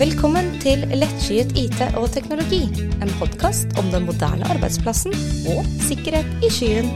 Velkommen 0.00 0.46
til 0.62 0.86
Lettskyet 0.96 1.50
IT 1.60 1.80
og 1.98 2.06
teknologi, 2.14 2.62
en 3.04 3.10
podkast 3.18 3.74
om 3.76 3.90
den 3.92 4.06
moderne 4.08 4.46
arbeidsplassen 4.48 5.12
og 5.52 5.66
sikkerhet 5.84 6.46
i 6.46 6.48
skyen. 6.48 6.88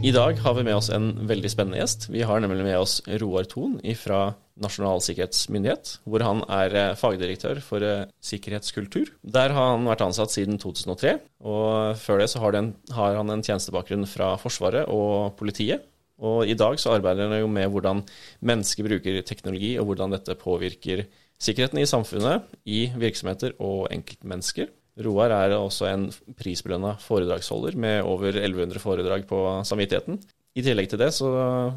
I 0.00 0.12
dag 0.16 0.40
har 0.40 0.56
vi 0.56 0.64
med 0.64 0.78
oss 0.78 0.88
en 0.88 1.10
veldig 1.28 1.50
spennende 1.52 1.82
gjest. 1.82 2.06
Vi 2.08 2.24
har 2.24 2.40
nemlig 2.40 2.64
med 2.64 2.78
oss 2.80 3.02
Roar 3.20 3.44
Thon 3.50 3.76
fra 4.00 4.22
Nasjonal 4.64 5.04
sikkerhetsmyndighet, 5.04 5.92
hvor 6.08 6.24
han 6.24 6.40
er 6.48 6.78
eh, 6.80 6.96
fagdirektør 6.96 7.60
for 7.60 7.84
eh, 7.84 8.08
sikkerhetskultur. 8.24 9.12
Der 9.20 9.52
har 9.52 9.74
han 9.74 9.84
vært 9.92 10.06
ansatt 10.08 10.32
siden 10.32 10.56
2003, 10.56 11.18
og 11.44 12.00
før 12.00 12.24
det 12.24 12.32
så 12.32 12.40
har, 12.46 12.56
har 12.96 13.20
han 13.20 13.36
en 13.36 13.44
tjenestebakgrunn 13.44 14.08
fra 14.08 14.32
Forsvaret 14.40 14.88
og 14.88 15.36
politiet. 15.36 15.84
Og 16.18 16.48
i 16.50 16.56
dag 16.58 16.78
så 16.82 16.96
arbeider 16.96 17.28
han 17.30 17.42
jo 17.42 17.50
med 17.50 17.70
hvordan 17.70 18.02
mennesker 18.46 18.86
bruker 18.86 19.20
teknologi, 19.26 19.76
og 19.78 19.90
hvordan 19.90 20.16
dette 20.16 20.34
påvirker 20.38 21.04
sikkerheten 21.38 21.78
i 21.78 21.86
samfunnet, 21.86 22.48
i 22.66 22.88
virksomheter 22.98 23.54
og 23.62 23.86
enkeltmennesker. 23.94 24.72
Roar 25.06 25.30
er 25.30 25.54
også 25.54 25.86
en 25.86 26.08
prisbelønna 26.40 26.96
foredragsholder 26.98 27.78
med 27.78 28.00
over 28.02 28.34
1100 28.34 28.82
foredrag 28.82 29.28
på 29.30 29.38
samvittigheten. 29.68 30.18
I 30.58 30.64
tillegg 30.66 30.88
til 30.90 30.98
det 30.98 31.12
så 31.14 31.28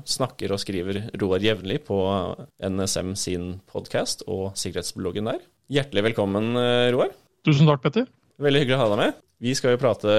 snakker 0.09 0.55
og 0.55 0.61
skriver 0.63 1.03
Roar 1.21 1.43
jevnlig 1.45 1.83
på 1.85 1.99
NSM 2.65 3.13
sin 3.19 3.51
podkast 3.69 4.25
og 4.25 4.55
sikkerhetsbloggen 4.57 5.29
der. 5.29 5.43
Hjertelig 5.69 6.07
velkommen, 6.09 6.55
Roar. 6.95 7.13
Tusen 7.45 7.69
takk, 7.69 7.85
Petter. 7.85 8.09
Veldig 8.41 8.63
hyggelig 8.63 8.79
å 8.79 8.81
ha 8.81 8.89
deg 8.95 9.01
med. 9.03 9.21
Vi 9.41 9.53
skal 9.57 9.75
jo 9.75 9.81
prate 9.81 10.15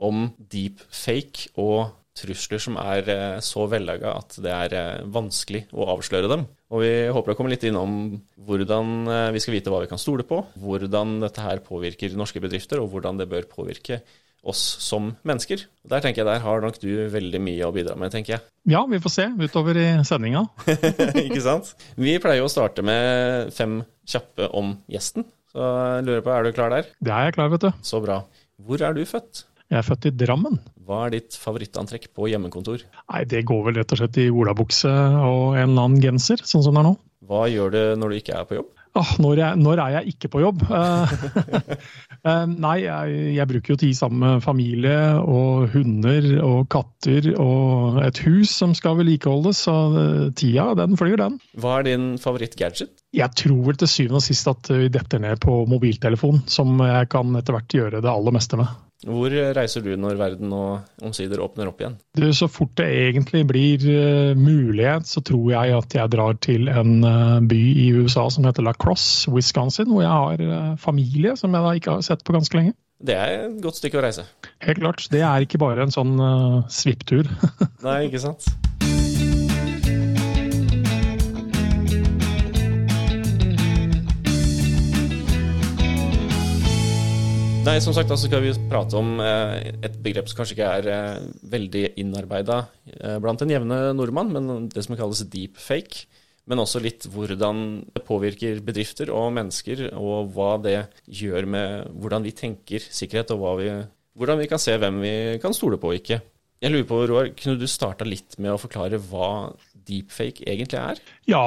om 0.00 0.30
deepfake 0.48 1.52
og 1.60 1.92
trusler 2.20 2.62
som 2.62 2.78
er 2.80 3.10
eh, 3.10 3.40
så 3.44 3.66
vellaga 3.70 4.14
at 4.20 4.38
det 4.44 4.54
er 4.54 4.76
eh, 4.76 5.04
vanskelig 5.10 5.66
å 5.72 5.88
avsløre 5.96 6.30
dem. 6.30 6.46
Og 6.70 6.84
vi 6.84 6.92
håper 7.10 7.34
å 7.34 7.38
komme 7.38 7.52
litt 7.52 7.66
innom 7.66 8.14
hvordan 8.46 8.96
eh, 9.10 9.28
vi 9.34 9.42
skal 9.42 9.56
vite 9.56 9.72
hva 9.72 9.82
vi 9.84 9.90
kan 9.90 10.00
stole 10.00 10.26
på, 10.28 10.42
hvordan 10.60 11.18
dette 11.24 11.44
her 11.44 11.62
påvirker 11.64 12.16
norske 12.18 12.42
bedrifter, 12.42 12.82
og 12.82 12.92
hvordan 12.92 13.20
det 13.20 13.30
bør 13.30 13.48
påvirke 13.50 14.02
oss 14.40 14.60
som 14.80 15.10
mennesker. 15.26 15.66
Der 15.90 16.00
tenker 16.00 16.22
jeg 16.22 16.28
der 16.30 16.44
har 16.44 16.62
nok 16.64 16.78
du 16.80 16.88
veldig 17.12 17.40
mye 17.44 17.66
å 17.66 17.74
bidra 17.74 17.96
med, 18.00 18.12
tenker 18.14 18.36
jeg. 18.36 18.44
Ja, 18.72 18.84
vi 18.88 19.00
får 19.02 19.12
se 19.12 19.26
utover 19.40 19.76
i 19.76 19.88
sendinga. 20.06 20.46
Ikke 21.26 21.42
sant. 21.44 21.74
Vi 22.00 22.16
pleier 22.22 22.44
å 22.44 22.52
starte 22.52 22.84
med 22.86 23.52
fem 23.56 23.80
kjappe 24.08 24.48
om 24.56 24.74
gjesten. 24.90 25.26
Så 25.50 25.60
jeg 25.60 26.06
lurer 26.06 26.24
på, 26.24 26.32
er 26.32 26.46
du 26.46 26.56
klar 26.56 26.72
der? 26.72 26.90
Det 27.02 27.12
er 27.12 27.28
jeg 27.28 27.36
klar, 27.36 27.50
vet 27.52 27.66
du. 27.66 27.70
Så 27.84 28.00
bra. 28.04 28.22
Hvor 28.60 28.82
er 28.86 28.94
du 28.96 29.02
født? 29.08 29.44
Jeg 29.70 29.78
er 29.78 29.86
født 29.86 30.08
i 30.08 30.14
Drammen. 30.14 30.56
Hva 30.90 31.04
er 31.06 31.12
ditt 31.14 31.36
favorittantrekk 31.38 32.08
på 32.18 32.26
hjemmekontor? 32.32 32.82
Nei, 33.12 33.22
Det 33.30 33.44
går 33.46 33.62
vel 33.68 33.78
rett 33.78 33.92
og 33.94 34.00
slett 34.00 34.18
i 34.18 34.26
olabukse 34.26 34.90
og 34.90 35.54
en 35.54 35.68
eller 35.68 35.86
annen 35.86 36.02
genser, 36.02 36.42
sånn 36.42 36.64
som 36.66 36.74
det 36.74 36.82
er 36.82 36.88
nå. 36.88 36.96
Hva 37.30 37.46
gjør 37.46 37.70
du 37.70 37.82
når 38.00 38.10
du 38.10 38.16
ikke 38.18 38.38
er 38.40 38.48
på 38.48 38.56
jobb? 38.58 38.72
Ah, 38.98 39.12
når, 39.22 39.38
jeg, 39.38 39.58
når, 39.62 39.80
er 39.84 39.92
jeg 39.94 40.16
ikke 40.16 40.30
på 40.32 40.40
jobb? 40.42 40.64
Uh, 40.66 41.12
nei, 42.64 42.74
jeg, 42.82 43.20
jeg, 43.36 43.46
bruker 43.52 43.76
jo 43.76 43.78
tid 43.84 43.94
sammen 43.94 44.24
med 44.24 44.42
familie 44.42 44.96
og 45.22 45.70
hunder 45.76 46.26
og 46.42 46.66
katter 46.74 47.30
og 47.36 48.00
et 48.02 48.18
hus 48.26 48.50
som 48.50 48.74
skal 48.74 48.98
vedlikeholdes, 48.98 49.62
så 49.68 49.76
uh, 49.94 50.26
tida 50.34 50.72
den 50.82 50.98
flyr, 50.98 51.20
den. 51.22 51.38
Hva 51.54 51.78
er 51.78 51.86
din 51.92 52.10
favorittgadget? 52.18 52.90
Jeg 53.14 53.38
tror 53.38 53.62
vel 53.70 53.78
til 53.78 53.94
syvende 53.94 54.24
og 54.24 54.26
sist 54.26 54.50
at 54.50 54.74
vi 54.74 54.90
detter 54.90 55.22
ned 55.22 55.38
på 55.46 55.62
mobiltelefon, 55.70 56.42
som 56.50 56.82
jeg 56.82 57.12
kan 57.14 57.38
etter 57.38 57.60
hvert 57.60 57.78
gjøre 57.78 58.02
det 58.02 58.10
aller 58.10 58.34
meste 58.34 58.58
med. 58.58 58.89
Hvor 59.08 59.32
reiser 59.56 59.80
du 59.80 59.94
når 59.96 60.18
verden 60.20 60.50
og 60.52 61.04
omsider 61.06 61.40
åpner 61.40 61.70
opp 61.70 61.80
igjen? 61.80 61.96
Du, 62.18 62.26
så 62.36 62.50
fort 62.52 62.74
det 62.76 62.88
egentlig 63.08 63.46
blir 63.48 63.86
uh, 63.88 64.36
mulighet, 64.36 65.08
så 65.08 65.22
tror 65.24 65.46
jeg 65.54 65.76
at 65.78 65.96
jeg 65.96 66.12
drar 66.12 66.36
til 66.44 66.68
en 66.68 66.98
uh, 67.06 67.38
by 67.40 67.60
i 67.86 67.88
USA 67.96 68.26
som 68.28 68.44
heter 68.44 68.66
La 68.66 68.74
Crosse, 68.76 69.30
Wisconsin, 69.32 69.88
hvor 69.88 70.04
jeg 70.04 70.12
har 70.12 70.44
uh, 70.44 70.76
familie 70.80 71.32
som 71.40 71.56
jeg 71.56 71.64
da 71.64 71.74
ikke 71.80 71.96
har 71.96 72.04
sett 72.04 72.26
på 72.26 72.36
ganske 72.36 72.60
lenge. 72.60 72.76
Det 73.00 73.16
er 73.16 73.46
et 73.46 73.62
godt 73.64 73.80
stykke 73.80 73.96
å 73.96 74.04
reise. 74.04 74.26
Helt 74.60 74.82
klart. 74.82 75.06
Det 75.08 75.24
er 75.24 75.46
ikke 75.46 75.62
bare 75.62 75.86
en 75.86 75.94
sånn 75.94 76.18
svipptur. 76.68 77.30
Nei, 77.86 78.02
ikke 78.10 78.20
sant. 78.20 78.50
Nei, 87.60 87.76
som 87.84 87.92
sagt, 87.92 88.08
altså 88.08 88.24
skal 88.24 88.40
vi 88.40 88.54
prate 88.70 88.96
om 88.96 89.18
eh, 89.20 89.68
et 89.84 89.98
begrep 90.00 90.30
som 90.30 90.38
kanskje 90.38 90.54
ikke 90.56 90.68
er 90.78 90.86
eh, 90.88 91.26
veldig 91.52 91.82
innarbeida 92.00 92.56
eh, 92.88 93.18
blant 93.20 93.42
den 93.42 93.52
jevne 93.52 93.78
nordmann, 93.92 94.30
men 94.32 94.70
det 94.72 94.84
som 94.86 94.96
kalles 94.96 95.20
deepfake. 95.28 96.06
Men 96.48 96.62
også 96.62 96.80
litt 96.80 97.04
hvordan 97.12 97.60
det 97.92 98.02
påvirker 98.08 98.62
bedrifter 98.64 99.12
og 99.12 99.28
mennesker, 99.36 99.90
og 99.92 100.32
hva 100.34 100.54
det 100.64 100.78
gjør 101.04 101.46
med 101.52 101.92
hvordan 102.00 102.24
vi 102.24 102.32
tenker 102.38 102.82
sikkerhet, 102.88 103.34
og 103.36 103.60
vi, 103.60 103.68
hvordan 104.16 104.40
vi 104.40 104.48
kan 104.50 104.62
se 104.62 104.78
hvem 104.80 105.02
vi 105.04 105.14
kan 105.44 105.54
stole 105.54 105.78
på 105.78 105.92
og 105.92 106.00
ikke. 106.00 106.22
Jeg 106.64 106.72
lurer 106.72 106.88
på, 106.88 107.04
Roar, 107.12 107.30
Kunne 107.36 107.60
du 107.60 107.68
starta 107.68 108.08
litt 108.08 108.40
med 108.40 108.54
å 108.54 108.60
forklare 108.60 108.98
hva 109.04 109.52
deepfake 109.86 110.48
egentlig 110.48 110.80
er? 110.80 111.04
Ja, 111.28 111.44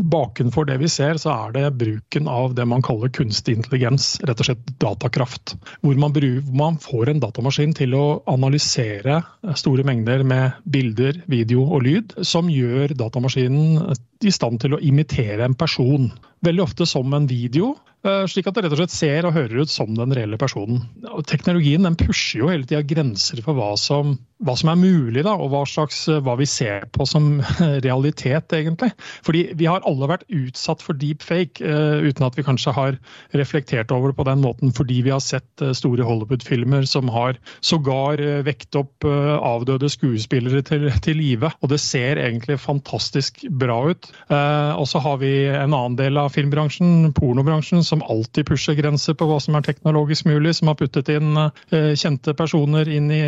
Bakenfor 0.00 0.66
det 0.68 0.78
vi 0.80 0.88
ser, 0.90 1.18
så 1.20 1.32
er 1.34 1.54
det 1.56 1.64
bruken 1.80 2.28
av 2.30 2.54
det 2.56 2.66
man 2.68 2.84
kaller 2.84 3.12
kunstig 3.12 3.58
intelligens, 3.58 4.14
rett 4.24 4.40
og 4.40 4.48
slett 4.48 4.72
datakraft. 4.82 5.56
Hvor 5.84 5.98
man, 6.00 6.14
bruker, 6.16 6.52
man, 6.56 6.78
får 6.80 7.12
en 7.12 7.22
datamaskin 7.22 7.74
til 7.76 7.96
å 7.98 8.04
analysere 8.30 9.20
store 9.58 9.84
mengder 9.86 10.24
med 10.26 10.60
bilder, 10.64 11.22
video 11.30 11.66
og 11.68 11.84
lyd, 11.86 12.14
som 12.26 12.48
gjør 12.52 12.96
datamaskinen 12.98 13.92
i 14.26 14.34
stand 14.34 14.60
til 14.62 14.76
å 14.76 14.82
imitere 14.82 15.44
en 15.44 15.56
person. 15.58 16.10
Veldig 16.44 16.64
ofte 16.64 16.86
som 16.88 17.14
en 17.16 17.28
video, 17.30 17.74
Eh, 18.00 18.22
slik 18.32 18.46
at 18.48 18.56
det 18.56 18.62
rett 18.64 18.72
og 18.72 18.78
slett 18.80 18.94
ser 18.94 19.26
og 19.28 19.34
hører 19.36 19.60
ut 19.60 19.70
som 19.70 19.90
den 19.92 20.14
reelle 20.16 20.38
personen. 20.40 20.86
Teknologien 21.28 21.84
den 21.84 21.98
pusher 22.00 22.40
jo 22.40 22.48
hele 22.48 22.64
tida 22.64 22.80
grenser 22.80 23.42
for 23.44 23.58
hva 23.58 23.74
som, 23.76 24.14
hva 24.40 24.54
som, 24.56 24.70
er 24.72 24.78
mulig, 24.80 25.20
da, 25.26 25.34
og 25.36 25.50
hva, 25.52 25.66
slags, 25.68 26.06
eh, 26.08 26.22
hva 26.24 26.38
vi 26.40 26.48
ser 26.48 26.86
på 26.96 27.04
som 27.08 27.42
realitet, 27.86 28.54
egentlig. 28.56 28.94
Fordi 29.26 29.42
vi 29.60 29.68
har 29.68 29.84
alle 29.88 30.08
vært 30.08 30.24
utsatt 30.32 30.80
for 30.84 30.96
deepfake, 30.96 31.60
uh, 31.60 32.00
uten 32.00 32.24
at 32.24 32.38
vi 32.38 32.46
kanskje 32.46 32.72
har 32.72 32.96
reflektert 33.36 33.92
over 33.92 34.14
det 34.14 34.18
på 34.22 34.26
den 34.30 34.40
måten, 34.46 34.72
fordi 34.72 35.02
vi 35.04 35.12
har 35.12 35.20
sett 35.20 35.64
store 35.76 36.06
Hollywood-filmer 36.06 36.88
som 36.88 37.10
har 37.12 37.36
sågar 37.60 38.22
vekt 38.46 38.78
opp 38.80 39.04
avdøde 39.04 39.90
skuespillere 39.92 40.62
til, 40.66 40.88
til 41.04 41.20
live. 41.20 41.52
Og 41.60 41.72
det 41.72 41.82
ser 41.84 42.20
egentlig 42.22 42.58
fantastisk 42.64 43.44
bra 43.60 43.82
ut. 43.92 44.09
Og 44.30 44.86
så 44.88 45.00
har 45.02 45.18
vi 45.20 45.32
en 45.48 45.74
annen 45.74 45.96
del 45.98 46.18
av 46.20 46.30
filmbransjen, 46.34 47.10
pornobransjen, 47.16 47.82
som 47.86 48.04
alltid 48.06 48.46
pusher 48.48 48.76
grenser 48.78 49.16
på 49.18 49.26
hva 49.28 49.40
som 49.42 49.56
er 49.58 49.64
teknologisk 49.66 50.28
mulig, 50.30 50.54
som 50.56 50.70
har 50.70 50.78
puttet 50.78 51.10
inn 51.12 51.34
uh, 51.34 51.50
kjente 51.98 52.34
personer 52.38 52.88
inn 52.90 53.10
i 53.10 53.22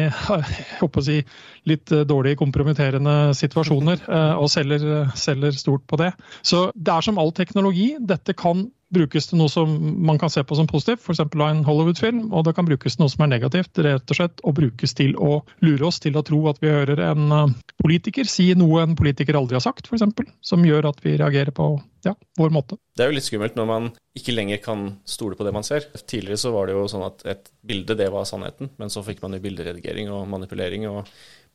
si, 1.03 1.20
litt 1.69 1.91
dårlige, 1.91 2.22
dårlig 2.22 2.38
kompromitterende 2.38 3.32
situasjoner, 3.34 4.04
og 4.38 4.48
selger, 4.50 5.10
selger 5.19 5.54
stort 5.56 5.84
på 5.91 5.98
det. 6.00 6.12
Så 6.47 6.70
det 6.75 6.93
er 6.94 7.04
som 7.04 7.19
all 7.19 7.32
teknologi. 7.34 7.94
Dette 7.99 8.34
kan 8.38 8.66
brukes 8.94 9.28
til 9.28 9.41
noe 9.41 9.50
som 9.53 9.72
man 10.06 10.20
kan 10.20 10.30
se 10.32 10.44
på 10.44 10.56
som 10.58 10.69
positivt, 10.70 11.03
f.eks. 11.03 11.22
av 11.25 11.44
en 11.47 11.64
Hollywood-film, 11.66 12.26
og 12.30 12.47
det 12.47 12.54
kan 12.56 12.69
brukes 12.69 12.97
til 12.97 13.04
noe 13.04 13.12
som 13.12 13.25
er 13.26 13.32
negativt, 13.34 13.80
rett 13.84 14.14
og 14.14 14.19
slett, 14.19 14.42
og 14.44 14.56
brukes 14.58 14.97
til 14.98 15.16
å 15.16 15.41
lure 15.64 15.88
oss 15.88 16.00
til 16.03 16.19
å 16.19 16.25
tro 16.26 16.42
at 16.50 16.60
vi 16.62 16.72
hører 16.72 17.02
en 17.10 17.36
eh, 17.38 17.56
politiker 17.82 18.28
si 18.28 18.50
noe 18.58 18.84
en 18.84 18.97
politiker 18.98 19.38
aldri 19.38 19.58
har 19.58 19.64
sagt, 19.64 19.88
f.eks., 19.88 20.32
som 20.44 20.64
gjør 20.66 20.92
at 20.92 21.02
vi 21.04 21.16
reagerer 21.20 21.54
på 21.56 21.75
ja, 22.06 22.14
vår 22.38 22.54
måte. 22.54 22.78
Det 22.97 23.04
er 23.04 23.12
jo 23.12 23.16
litt 23.16 23.28
skummelt 23.28 23.58
når 23.58 23.69
man 23.69 23.92
ikke 24.19 24.34
lenger 24.34 24.58
kan 24.64 24.88
stole 25.08 25.38
på 25.38 25.47
det 25.47 25.54
man 25.54 25.66
ser. 25.66 25.86
Tidligere 26.02 26.41
så 26.41 26.52
var 26.54 26.69
det 26.69 26.75
jo 26.76 26.88
sånn 26.91 27.06
at 27.06 27.22
et 27.31 27.52
bilde, 27.64 27.97
det 27.98 28.10
var 28.12 28.26
sannheten, 28.28 28.75
men 28.81 28.92
så 28.92 29.04
fikk 29.06 29.22
man 29.25 29.38
jo 29.38 29.44
bilderedigering 29.44 30.10
og 30.12 30.26
manipulering. 30.31 30.88
og 30.91 31.06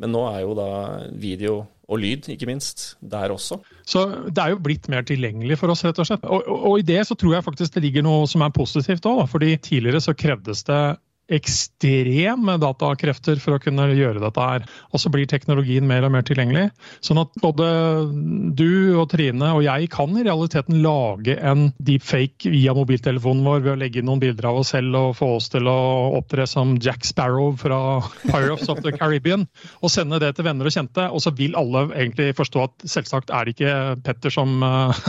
men 0.02 0.14
nå 0.14 0.24
er 0.30 0.44
jo 0.44 0.54
da 0.58 0.70
video 1.18 1.58
og 1.88 2.02
lyd, 2.04 2.28
ikke 2.34 2.50
minst, 2.50 2.98
der 3.00 3.32
også. 3.32 3.62
Så 3.88 4.04
det 4.28 4.44
er 4.44 4.52
jo 4.52 4.62
blitt 4.64 4.90
mer 4.92 5.06
tilgjengelig 5.08 5.60
for 5.62 5.72
oss, 5.72 5.86
rett 5.88 6.00
og 6.04 6.10
slett. 6.10 6.26
Og, 6.28 6.44
og, 6.52 6.74
i 6.82 6.86
det 6.88 7.00
så 7.08 7.16
tror 7.16 7.38
jeg 7.38 7.46
faktisk 7.46 7.78
det 7.78 7.86
ligger 7.86 8.04
noe 8.04 8.28
som 8.28 8.44
er 8.44 8.56
positivt 8.56 9.08
òg, 9.08 9.24
fordi 9.32 9.56
tidligere 9.56 10.04
så 10.04 10.16
krevdes 10.18 10.66
det 10.68 10.82
ekstreme 11.28 12.56
datakrefter 12.62 13.40
for 13.44 13.58
å 13.58 13.62
kunne 13.62 13.90
gjøre 13.92 14.22
dette 14.24 14.44
her. 14.44 14.66
Og 14.96 15.02
så 15.02 15.12
blir 15.12 15.28
teknologien 15.30 15.88
mer 15.88 16.06
og 16.08 16.14
mer 16.16 16.24
tilgjengelig. 16.28 16.70
Sånn 17.04 17.20
at 17.22 17.34
både 17.44 17.68
du 18.58 18.96
og 18.98 19.10
Trine 19.12 19.52
og 19.56 19.64
jeg 19.66 19.90
kan 19.92 20.16
i 20.16 20.24
realiteten 20.26 20.80
lage 20.84 21.36
en 21.38 21.70
deepfake 21.84 22.52
via 22.54 22.76
mobiltelefonen 22.78 23.44
vår 23.48 23.66
ved 23.66 23.74
å 23.74 23.80
legge 23.82 24.02
inn 24.02 24.08
noen 24.10 24.24
bilder 24.24 24.50
av 24.52 24.62
oss 24.62 24.72
selv 24.76 24.96
og 25.00 25.18
få 25.20 25.34
oss 25.38 25.50
til 25.52 25.68
å 25.70 25.78
opptre 26.18 26.48
som 26.50 26.76
Jack 26.84 27.06
Sparrow 27.08 27.54
fra 27.60 28.00
Pirates 28.24 28.72
of 28.72 28.82
the 28.86 28.96
Caribbean. 28.96 29.48
Og 29.82 29.92
sende 29.92 30.22
det 30.24 30.34
til 30.38 30.48
venner 30.48 30.70
og 30.70 30.76
kjente. 30.76 31.10
Og 31.12 31.24
så 31.24 31.34
vil 31.36 31.58
alle 31.60 31.88
egentlig 31.92 32.32
forstå 32.38 32.64
at 32.64 32.88
selvsagt 32.88 33.34
er 33.36 33.48
det 33.48 33.58
ikke 33.58 33.76
Petter 34.08 34.34
som, 34.34 34.64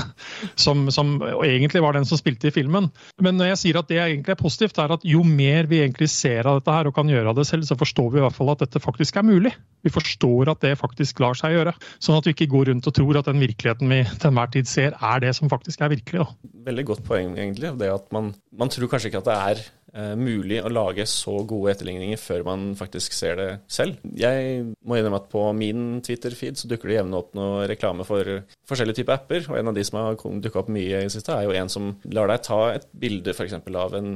som, 0.66 0.88
som 0.94 1.14
egentlig 1.46 1.82
var 1.84 1.94
den 1.94 2.08
som 2.08 2.18
spilte 2.18 2.50
i 2.50 2.54
filmen. 2.54 2.90
Men 3.22 3.38
når 3.38 3.52
jeg 3.52 3.62
sier 3.62 3.80
at 3.80 3.90
det 3.90 4.02
egentlig 4.02 4.34
er 4.34 4.42
positivt, 4.42 4.82
er 4.82 4.98
at 4.98 5.06
jo 5.06 5.22
mer 5.26 5.68
vi 5.70 5.82
egentlig 5.84 6.07
ser 6.12 6.48
av 6.48 6.58
dette 6.58 6.74
her 6.74 6.88
og 6.88 6.96
kan 6.96 7.08
gjøre 7.10 7.32
av 7.32 7.38
det 7.38 7.46
selv, 7.48 7.66
så 7.68 7.78
forstår 7.78 8.10
vi 8.12 8.20
i 8.20 8.24
hvert 8.24 8.36
fall 8.36 8.52
at 8.54 8.64
dette 8.64 8.82
faktisk 8.82 9.20
er 9.20 9.26
mulig. 9.26 9.54
Vi 9.86 9.92
forstår 9.94 10.50
at 10.52 10.62
det 10.64 10.74
faktisk 10.80 11.22
lar 11.22 11.38
seg 11.38 11.54
gjøre. 11.54 11.74
Sånn 12.02 12.18
at 12.18 12.26
vi 12.26 12.34
ikke 12.34 12.50
går 12.50 12.70
rundt 12.72 12.88
og 12.90 12.96
tror 12.96 13.20
at 13.20 13.30
den 13.30 13.42
virkeligheten 13.42 13.90
vi 13.92 14.02
til 14.10 14.30
enhver 14.30 14.52
tid 14.54 14.70
ser, 14.70 14.96
er 14.98 15.22
det 15.22 15.34
som 15.38 15.50
faktisk 15.50 15.82
er 15.84 15.92
virkelig. 15.94 16.24
Da. 16.24 16.52
Veldig 16.68 16.86
godt 16.92 17.04
poeng, 17.06 17.34
egentlig. 17.38 17.74
Det 17.78 17.90
at 17.92 18.08
man, 18.14 18.32
man 18.58 18.72
tror 18.72 18.90
kanskje 18.90 19.12
ikke 19.12 19.22
at 19.22 19.28
det 19.28 19.36
er 19.38 19.62
eh, 19.94 20.14
mulig 20.18 20.58
å 20.62 20.72
lage 20.72 21.06
så 21.10 21.36
gode 21.48 21.76
etterligninger 21.76 22.20
før 22.20 22.44
man 22.48 22.66
faktisk 22.78 23.14
ser 23.16 23.38
det 23.38 23.48
selv. 23.70 24.02
Jeg 24.18 24.66
må 24.82 24.98
innrømme 24.98 25.22
at 25.22 25.30
på 25.30 25.44
min 25.56 26.02
Twitter-feed 26.04 26.58
så 26.58 26.70
dukker 26.70 26.90
det 26.90 26.98
jevnlig 26.98 27.22
opp 27.22 27.38
noe 27.38 27.68
reklame 27.70 28.08
for 28.08 28.42
forskjellige 28.68 29.02
typer 29.02 29.18
apper. 29.18 29.46
Og 29.52 29.60
en 29.60 29.70
av 29.70 29.78
de 29.78 29.86
som 29.86 30.00
har 30.02 30.18
dukka 30.18 30.64
opp 30.64 30.74
mye 30.74 31.04
i 31.04 31.06
det 31.06 31.14
siste, 31.14 31.36
er 31.36 31.46
jo 31.46 31.56
en 31.56 31.72
som 31.72 31.94
lar 32.10 32.30
deg 32.32 32.44
ta 32.50 32.60
et 32.74 32.90
bilde 32.98 33.36
f.eks. 33.36 33.60
av 33.62 33.96
en 33.98 34.12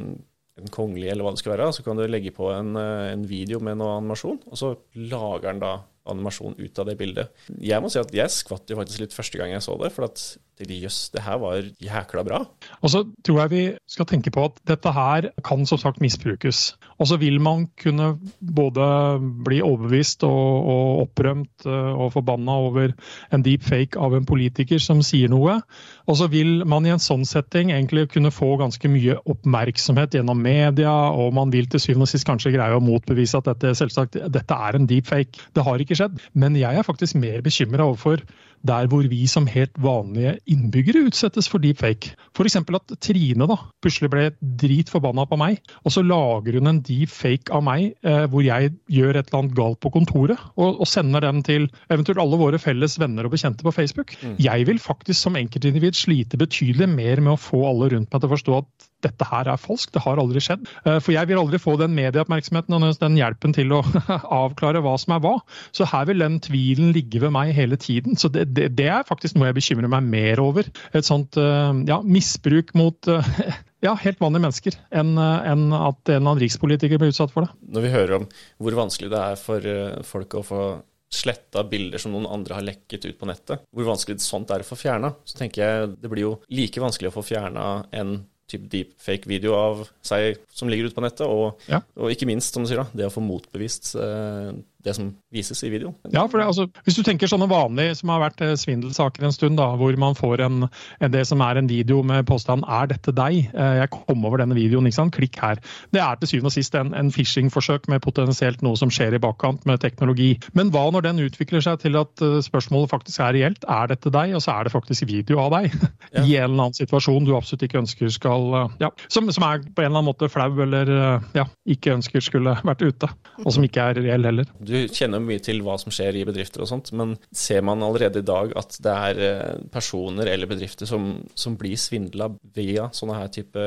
en 0.60 0.72
kongelig, 0.72 1.08
eller 1.10 1.24
hva 1.24 1.32
det 1.34 1.40
skal 1.40 1.54
være, 1.54 1.70
så 1.72 1.84
kan 1.86 1.98
du 1.98 2.04
legge 2.06 2.34
på 2.34 2.50
en, 2.52 2.74
eh, 2.76 3.12
en 3.12 3.24
video 3.28 3.60
med 3.64 3.78
noe 3.80 3.96
animasjon, 4.00 4.42
og 4.50 4.58
så 4.58 4.74
lager 4.94 5.48
den 5.48 5.62
da 5.64 5.72
animasjon 6.10 6.56
ut 6.58 6.80
av 6.82 6.88
det 6.88 6.96
bildet. 6.98 7.44
Jeg 7.62 7.82
må 7.82 7.90
si 7.92 8.00
at 8.00 8.14
jeg 8.14 8.34
skvatt 8.34 8.70
jo 8.70 8.78
faktisk 8.78 9.04
litt 9.04 9.16
første 9.16 9.38
gang 9.38 9.54
jeg 9.54 9.64
så 9.64 9.76
det, 9.80 9.92
for 9.94 10.08
at 10.08 10.24
jøss, 10.70 11.10
det 11.10 11.22
her 11.24 11.38
var 11.42 11.62
jækla 11.82 12.22
bra. 12.26 12.38
Og 12.82 12.90
så 12.90 13.02
tror 13.24 13.40
jeg 13.40 13.50
vi 13.50 13.62
skal 13.88 14.06
tenke 14.06 14.30
på 14.30 14.44
at 14.46 14.60
dette 14.68 14.92
her 14.92 15.30
kan 15.44 15.66
som 15.66 15.78
sagt 15.78 16.00
misbrukes. 16.00 16.76
Og 17.00 17.08
så 17.08 17.16
vil 17.18 17.40
man 17.40 17.66
kunne 17.80 18.18
både 18.40 19.18
bli 19.44 19.62
overbevist 19.62 20.22
og, 20.22 20.68
og 20.72 21.02
opprømt 21.06 21.66
eh, 21.66 21.92
og 21.92 22.12
forbanna 22.14 22.52
over 22.68 22.92
en 23.32 23.42
deep 23.42 23.64
fake 23.66 23.98
av 23.98 24.14
en 24.14 24.26
politiker 24.26 24.78
som 24.78 25.02
sier 25.02 25.32
noe. 25.32 25.60
Og 26.06 26.18
så 26.18 26.28
vil 26.30 26.64
man 26.68 26.86
i 26.86 26.92
en 26.94 27.02
sånn 27.02 27.24
setting 27.26 27.72
egentlig 27.72 28.08
kunne 28.12 28.32
få 28.34 28.54
ganske 28.60 28.90
mye 28.92 29.18
oppmerksomhet 29.32 30.14
gjennom 30.18 30.38
media, 30.42 30.92
og 31.10 31.34
man 31.34 31.52
vil 31.54 31.68
til 31.70 31.82
syvende 31.82 32.06
og 32.06 32.12
sist 32.12 32.26
kanskje 32.28 32.54
greie 32.54 32.76
å 32.76 32.82
motbevise 32.82 33.38
at 33.38 33.50
dette 33.50 33.74
selvsagt, 33.78 34.18
dette 34.32 34.60
er 34.68 34.78
en 34.78 34.88
deep 34.90 35.08
fake. 35.10 35.50
Det 35.54 35.66
har 35.66 35.82
ikke 35.82 35.91
skjedd. 35.98 36.22
Men 36.38 36.56
jeg 36.58 36.78
er 36.78 36.86
faktisk 36.86 37.18
mer 37.20 37.42
bekymra 37.44 37.86
overfor 37.88 38.22
der 38.66 38.86
hvor 38.90 39.06
vi 39.10 39.24
som 39.26 39.48
helt 39.50 39.74
vanlige 39.82 40.36
innbyggere 40.50 41.06
utsettes 41.08 41.48
for 41.50 41.62
deepfake. 41.62 42.12
F.eks. 42.36 42.56
at 42.62 42.94
Trine 43.02 43.48
da, 43.50 43.56
plutselig 43.82 44.10
ble 44.12 44.28
dritforbanna 44.60 45.26
på 45.28 45.38
meg, 45.40 45.58
og 45.82 45.94
så 45.94 46.04
lager 46.06 46.58
hun 46.58 46.70
en 46.70 46.82
deepfake 46.86 47.50
av 47.54 47.64
meg 47.66 47.90
eh, 48.06 48.24
hvor 48.30 48.44
jeg 48.46 48.70
gjør 48.92 49.18
et 49.18 49.26
eller 49.26 49.40
annet 49.40 49.56
galt 49.58 49.80
på 49.82 49.92
kontoret, 49.96 50.38
og, 50.54 50.78
og, 50.78 50.86
sender 50.92 51.24
den 51.26 51.42
til 51.46 51.66
eventuelt 51.90 52.22
alle 52.22 52.38
våre 52.38 52.60
felles 52.62 52.98
venner 53.02 53.26
og 53.26 53.34
bekjente 53.34 53.66
på 53.66 53.74
Facebook. 53.74 54.14
Mm. 54.22 54.38
Jeg 54.42 54.68
vil 54.70 54.80
faktisk 54.82 55.18
som 55.18 55.38
enkeltindivid 55.40 55.98
slite 55.98 56.38
betydelig 56.40 56.90
mer 56.92 57.22
med 57.24 57.34
å 57.34 57.40
få 57.40 57.64
alle 57.66 57.90
rundt 57.96 58.12
meg 58.12 58.22
til 58.22 58.30
å 58.30 58.34
forstå 58.36 58.58
at 58.62 58.90
dette 59.04 59.26
her 59.28 59.50
er 59.50 59.60
falskt, 59.60 59.92
det 59.94 60.02
har 60.04 60.20
aldri 60.20 60.42
skjedd. 60.42 60.68
Eh, 60.86 60.98
for 61.02 61.14
jeg 61.14 61.28
vil 61.30 61.40
aldri 61.40 61.60
få 61.62 61.76
den 61.80 61.94
medieoppmerksomheten 61.96 62.76
og 62.76 62.86
den 63.00 63.18
hjelpen 63.18 63.56
til 63.56 63.74
å 63.76 63.82
avklare 64.42 64.82
hva 64.84 64.94
som 65.00 65.16
er 65.16 65.24
hva. 65.24 65.34
Så 65.74 65.88
her 65.90 66.06
vil 66.10 66.22
den 66.24 66.38
tvilen 66.44 66.92
ligge 66.96 67.22
ved 67.22 67.34
meg 67.34 67.54
hele 67.56 67.78
tiden. 67.80 68.18
Så 68.20 68.30
det, 68.32 68.48
det, 68.56 68.70
det 68.78 68.88
er 68.92 69.08
faktisk 69.08 69.36
noe 69.36 69.50
jeg 69.50 69.58
bekymrer 69.60 69.92
meg 69.92 70.06
mer 70.12 70.42
over. 70.42 70.70
Et 70.92 71.06
sånt 71.06 71.38
eh, 71.40 71.82
ja, 71.88 72.00
misbruk 72.04 72.72
mot 72.78 73.10
eh, 73.10 73.34
ja, 73.86 73.96
helt 74.04 74.22
vanlige 74.22 74.46
mennesker 74.46 74.78
enn 74.94 75.16
en 75.18 75.66
at 75.74 76.06
en 76.06 76.14
eller 76.14 76.22
annen 76.22 76.42
rikspolitiker 76.44 77.00
blir 77.02 77.12
utsatt 77.12 77.34
for 77.34 77.46
det. 77.46 77.52
Når 77.74 77.86
vi 77.86 77.92
hører 77.96 78.16
om 78.20 78.30
hvor 78.62 78.78
vanskelig 78.84 79.10
det 79.12 79.26
er 79.32 79.38
for 79.40 79.68
folk 80.06 80.38
å 80.38 80.46
få 80.46 80.64
sletta 81.12 81.64
bilder 81.68 82.00
som 82.00 82.14
noen 82.14 82.28
andre 82.30 82.56
har 82.56 82.64
lekket 82.64 83.04
ut 83.04 83.18
på 83.20 83.28
nettet, 83.28 83.66
hvor 83.70 83.88
vanskelig 83.90 84.22
sånt 84.24 84.52
er 84.54 84.64
å 84.64 84.66
få 84.66 84.78
fjerna, 84.80 85.12
så 85.28 85.38
tenker 85.38 85.62
jeg 85.62 85.90
det 86.00 86.10
blir 86.10 86.24
jo 86.24 86.34
like 86.52 86.80
vanskelig 86.82 87.10
å 87.12 87.16
få 87.18 87.26
fjerna 87.26 87.66
en 87.92 88.22
type 88.50 88.68
deepfake-video 88.72 89.54
av 89.56 89.84
seg 90.04 90.40
som 90.52 90.70
ligger 90.70 90.88
ute 90.88 90.96
på 90.96 91.04
nettet, 91.04 91.24
og, 91.26 91.62
ja. 91.70 91.82
og, 91.98 92.10
ikke 92.12 92.28
minst, 92.28 92.54
som 92.54 92.64
du 92.64 92.70
sier, 92.70 92.82
da, 92.82 92.98
det 92.98 93.08
å 93.08 93.14
få 93.14 93.22
motbevist 93.24 93.94
eh, 94.00 94.50
det 94.84 94.94
som 94.96 95.10
vises 95.32 95.62
i 95.62 95.70
videoen. 95.70 95.94
Ja, 96.10 96.24
for 96.26 96.40
det, 96.40 96.46
altså, 96.50 96.66
Hvis 96.86 96.96
du 96.98 97.02
tenker 97.06 97.30
sånne 97.30 97.48
vanlige 97.50 97.94
som 97.98 98.10
har 98.12 98.22
vært 98.24 98.42
eh, 98.42 98.54
svindelsaker 98.58 99.26
en 99.26 99.34
stund, 99.34 99.58
da, 99.60 99.68
hvor 99.78 99.94
man 100.00 100.16
får 100.18 100.42
en, 100.46 100.66
en, 100.98 101.12
det 101.12 101.22
som 101.28 101.42
er 101.44 101.60
en 101.60 101.70
video 101.70 102.02
med 102.06 102.26
påstanden 102.26 102.66
'er 102.66 102.90
dette 102.90 103.14
deg', 103.14 103.52
eh, 103.54 103.74
jeg 103.82 103.92
kom 103.94 104.24
over 104.26 104.42
denne 104.42 104.58
videoen, 104.58 104.86
ikke 104.86 104.98
sant? 104.98 105.12
klikk 105.12 105.36
her. 105.38 105.60
Det 105.92 106.00
er 106.00 106.16
til 106.16 106.28
syvende 106.28 106.50
og 106.50 106.56
sist 106.56 106.74
en, 106.74 106.94
en 106.94 107.10
phishing-forsøk 107.12 107.88
med 107.88 108.02
potensielt 108.02 108.62
noe 108.62 108.78
som 108.80 108.90
skjer 108.90 109.14
i 109.14 109.22
bakkant 109.22 109.66
med 109.68 109.80
teknologi. 109.80 110.38
Men 110.54 110.72
hva 110.72 110.88
når 110.90 111.04
den 111.04 111.20
utvikler 111.26 111.60
seg 111.60 111.82
til 111.82 111.98
at 112.00 112.22
uh, 112.24 112.40
spørsmålet 112.40 112.90
faktisk 112.90 113.20
er 113.20 113.36
reelt? 113.36 113.66
Er 113.68 113.90
dette 113.92 114.10
deg? 114.10 114.32
Og 114.34 114.42
så 114.42 114.56
er 114.56 114.64
det 114.64 114.72
faktisk 114.72 115.06
video 115.06 115.38
av 115.38 115.52
deg. 115.58 115.72
Ja. 116.12 116.26
I 116.28 116.34
en 116.36 116.50
eller 116.50 116.66
annen 116.66 116.76
situasjon 116.76 117.24
du 117.24 117.30
absolutt 117.32 117.62
ikke 117.64 117.78
ønsker 117.80 118.10
skal 118.12 118.42
ja, 118.82 118.90
som, 119.08 119.30
som, 119.32 119.44
er 119.46 119.62
på 119.64 119.80
en 119.80 119.86
eller 119.86 120.02
annen 120.02 120.10
måte 120.10 120.28
flau 120.28 120.50
eller 120.60 120.90
ja, 121.32 121.46
ikke 121.64 121.94
ønsker 121.94 122.20
skulle 122.20 122.52
vært 122.60 122.82
ute. 122.84 123.08
Og 123.40 123.54
som 123.54 123.64
ikke 123.64 123.80
er 123.80 124.00
reell 124.02 124.26
heller. 124.28 124.50
Du 124.60 124.71
du 124.72 124.78
kjenner 124.92 125.22
mye 125.22 125.42
til 125.42 125.62
hva 125.64 125.76
som 125.80 125.92
skjer 125.94 126.18
i 126.20 126.24
bedrifter 126.28 126.64
og 126.64 126.70
sånt, 126.70 126.92
men 126.96 127.16
ser 127.34 127.62
man 127.66 127.84
allerede 127.84 128.22
i 128.22 128.26
dag 128.26 128.54
at 128.58 128.76
det 128.82 128.96
er 129.10 129.22
eh, 129.28 129.62
personer 129.72 130.30
eller 130.32 130.50
bedrifter 130.50 130.88
som, 130.88 131.14
som 131.38 131.56
blir 131.60 131.78
svindla 131.80 132.30
via 132.56 132.88
sånne 132.96 133.18
her 133.20 133.32
type 133.32 133.66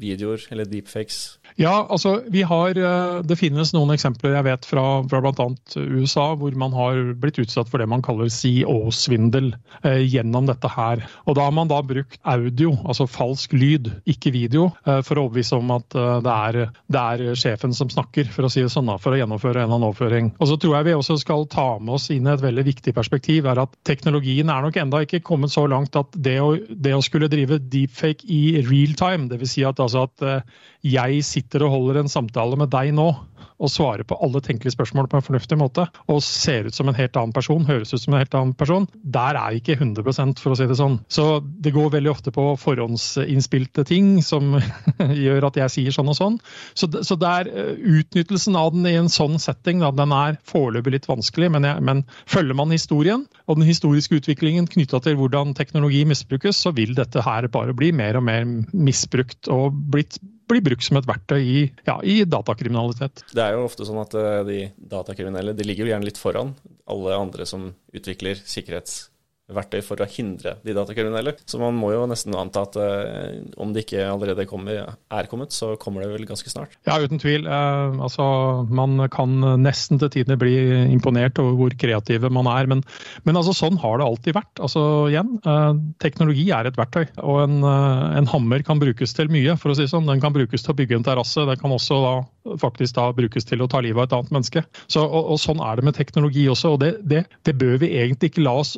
videoer 0.00 0.46
eller 0.52 0.68
deepfakes? 0.68 1.38
Ja, 1.58 1.86
altså 1.88 2.18
vi 2.30 2.44
har 2.46 2.76
eh, 2.78 3.20
Det 3.26 3.38
finnes 3.38 3.72
noen 3.74 3.92
eksempler 3.94 4.36
jeg 4.36 4.46
vet 4.46 4.68
fra, 4.68 4.84
fra 5.10 5.22
bl.a. 5.24 5.48
USA, 5.76 6.30
hvor 6.38 6.54
man 6.58 6.74
har 6.76 7.00
blitt 7.18 7.40
utsatt 7.42 7.70
for 7.70 7.82
det 7.82 7.88
man 7.90 8.04
kaller 8.04 8.30
CO-svindel 8.32 9.52
eh, 9.82 10.02
gjennom 10.04 10.48
dette 10.48 10.70
her. 10.72 11.04
Og 11.26 11.38
da 11.38 11.46
har 11.48 11.54
man 11.54 11.70
da 11.70 11.80
brukt 11.84 12.18
audio, 12.28 12.74
altså 12.84 13.08
falsk 13.10 13.54
lyd, 13.56 13.90
ikke 14.08 14.32
video, 14.34 14.68
eh, 14.86 15.00
for 15.06 15.18
å 15.18 15.26
overbevise 15.26 15.58
om 15.58 15.72
at 15.76 15.98
eh, 15.98 16.14
det, 16.24 16.36
er, 16.48 16.60
det, 16.86 17.02
er, 17.02 17.38
sjefen 17.38 17.74
som 17.76 17.90
snakker, 17.92 18.30
for 18.34 18.46
å 18.46 18.52
si 18.52 18.64
det 18.64 18.72
sånn, 18.72 18.90
da, 18.90 18.98
for 19.02 19.14
å 19.14 19.20
gjennomføre 19.20 19.62
en 19.62 19.66
eller 19.66 19.78
annen 19.78 19.90
overføring 19.90 20.27
og 20.36 20.50
så 20.50 20.56
tror 20.60 20.76
jeg 20.76 20.88
vi 20.88 20.94
også 20.96 21.16
skal 21.22 21.46
ta 21.50 21.66
med 21.80 21.96
oss 21.96 22.08
inn 22.14 22.28
et 22.30 22.42
veldig 22.42 22.64
viktig 22.66 22.94
perspektiv, 22.96 23.48
er 23.48 23.62
at 23.62 23.74
teknologien 23.88 24.50
er 24.52 24.64
nok 24.64 24.78
enda 24.80 25.02
ikke 25.04 25.22
kommet 25.24 25.54
så 25.54 25.66
langt 25.70 25.96
at 25.98 26.14
det 26.14 26.36
å, 26.42 26.52
det 26.68 26.94
å 26.96 27.04
skulle 27.04 27.30
drive 27.32 27.60
deepfake 27.72 28.28
i 28.28 28.60
real 28.68 28.94
time, 28.98 29.28
dvs. 29.30 29.54
Si 29.54 29.64
at, 29.66 29.80
altså 29.80 30.06
at 30.08 30.26
eh, 30.26 30.56
jeg 30.86 31.24
sitter 31.26 31.64
og 31.66 31.74
holder 31.76 32.02
en 32.02 32.12
samtale 32.12 32.58
med 32.60 32.72
deg 32.74 32.92
nå, 32.96 33.10
og 33.58 33.72
svarer 33.72 34.06
på 34.06 34.16
alle 34.22 34.40
tenkelige 34.44 34.74
spørsmål 34.76 35.08
på 35.10 35.18
en 35.18 35.26
fornuftig 35.26 35.58
måte, 35.58 35.86
og 36.06 36.22
ser 36.24 36.68
ut 36.68 36.76
som 36.76 36.90
en 36.90 36.96
helt 36.98 37.16
annen 37.18 37.34
person, 37.34 37.66
høres 37.66 37.92
ut 37.94 38.02
som 38.02 38.14
en 38.14 38.22
helt 38.22 38.36
annen 38.38 38.54
person, 38.58 38.86
der 39.02 39.38
er 39.38 39.58
ikke 39.58 39.78
100% 39.78 40.42
for 40.42 40.54
å 40.54 40.58
si 40.58 40.68
det 40.70 40.78
sånn. 40.78 40.98
Så 41.10 41.40
det 41.42 41.74
går 41.74 41.92
veldig 41.96 42.12
ofte 42.12 42.32
på 42.34 42.44
forhåndsinnspilte 42.60 43.84
ting 43.88 44.18
som 44.24 44.56
gjør 45.24 45.48
at 45.50 45.58
jeg 45.62 45.74
sier 45.74 45.96
sånn 45.96 46.12
og 46.12 46.18
sånn. 46.18 46.38
Så, 46.78 46.90
så 47.02 47.18
der 47.18 47.50
eh, 47.50 47.74
utnyttelsen 47.98 48.58
av 48.58 48.72
den 48.76 48.86
i 48.88 48.96
en 49.00 49.10
sånn 49.12 49.38
setting, 49.42 49.82
da, 49.82 49.92
den 49.94 50.14
er 50.14 50.38
foreløpig 50.48 50.94
litt 50.94 51.10
vanskelig, 51.10 51.50
men, 51.54 51.66
jeg, 51.66 51.84
men 51.84 52.04
følger 52.30 52.58
man 52.58 52.74
historien 52.74 53.26
og 53.48 53.58
den 53.58 53.68
historiske 53.68 54.20
utviklingen 54.20 54.68
knytta 54.70 55.02
til 55.04 55.18
hvordan 55.18 55.54
teknologi 55.58 56.04
misbrukes, 56.08 56.62
så 56.62 56.74
vil 56.76 56.94
dette 56.98 57.22
her 57.24 57.48
bare 57.52 57.74
bli 57.76 57.90
mer 57.96 58.18
og 58.20 58.28
mer 58.28 58.46
misbrukt 58.72 59.50
og 59.52 59.74
blitt 59.92 60.20
blir 60.48 60.64
brukt 60.64 60.86
som 60.86 60.98
et 61.00 61.08
verktøy 61.08 61.38
i, 61.40 61.60
ja, 61.86 61.98
i, 62.02 62.22
datakriminalitet. 62.28 63.24
Det 63.32 63.44
er 63.44 63.56
jo 63.56 63.66
ofte 63.68 63.86
sånn 63.88 64.00
at 64.02 64.16
eh, 64.18 64.40
de 64.48 64.58
datakriminelle 64.94 65.54
de 65.56 65.66
ligger 65.66 65.86
jo 65.86 65.94
gjerne 65.94 66.08
litt 66.08 66.20
foran 66.20 66.54
alle 66.88 67.16
andre 67.18 67.46
som 67.48 67.70
utvikler 67.94 68.40
sikkerhets 68.48 69.08
verktøy 69.48 69.80
for 69.84 70.00
å 70.02 70.08
hindre 70.10 70.56
de 70.64 70.74
datakriminelle. 70.76 71.34
Så 71.48 71.60
man 71.60 71.76
må 71.78 71.92
jo 71.94 72.04
nesten 72.10 72.36
anta 72.36 72.66
at 72.66 72.76
eh, 72.82 73.38
om 73.60 73.72
det 73.72 73.86
ikke 73.86 74.04
allerede 74.10 74.46
kommer, 74.48 74.92
er 74.92 75.30
kommet, 75.30 75.54
så 75.56 75.72
kommer 75.80 76.04
det 76.04 76.10
vel 76.12 76.26
ganske 76.28 76.52
snart. 76.52 76.76
Ja, 76.88 76.98
uten 77.00 77.20
tvil. 77.22 77.48
Eh, 77.48 77.98
altså, 78.04 78.26
man 78.68 79.00
kan 79.12 79.38
nesten 79.62 80.00
til 80.02 80.12
tider 80.12 80.40
bli 80.40 80.54
imponert 80.92 81.40
over 81.40 81.56
hvor 81.58 81.76
kreative 81.80 82.30
man 82.34 82.50
er. 82.52 82.68
Men, 82.70 82.84
men 83.24 83.40
altså, 83.40 83.56
sånn 83.56 83.80
har 83.80 84.00
det 84.00 84.08
alltid 84.08 84.36
vært. 84.36 84.52
Altså, 84.60 84.82
igjen, 85.12 85.38
eh, 85.40 85.70
teknologi 86.04 86.48
er 86.54 86.68
et 86.68 86.78
verktøy. 86.78 87.06
Og 87.22 87.40
en, 87.46 87.62
eh, 87.64 88.18
en, 88.20 88.28
hammer 88.28 88.64
kan 88.66 88.80
brukes 88.82 89.16
til 89.16 89.32
mye, 89.32 89.56
for 89.60 89.72
å 89.72 89.78
si 89.78 89.88
sånn. 89.88 90.08
Den 90.10 90.20
kan 90.24 90.36
brukes 90.36 90.64
til 90.64 90.74
å 90.74 90.78
bygge 90.78 91.00
en 91.00 91.08
terrasse. 91.08 91.46
Den 91.48 91.60
kan 91.60 91.72
også 91.72 92.02
da, 92.04 92.14
faktisk 92.60 92.98
da 93.00 93.08
brukes 93.16 93.48
til 93.48 93.64
å 93.64 93.70
ta 93.70 93.80
livet 93.84 94.04
av 94.04 94.08
et 94.08 94.18
annet 94.18 94.36
menneske. 94.36 94.64
Så, 94.86 95.06
og, 95.06 95.32
og 95.32 95.40
Sånn 95.40 95.62
er 95.64 95.78
det 95.78 95.86
med 95.86 95.96
teknologi 95.96 96.44
også. 96.50 96.74
og 96.74 96.82
det, 96.82 96.92
det, 97.08 97.24
det 97.46 97.54
bør 97.56 97.78
vi 97.80 97.94
egentlig 97.96 98.32
ikke 98.34 98.44
la 98.44 98.58
oss 98.60 98.74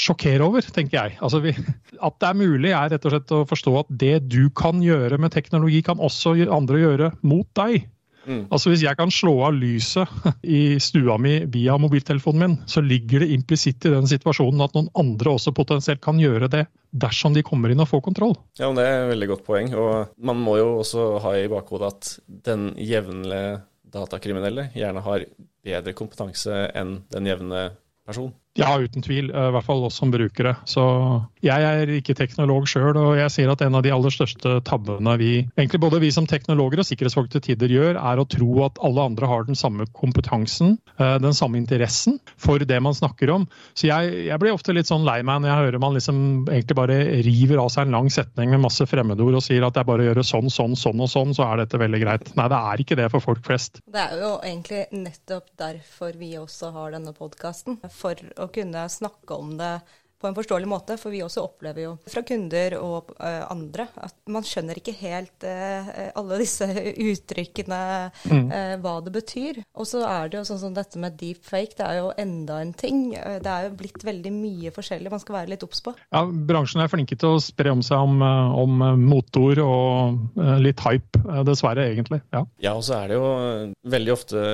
sjokkere 0.00 0.42
over, 0.46 0.66
tenker 0.74 0.98
jeg. 0.98 1.18
Altså 1.22 1.40
vi, 1.44 1.54
at 1.54 2.20
det 2.20 2.28
er 2.28 2.38
mulig, 2.38 2.72
er 2.74 2.92
rett 2.94 3.06
og 3.06 3.14
slett 3.14 3.34
å 3.34 3.42
forstå 3.48 3.74
at 3.84 3.90
det 4.04 4.14
du 4.26 4.48
kan 4.56 4.82
gjøre 4.82 5.18
med 5.22 5.34
teknologi, 5.34 5.82
kan 5.86 6.02
også 6.02 6.36
andre 6.50 6.80
gjøre 6.82 7.10
mot 7.22 7.48
deg. 7.58 7.86
Mm. 8.24 8.46
Altså 8.48 8.70
Hvis 8.72 8.82
jeg 8.84 8.96
kan 8.96 9.10
slå 9.12 9.34
av 9.44 9.56
lyset 9.56 10.08
i 10.56 10.78
stua 10.80 11.18
mi 11.20 11.34
via 11.52 11.76
mobiltelefonen 11.80 12.40
min, 12.40 12.54
så 12.70 12.80
ligger 12.84 13.20
det 13.20 13.34
implisitt 13.36 13.84
i 13.84 13.92
den 13.92 14.08
situasjonen 14.08 14.64
at 14.64 14.76
noen 14.76 14.88
andre 14.98 15.34
også 15.36 15.52
potensielt 15.56 16.00
kan 16.04 16.20
gjøre 16.20 16.48
det 16.52 16.64
dersom 17.04 17.36
de 17.36 17.44
kommer 17.44 17.72
inn 17.72 17.82
og 17.84 17.90
får 17.90 18.04
kontroll. 18.06 18.32
Ja, 18.58 18.72
Det 18.72 18.86
er 18.86 19.02
et 19.02 19.12
veldig 19.12 19.30
godt 19.34 19.44
poeng. 19.46 19.74
og 19.76 20.14
Man 20.16 20.40
må 20.40 20.56
jo 20.60 20.78
også 20.80 21.18
ha 21.24 21.34
i 21.36 21.50
bakhodet 21.52 21.92
at 21.92 22.12
den 22.48 22.72
jevnlige 22.80 23.60
datakriminelle 23.94 24.70
gjerne 24.74 25.04
har 25.04 25.26
bedre 25.64 25.94
kompetanse 25.96 26.64
enn 26.74 27.02
den 27.12 27.28
jevne 27.28 27.68
person. 28.06 28.32
Ja, 28.54 28.70
uten 28.78 29.02
tvil. 29.02 29.32
I 29.34 29.50
hvert 29.54 29.66
fall 29.66 29.82
oss 29.82 29.96
som 29.98 30.12
brukere. 30.14 30.54
Så 30.70 30.82
jeg 31.42 31.64
er 31.66 31.90
ikke 31.90 32.14
teknolog 32.14 32.68
sjøl, 32.70 32.94
og 32.94 33.16
jeg 33.18 33.32
sier 33.34 33.50
at 33.50 33.64
en 33.66 33.74
av 33.74 33.82
de 33.82 33.90
aller 33.90 34.14
største 34.14 34.60
tabbene 34.66 35.16
vi, 35.18 35.32
egentlig 35.58 35.80
både 35.82 35.98
vi 36.04 36.12
som 36.14 36.28
teknologer 36.30 36.78
og 36.80 36.86
sikkerhetsfolk 36.86 37.32
til 37.32 37.42
tider 37.48 37.74
gjør, 37.74 37.98
er 37.98 38.22
å 38.22 38.26
tro 38.30 38.62
at 38.66 38.78
alle 38.86 39.08
andre 39.10 39.30
har 39.30 39.48
den 39.48 39.58
samme 39.58 39.88
kompetansen, 39.98 40.76
eh, 41.00 41.16
den 41.22 41.34
samme 41.34 41.58
interessen 41.58 42.20
for 42.38 42.62
det 42.62 42.78
man 42.84 42.94
snakker 42.94 43.32
om. 43.34 43.48
Så 43.74 43.88
jeg, 43.90 44.14
jeg 44.28 44.40
blir 44.42 44.54
ofte 44.54 44.76
litt 44.76 44.90
sånn 44.90 45.06
lei 45.06 45.18
meg 45.26 45.42
når 45.42 45.50
jeg 45.50 45.64
hører 45.64 45.82
man 45.82 45.98
liksom 45.98 46.22
egentlig 46.46 46.78
bare 46.78 47.00
river 47.26 47.64
av 47.64 47.72
seg 47.74 47.88
en 47.88 47.98
lang 47.98 48.12
setning 48.14 48.54
med 48.54 48.62
masse 48.62 48.86
fremmedord 48.86 49.40
og 49.40 49.44
sier 49.44 49.66
at 49.66 49.82
er 49.82 49.88
bare 49.88 50.06
å 50.06 50.08
gjøre 50.12 50.26
sånn, 50.26 50.52
sånn, 50.52 50.78
sånn 50.78 51.02
og 51.02 51.10
sånn, 51.10 51.34
så 51.34 51.48
er 51.50 51.64
dette 51.64 51.82
veldig 51.82 52.02
greit. 52.06 52.30
Nei, 52.38 52.48
det 52.54 52.62
er 52.70 52.86
ikke 52.86 53.00
det 53.02 53.10
for 53.10 53.24
folk 53.24 53.42
flest. 53.50 53.82
Det 53.90 54.06
er 54.06 54.22
jo 54.22 54.32
egentlig 54.46 54.86
nettopp 54.94 55.50
derfor 55.58 56.14
vi 56.22 56.32
også 56.38 56.70
har 56.78 56.94
denne 56.94 57.16
podkasten. 57.18 57.82
For 57.90 58.14
å 58.38 58.43
kunne 58.52 58.88
snakke 58.88 59.34
om 59.34 59.56
det 59.58 59.80
på 60.24 60.30
en 60.30 60.36
forståelig 60.36 60.68
måte. 60.68 60.96
For 61.00 61.12
vi 61.12 61.22
også 61.24 61.44
opplever 61.44 61.84
jo 61.84 61.92
fra 62.08 62.24
kunder 62.26 62.78
og 62.80 63.12
uh, 63.18 63.44
andre 63.52 63.88
at 64.00 64.16
man 64.32 64.46
skjønner 64.46 64.80
ikke 64.80 64.96
helt 65.02 65.44
uh, 65.44 65.90
alle 66.16 66.40
disse 66.40 66.68
uttrykkene, 67.10 67.80
mm. 68.24 68.46
uh, 68.48 68.74
hva 68.84 68.96
det 69.04 69.14
betyr. 69.14 69.60
Og 69.76 69.88
så 69.90 70.04
er 70.08 70.32
det 70.32 70.40
jo 70.40 70.46
sånn 70.48 70.62
som 70.62 70.76
dette 70.76 71.00
med 71.00 71.18
deepfake, 71.20 71.76
det 71.78 71.86
er 71.86 72.00
jo 72.00 72.12
enda 72.20 72.60
en 72.62 72.72
ting. 72.76 73.06
det 73.14 73.50
er 73.50 73.68
jo 73.68 73.76
blitt 73.78 74.04
veldig 74.06 74.32
mye 74.34 74.72
forskjellig 74.74 75.12
man 75.12 75.22
skal 75.22 75.38
være 75.40 75.52
litt 75.52 75.64
obs 75.66 75.82
på. 75.84 75.94
Ja, 76.14 76.24
bransjen 76.24 76.82
er 76.82 76.90
flinke 76.92 77.18
til 77.18 77.36
å 77.36 77.42
spre 77.42 77.72
om 77.74 77.82
seg 77.84 78.00
om, 78.00 78.22
om 78.22 78.84
motor 79.02 79.60
og 79.64 80.44
litt 80.62 80.80
hype, 80.84 81.20
dessverre, 81.46 81.88
egentlig. 81.92 82.20
Ja, 82.34 82.44
ja 82.62 82.74
og 82.78 82.84
så 82.86 83.00
er 83.00 83.12
det 83.12 83.18
jo 83.18 83.28
veldig 83.94 84.14
ofte, 84.14 84.44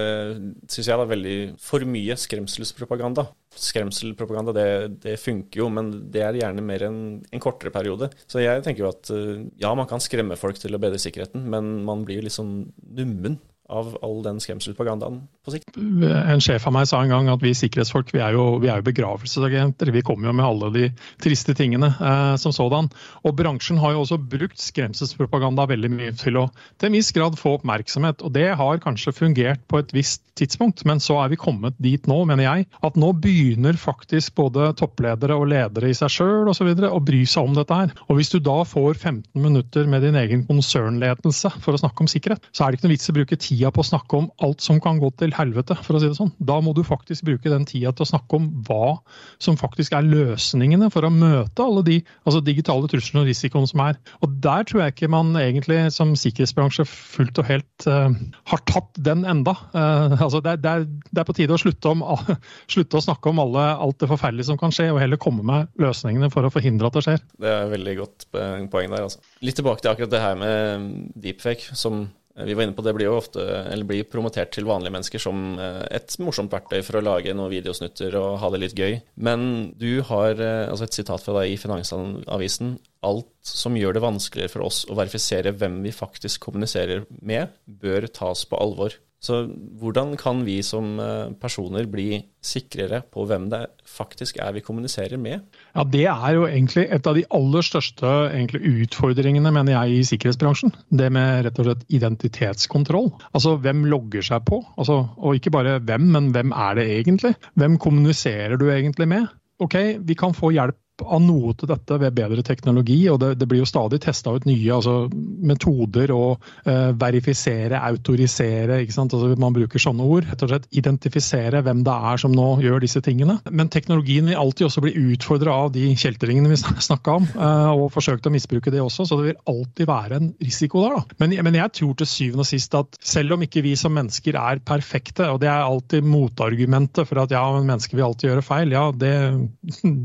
syns 0.66 0.86
jeg, 0.86 0.96
da, 0.96 1.06
veldig 1.10 1.36
for 1.62 1.86
mye 1.88 2.16
skremselspropaganda 2.20 3.28
skremselpropaganda, 3.56 4.52
det, 4.52 4.88
det, 5.02 5.16
funker 5.20 5.60
jo, 5.61 5.69
men 5.73 5.93
det 6.12 6.25
er 6.25 6.40
gjerne 6.40 6.64
mer 6.64 6.87
en, 6.88 6.99
en, 7.23 7.43
kortere 7.43 7.73
periode. 7.75 8.11
Så 8.31 8.43
jeg 8.43 8.64
tenker 8.67 8.85
jo 8.85 8.90
at 8.93 9.12
eh, 9.14 9.47
ja, 9.62 9.73
man 9.76 9.88
kan 9.90 10.02
skremme 10.02 10.38
folk 10.40 10.61
til 10.61 10.76
å 10.76 10.83
bedre 10.83 11.00
sikkerheten, 11.00 11.47
men 11.52 11.79
man 11.87 12.05
blir 12.07 12.21
jo 12.21 12.26
litt 12.26 12.37
sånn 12.37 12.55
nummen 12.97 13.38
av 13.70 13.92
all 14.04 14.20
den 14.24 14.40
skremselpropagandaen 14.42 15.20
på 15.46 15.54
sikt. 15.54 15.76
En 15.78 16.42
sjef 16.42 16.66
av 16.68 16.74
meg 16.74 16.88
sa 16.90 17.00
en 17.02 17.12
gang 17.12 17.30
at 17.32 17.42
vi 17.44 17.52
sikkerhetsfolk 17.56 18.10
vi 18.14 18.22
er 18.22 18.34
jo, 18.36 18.58
vi 18.62 18.70
er 18.70 18.80
jo 18.80 18.86
begravelsesagenter. 18.88 19.92
Vi 19.94 20.02
kommer 20.06 20.30
jo 20.30 20.36
med 20.36 20.46
alle 20.46 20.70
de 20.74 20.88
triste 21.22 21.54
tingene 21.58 21.92
eh, 21.94 22.34
som 22.40 22.54
sådan. 22.54 22.90
Og 23.24 23.36
bransjen 23.38 23.80
har 23.80 23.94
jo 23.94 24.04
også 24.04 24.18
brukt 24.20 24.60
skremselspropaganda 24.60 25.68
veldig 25.70 25.92
mye 25.94 26.16
til 26.18 26.40
å 26.42 26.48
til 26.80 26.90
en 26.90 26.98
viss 26.98 27.12
grad 27.14 27.38
få 27.38 27.56
oppmerksomhet. 27.58 28.24
Og 28.26 28.34
det 28.34 28.48
har 28.58 28.82
kanskje 28.82 29.14
fungert 29.16 29.62
på 29.70 29.80
et 29.80 29.94
visst 29.94 30.24
tidspunkt, 30.40 30.84
men 30.88 31.02
så 31.02 31.18
er 31.22 31.32
vi 31.32 31.40
kommet 31.40 31.76
dit 31.82 32.06
nå, 32.08 32.22
mener 32.28 32.46
jeg, 32.46 32.66
at 32.86 32.96
nå 32.98 33.12
begynner 33.20 33.76
faktisk 33.80 34.34
både 34.38 34.70
toppledere 34.80 35.36
og 35.36 35.50
ledere 35.52 35.90
i 35.90 35.96
seg 35.96 36.12
sjøl 36.14 36.50
osv. 36.50 36.72
å 36.88 37.02
bry 37.04 37.22
seg 37.28 37.50
om 37.50 37.56
dette 37.58 37.76
her. 37.76 37.92
Og 38.08 38.18
hvis 38.18 38.32
du 38.32 38.38
da 38.42 38.60
får 38.66 38.96
15 38.96 39.24
minutter 39.40 39.88
med 39.90 40.04
din 40.06 40.18
egen 40.20 40.46
konsernledelse 40.48 41.52
for 41.60 41.76
å 41.76 41.82
snakke 41.82 42.04
om 42.04 42.10
sikkerhet, 42.10 42.48
så 42.56 42.64
er 42.64 42.72
det 42.72 42.80
ikke 42.80 42.88
noe 42.88 42.94
vits 42.96 43.10
i 43.10 43.12
å 43.12 43.18
bruke 43.20 43.40
tid 43.40 43.60
tida 43.61 43.71
på 43.75 43.83
å 43.83 43.87
snakke 43.87 44.17
om 44.17 44.29
alt 44.45 44.62
som 44.64 44.81
kan 44.81 44.99
gå 45.00 45.11
til 45.21 45.35
helvete, 45.37 45.76
for 45.85 45.97
å 45.97 46.00
si 46.00 46.09
det 46.09 46.17
sånn. 46.17 46.33
Da 46.38 46.59
må 46.64 46.73
du 46.76 46.83
faktisk 46.87 47.26
bruke 47.29 47.52
den 47.52 47.67
tida 47.69 47.93
til 47.93 48.07
å 48.07 48.11
snakke 48.14 48.38
om 48.38 48.49
hva 48.67 48.97
som 49.43 49.59
faktisk 49.61 49.95
er 49.97 50.07
løsningene 50.07 50.88
for 50.93 51.05
å 51.05 51.12
møte 51.12 51.64
alle 51.64 51.85
de 51.87 51.99
altså 52.25 52.40
digitale 52.45 52.88
truslene 52.90 53.25
og 53.25 53.31
risikoene 53.31 53.69
som 53.69 53.83
er. 53.85 53.99
Og 54.25 54.37
der 54.45 54.64
tror 54.69 54.85
jeg 54.85 54.95
ikke 54.95 55.11
man 55.12 55.35
egentlig 55.40 55.83
som 55.95 56.14
sikkerhetsbransje 56.19 56.87
fullt 56.88 57.43
og 57.43 57.50
helt 57.50 57.88
uh, 57.88 58.09
har 58.52 58.64
tatt 58.71 59.02
den 59.11 59.26
enda. 59.29 59.57
Uh, 59.75 60.17
altså 60.17 60.40
det, 60.45 60.57
er, 60.57 60.87
det, 60.87 61.19
er, 61.21 61.29
på 61.29 61.37
tide 61.37 61.57
å 61.57 61.61
slutte, 61.61 61.93
om, 61.93 62.05
uh, 62.07 62.33
slutte 62.75 63.00
å 63.00 63.05
snakke 63.05 63.33
om 63.33 63.43
alle, 63.45 63.67
alt 63.76 64.00
det 64.00 64.09
forferdelige 64.11 64.49
som 64.49 64.61
kan 64.61 64.73
skje, 64.75 64.88
og 64.95 65.02
heller 65.02 65.21
komme 65.21 65.45
med 65.47 65.69
løsningene 65.81 66.33
for 66.33 66.47
å 66.47 66.52
forhindre 66.55 66.88
at 66.88 66.97
det 66.97 67.05
skjer. 67.09 67.26
Det 67.40 67.50
er 67.50 67.67
et 67.67 67.75
veldig 67.75 67.99
godt 68.00 68.31
poeng 68.33 68.88
der. 68.88 69.05
Altså. 69.05 69.21
Litt 69.45 69.61
tilbake 69.61 69.85
til 69.85 69.93
akkurat 69.93 70.14
det 70.14 70.25
her 70.25 70.40
med 70.40 70.88
deepfake, 71.21 71.76
som 71.76 72.07
Eh, 72.07 72.19
vi 72.47 72.54
var 72.56 72.66
inne 72.66 72.76
på 72.76 72.85
Det 72.85 72.94
blir 72.97 73.09
jo 73.09 73.18
ofte, 73.18 73.42
eller 73.42 73.88
blir 73.88 74.06
promotert 74.09 74.52
til 74.54 74.68
vanlige 74.68 74.94
mennesker 74.94 75.23
som 75.23 75.59
eh, 75.61 75.82
et 75.99 76.16
morsomt 76.23 76.52
verktøy 76.52 76.80
for 76.87 76.99
å 76.99 77.04
lage 77.04 77.35
noen 77.37 77.52
videosnutter 77.52 78.16
og 78.20 78.38
ha 78.42 78.52
det 78.52 78.62
litt 78.64 78.78
gøy. 78.78 79.00
Men 79.20 79.73
du 79.80 80.02
har 80.09 80.40
eh, 80.40 80.68
altså 80.70 80.88
et 80.88 81.00
sitat 81.00 81.25
fra 81.25 81.40
deg 81.40 81.54
i 81.54 81.61
Finansavisen. 81.61 82.76
Alt 83.06 83.30
som 83.47 83.76
gjør 83.78 83.97
det 83.97 84.04
vanskeligere 84.04 84.52
for 84.52 84.66
oss 84.68 84.82
å 84.90 84.97
verifisere 84.99 85.54
hvem 85.56 85.80
vi 85.87 85.94
faktisk 85.94 86.44
kommuniserer 86.49 87.06
med, 87.20 87.54
bør 87.64 88.09
tas 88.12 88.44
på 88.49 88.61
alvor. 88.61 88.97
Så 89.20 89.42
hvordan 89.80 90.14
kan 90.16 90.40
vi 90.46 90.56
som 90.64 90.94
eh, 90.96 91.32
personer 91.40 91.84
bli 91.92 92.22
sikrere 92.40 93.02
på 93.12 93.26
hvem 93.28 93.50
det 93.52 93.66
faktisk 93.84 94.38
er 94.40 94.54
vi 94.56 94.62
kommuniserer 94.64 95.20
med? 95.20 95.42
Ja, 95.74 95.84
Det 95.84 96.06
er 96.08 96.36
jo 96.38 96.46
egentlig 96.48 96.86
et 96.88 97.06
av 97.06 97.18
de 97.18 97.26
aller 97.36 97.66
største 97.66 98.14
utfordringene 98.56 99.52
mener 99.52 99.76
jeg, 99.76 99.98
i 99.98 100.08
sikkerhetsbransjen. 100.08 100.72
Det 100.88 101.10
med 101.12 101.44
rett 101.44 101.60
og 101.60 101.68
slett 101.68 101.84
identitetskontroll. 101.92 103.10
Altså 103.36 103.58
hvem 103.60 103.84
logger 103.92 104.24
seg 104.24 104.46
på? 104.48 104.62
Altså, 104.80 105.02
og 105.18 105.36
ikke 105.36 105.52
bare 105.52 105.78
hvem, 105.84 106.08
men 106.16 106.32
hvem 106.32 106.56
er 106.56 106.80
det 106.80 106.88
egentlig? 106.96 107.34
Hvem 107.60 107.76
kommuniserer 107.82 108.56
du 108.56 108.70
egentlig 108.72 109.08
med? 109.10 109.28
Ok, 109.60 109.76
vi 110.00 110.16
kan 110.16 110.32
få 110.32 110.54
hjelp 110.56 110.80
av 111.04 111.23
noe 111.25 111.54
til 111.59 111.71
dette 111.71 111.99
ved 112.00 112.16
bedre 112.16 112.45
teknologi. 112.47 112.99
og 113.12 113.21
Det, 113.23 113.33
det 113.40 113.49
blir 113.50 113.62
jo 113.62 113.69
stadig 113.69 114.00
testa 114.04 114.35
ut 114.35 114.47
nye 114.49 114.75
altså, 114.75 115.09
metoder 115.12 116.12
å 116.14 116.25
uh, 116.37 116.90
verifisere, 117.00 117.80
autorisere. 117.90 118.80
Altså, 118.87 119.33
man 119.40 119.57
bruker 119.57 119.83
sånne 119.83 120.07
ord. 120.07 120.28
Rett 120.30 120.45
og 120.47 120.52
slett 120.52 120.69
identifisere 120.76 121.62
hvem 121.66 121.85
det 121.87 121.97
er 122.12 122.23
som 122.23 122.35
nå 122.35 122.49
gjør 122.64 122.85
disse 122.85 123.02
tingene. 123.04 123.38
Men 123.50 123.73
teknologien 123.73 124.30
vil 124.30 124.40
alltid 124.40 124.69
også 124.69 124.85
bli 124.85 124.95
utfordra 125.14 125.57
av 125.66 125.73
de 125.76 125.88
kjeltringene 125.99 126.52
vi 126.52 126.61
snakka 126.61 127.19
om, 127.21 127.28
uh, 127.37 127.73
og 127.75 127.90
forsøkt 127.95 128.28
å 128.28 128.35
misbruke 128.35 128.73
det 128.73 128.83
også. 128.85 129.09
Så 129.09 129.21
det 129.21 129.30
vil 129.30 129.42
alltid 129.50 129.90
være 129.90 130.21
en 130.21 130.33
risiko 130.42 130.85
der. 130.85 130.99
da. 130.99 131.21
Men, 131.23 131.37
men 131.47 131.61
jeg 131.61 131.76
tror 131.80 131.97
til 131.99 132.11
syvende 132.11 132.45
og 132.45 132.50
sist 132.50 132.75
at 132.78 132.99
selv 133.04 133.37
om 133.37 133.45
ikke 133.45 133.64
vi 133.64 133.75
som 133.78 133.95
mennesker 133.97 134.38
er 134.40 134.62
perfekte, 134.66 135.28
og 135.30 135.40
det 135.42 135.50
er 135.50 135.64
alltid 135.64 136.07
motargumentet 136.07 137.09
for 137.09 137.23
at 137.23 137.35
ja, 137.35 137.42
men 137.54 137.69
mennesker 137.69 137.99
vil 137.99 138.09
alltid 138.09 138.30
gjøre 138.30 138.47
feil, 138.47 138.75
ja, 138.75 138.87
det, 138.97 139.14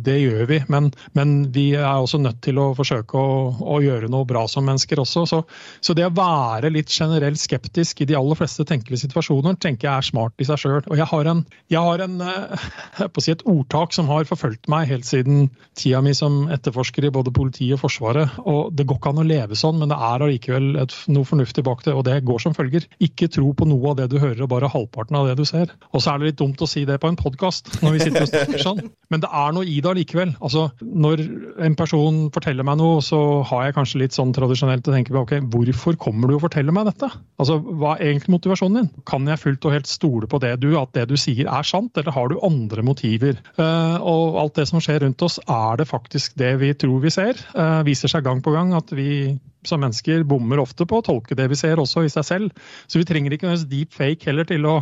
det 0.05 0.17
gjør 0.21 0.49
vi. 0.51 0.61
men 0.71 0.84
men, 0.85 0.93
men, 1.17 1.33
vi 1.55 1.71
er 1.77 1.85
også 1.87 2.19
nødt 2.21 2.41
til 2.45 2.59
å 2.61 2.71
forsøke 2.77 3.17
å, 3.19 3.49
å 3.75 3.79
gjøre 3.83 4.09
noe 4.11 4.27
bra 4.27 4.45
som 4.51 4.65
mennesker 4.67 5.01
også. 5.01 5.25
Så, 5.29 5.41
så, 5.83 5.95
det 5.97 6.07
å 6.07 6.13
være 6.15 6.71
litt 6.73 6.91
generelt 6.91 7.39
skeptisk 7.41 8.01
i 8.01 8.09
de 8.09 8.17
aller 8.17 8.37
fleste 8.39 8.65
tenkelige 8.67 9.05
situasjoner, 9.05 9.57
tenker 9.61 9.89
jeg 9.89 9.95
er 9.95 10.09
smart 10.09 10.41
i 10.41 10.47
seg 10.47 10.61
sjøl. 10.61 10.81
Og 10.89 10.99
jeg 10.99 11.07
har, 11.11 11.31
en, 11.31 11.43
jeg 11.71 11.81
har 11.87 12.05
en, 12.05 12.17
eh, 12.25 12.67
jeg 13.05 13.25
si 13.25 13.35
et 13.35 13.45
ordtak 13.49 13.95
som 13.95 14.09
har 14.11 14.27
forfulgt 14.29 14.69
meg 14.71 14.89
helt 14.91 15.07
siden 15.07 15.49
tida 15.77 16.01
mi 16.05 16.13
som 16.17 16.45
etterforsker 16.53 17.07
i 17.07 17.13
både 17.13 17.33
politiet 17.35 17.77
og 17.77 17.83
Forsvaret. 17.85 18.39
Og 18.45 18.73
det 18.75 18.87
går 18.87 18.99
ikke 18.99 19.13
an 19.13 19.23
å 19.23 19.27
leve 19.27 19.57
sånn, 19.59 19.79
men 19.81 19.91
det 19.91 19.97
er 19.97 20.25
allikevel 20.25 20.69
noe 21.13 21.27
fornuftig 21.27 21.65
bak 21.65 21.83
det, 21.85 21.95
og 21.95 22.05
det 22.07 22.21
går 22.27 22.41
som 22.43 22.55
følger. 22.57 22.87
Ikke 23.03 23.29
tro 23.31 23.51
på 23.57 23.67
noe 23.69 23.93
av 23.93 23.99
det 23.99 24.09
du 24.13 24.19
hører, 24.21 24.43
og 24.45 24.51
bare 24.51 24.71
halvparten 24.71 25.19
av 25.19 25.29
det 25.29 25.37
du 25.39 25.45
ser. 25.47 25.73
Og 25.91 26.03
så 26.03 26.13
er 26.13 26.21
det 26.21 26.31
litt 26.31 26.41
dumt 26.41 26.61
å 26.61 26.69
si 26.69 26.85
det 26.87 26.99
på 27.01 27.11
en 27.11 27.19
podkast, 27.19 27.71
når 27.83 27.95
vi 27.95 28.03
sitter 28.05 28.25
og 28.25 28.31
snakker 28.31 28.63
sånn. 28.63 28.83
Men 29.13 29.23
det 29.23 29.31
er 29.31 29.55
noe 29.55 29.67
i 29.69 29.79
det 29.81 29.91
allikevel. 29.91 30.35
Altså, 30.39 30.67
når 30.81 31.23
en 31.65 31.77
person 31.77 32.17
forteller 32.35 32.65
meg 32.67 32.79
noe, 32.79 32.99
så 33.05 33.19
har 33.47 33.67
jeg 33.67 33.75
kanskje 33.77 34.01
litt 34.01 34.15
sånn 34.15 34.33
tradisjonelt 34.35 34.87
å 34.89 34.95
tenke 34.95 35.13
på 35.13 35.23
ok, 35.23 35.35
hvorfor 35.53 35.97
kommer 36.01 36.29
du 36.29 36.37
og 36.37 36.43
forteller 36.45 36.75
meg 36.75 36.89
dette? 36.89 37.09
Altså, 37.41 37.59
Hva 37.63 37.95
er 37.95 38.11
egentlig 38.11 38.35
motivasjonen 38.35 38.81
din? 38.81 39.03
Kan 39.07 39.27
jeg 39.29 39.41
fullt 39.41 39.67
og 39.69 39.75
helt 39.77 39.89
stole 39.89 40.29
på 40.31 40.41
det 40.43 40.55
du, 40.63 40.71
at 40.79 40.93
det 40.97 41.07
du 41.11 41.15
sier 41.19 41.49
er 41.49 41.67
sant, 41.67 41.95
eller 41.97 42.15
har 42.15 42.31
du 42.31 42.39
andre 42.45 42.85
motiver? 42.85 43.39
Uh, 43.59 43.97
og 44.01 44.39
alt 44.43 44.59
det 44.59 44.67
som 44.71 44.83
skjer 44.83 45.03
rundt 45.05 45.25
oss, 45.25 45.39
er 45.45 45.81
det 45.81 45.89
faktisk 45.89 46.37
det 46.39 46.55
vi 46.61 46.73
tror 46.77 47.01
vi 47.03 47.13
ser? 47.13 47.39
Uh, 47.55 47.81
viser 47.87 48.11
seg 48.11 48.25
gang 48.27 48.43
på 48.43 48.55
gang 48.55 48.75
at 48.77 48.91
vi 48.95 49.35
som 49.69 49.81
mennesker 49.83 50.25
bommer 50.27 50.61
ofte 50.63 50.87
på 50.87 50.99
å 50.99 51.05
tolke 51.05 51.37
det 51.37 51.47
vi 51.51 51.57
ser, 51.59 51.81
også 51.81 52.05
i 52.05 52.11
seg 52.11 52.27
selv. 52.27 52.65
Så 52.87 53.01
vi 53.01 53.07
trenger 53.07 53.35
ikke 53.35 53.49
noe 53.49 53.61
deep 53.69 53.95
fake 53.95 54.29
heller 54.29 54.47
til 54.49 54.67
å, 54.69 54.77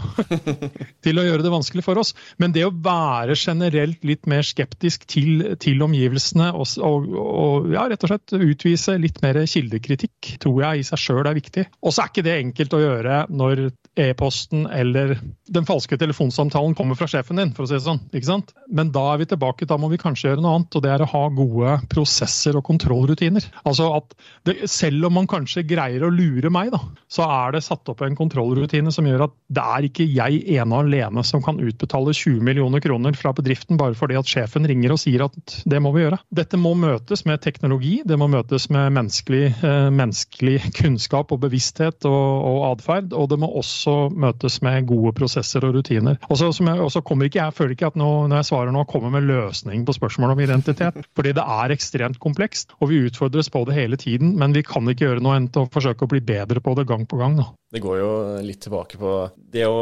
til 1.05 1.19
å, 1.19 1.25
gjøre 1.27 1.45
det 1.45 1.53
vanskelig 1.53 1.85
for 1.85 2.01
oss. 2.01 2.13
Men 2.41 2.55
det 2.55 2.65
å 2.67 2.73
være 2.73 3.37
generelt 3.39 4.03
litt 4.07 4.27
mer 4.29 4.45
skeptisk 4.47 5.07
til, 5.11 5.55
til 5.63 5.83
omgivelsene 5.85 6.51
og, 6.53 6.67
og, 6.83 7.09
og, 7.19 7.71
ja, 7.73 7.87
rett 7.91 8.05
og 8.05 8.13
slett 8.13 8.35
utvise 8.37 8.97
litt 9.01 9.21
mer 9.25 9.43
kildekritikk, 9.49 10.35
tror 10.43 10.61
jeg 10.67 10.83
i 10.83 10.87
seg 10.87 11.03
sjøl 11.05 11.25
er 11.25 11.37
viktig. 11.37 11.67
Og 11.83 11.95
så 11.95 12.03
er 12.03 12.13
ikke 12.13 12.27
det 12.27 12.37
enkelt 12.41 12.77
å 12.77 12.83
gjøre 12.83 13.23
når 13.33 13.67
e-posten 13.99 14.65
eller 14.65 15.17
den 15.53 15.67
falske 15.67 15.97
telefonsamtalen 16.01 16.73
kommer 16.77 16.97
fra 16.97 17.07
sjefen 17.09 17.37
din, 17.37 17.51
for 17.53 17.65
å 17.65 17.69
si 17.69 17.77
det 17.77 17.85
sånn. 17.85 18.01
ikke 18.13 18.29
sant? 18.29 18.53
Men 18.73 18.89
da 18.93 19.03
er 19.13 19.21
vi 19.21 19.27
tilbake, 19.29 19.67
da 19.69 19.77
må 19.77 19.89
vi 19.91 19.99
kanskje 20.01 20.31
gjøre 20.31 20.43
noe 20.43 20.55
annet, 20.57 20.77
og 20.77 20.85
det 20.85 20.93
er 20.93 21.03
å 21.05 21.09
ha 21.11 21.23
gode 21.33 21.75
prosesser 21.91 22.57
og 22.57 22.65
kontrollrutiner. 22.65 23.45
Altså 23.69 23.91
at 23.99 24.15
det, 24.49 24.57
selv 24.71 25.09
om 25.09 25.17
man 25.19 25.29
kanskje 25.29 25.65
greier 25.69 26.05
å 26.07 26.11
lure 26.13 26.49
meg, 26.53 26.71
da, 26.73 26.81
så 27.11 27.27
er 27.27 27.53
det 27.53 27.63
satt 27.67 27.91
opp 27.91 28.01
en 28.05 28.17
kontrollrutine 28.17 28.93
som 28.93 29.07
gjør 29.07 29.27
at 29.27 29.35
det 29.53 29.67
er 29.75 29.87
ikke 29.89 30.09
jeg 30.09 30.41
ene 30.57 30.81
alene 30.81 31.25
som 31.27 31.43
kan 31.45 31.61
utbetale 31.61 32.15
20 32.17 32.41
millioner 32.45 32.81
kroner 32.83 33.13
fra 33.17 33.33
bedriften 33.37 33.77
bare 33.77 33.97
fordi 33.97 34.17
at 34.17 34.29
sjefen 34.29 34.65
ringer 34.69 34.95
og 34.95 35.01
sier 35.03 35.27
at 35.27 35.59
det 35.69 35.81
må 35.83 35.93
vi 35.93 36.05
gjøre. 36.05 36.21
Dette 36.33 36.57
må 36.57 36.73
møtes 36.79 37.25
med 37.29 37.43
teknologi, 37.45 37.99
det 38.07 38.17
må 38.17 38.29
møtes 38.31 38.69
med 38.73 38.89
menneskelig, 38.97 39.45
eh, 39.61 39.89
menneskelig 39.93 40.57
kunnskap 40.79 41.33
og 41.35 41.43
bevissthet 41.45 42.09
og, 42.09 42.25
og 42.49 42.59
atferd. 42.71 43.13
Og 43.13 43.29
det 43.29 43.37
må 43.41 43.51
også 43.53 43.82
også 43.83 44.15
møtes 44.15 44.59
med 44.63 44.87
gode 44.87 45.13
prosesser 45.17 45.65
og 45.67 45.75
rutiner. 45.77 46.19
Og 46.31 46.39
så 46.39 47.01
kommer 47.05 47.27
ikke 47.27 47.41
jeg, 47.41 47.55
føler 47.57 47.75
ikke 47.75 47.91
at 47.91 47.99
nå, 47.99 48.09
når 48.29 48.41
jeg 48.41 48.49
svarer 48.51 48.73
nå, 48.73 48.85
kommer 48.89 49.13
med 49.13 49.27
løsning 49.27 49.85
på 49.85 49.95
spørsmål 49.97 50.35
om 50.35 50.43
identitet. 50.43 50.99
Fordi 51.17 51.33
det 51.35 51.43
er 51.43 51.73
ekstremt 51.75 52.19
komplekst, 52.23 52.75
og 52.79 52.91
vi 52.91 53.03
utfordres 53.07 53.51
på 53.53 53.63
det 53.67 53.77
hele 53.77 53.99
tiden. 53.99 54.35
Men 54.39 54.55
vi 54.55 54.63
kan 54.67 54.87
ikke 54.89 55.07
gjøre 55.07 55.23
noe 55.23 55.37
enn 55.39 55.49
til 55.53 55.65
å 55.65 55.71
forsøke 55.73 56.05
å 56.07 56.13
bli 56.13 56.23
bedre 56.23 56.63
på 56.63 56.75
det 56.79 56.87
gang 56.89 57.05
på 57.09 57.19
gang. 57.19 57.37
Da. 57.39 57.49
Det 57.73 57.81
går 57.83 57.99
jo 57.99 58.11
litt 58.45 58.61
tilbake 58.63 58.99
på 59.01 59.17
det 59.53 59.65
å 59.65 59.81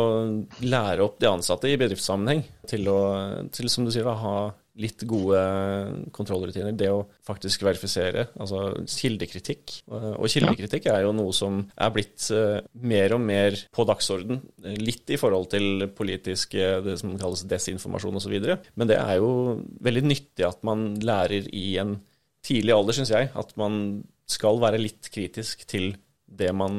lære 0.64 1.06
opp 1.06 1.20
de 1.22 1.30
ansatte 1.32 1.70
i 1.70 1.78
bedriftssammenheng 1.80 2.46
til 2.72 2.88
å, 2.92 3.00
til, 3.54 3.70
som 3.72 3.86
du 3.86 3.92
sier, 3.94 4.08
da, 4.08 4.16
ha 4.16 4.36
litt 4.80 5.04
gode 5.10 5.40
kontrollrutiner. 6.16 6.76
Det 6.78 6.88
å 6.92 7.04
faktisk 7.28 7.66
verifisere, 7.66 8.28
altså 8.40 8.70
kildekritikk. 8.88 9.82
Og 9.92 10.30
kildekritikk 10.32 10.88
er 10.92 11.04
jo 11.06 11.16
noe 11.16 11.34
som 11.36 11.60
er 11.76 11.92
blitt 11.96 12.30
eh, 12.36 12.62
mer 12.80 13.18
og 13.18 13.24
mer 13.26 13.58
på 13.74 13.86
dagsorden. 13.90 14.40
Litt 14.80 15.12
i 15.12 15.20
forhold 15.20 15.50
til 15.52 15.88
politisk, 15.98 16.56
det 16.56 16.98
som 17.02 17.18
kalles 17.20 17.44
desinformasjon 17.52 18.22
osv. 18.22 18.38
Men 18.80 18.92
det 18.92 19.00
er 19.02 19.20
jo 19.20 19.34
veldig 19.84 20.06
nyttig 20.08 20.48
at 20.48 20.64
man 20.68 20.94
lærer 21.04 21.50
i 21.52 21.76
en 21.82 21.98
tidlig 22.46 22.74
alder, 22.76 22.98
syns 22.98 23.14
jeg, 23.14 23.30
at 23.38 23.54
man 23.60 24.02
skal 24.32 24.62
være 24.62 24.80
litt 24.82 25.12
kritisk 25.14 25.66
til 25.70 25.92
det 26.38 26.52
man 26.56 26.76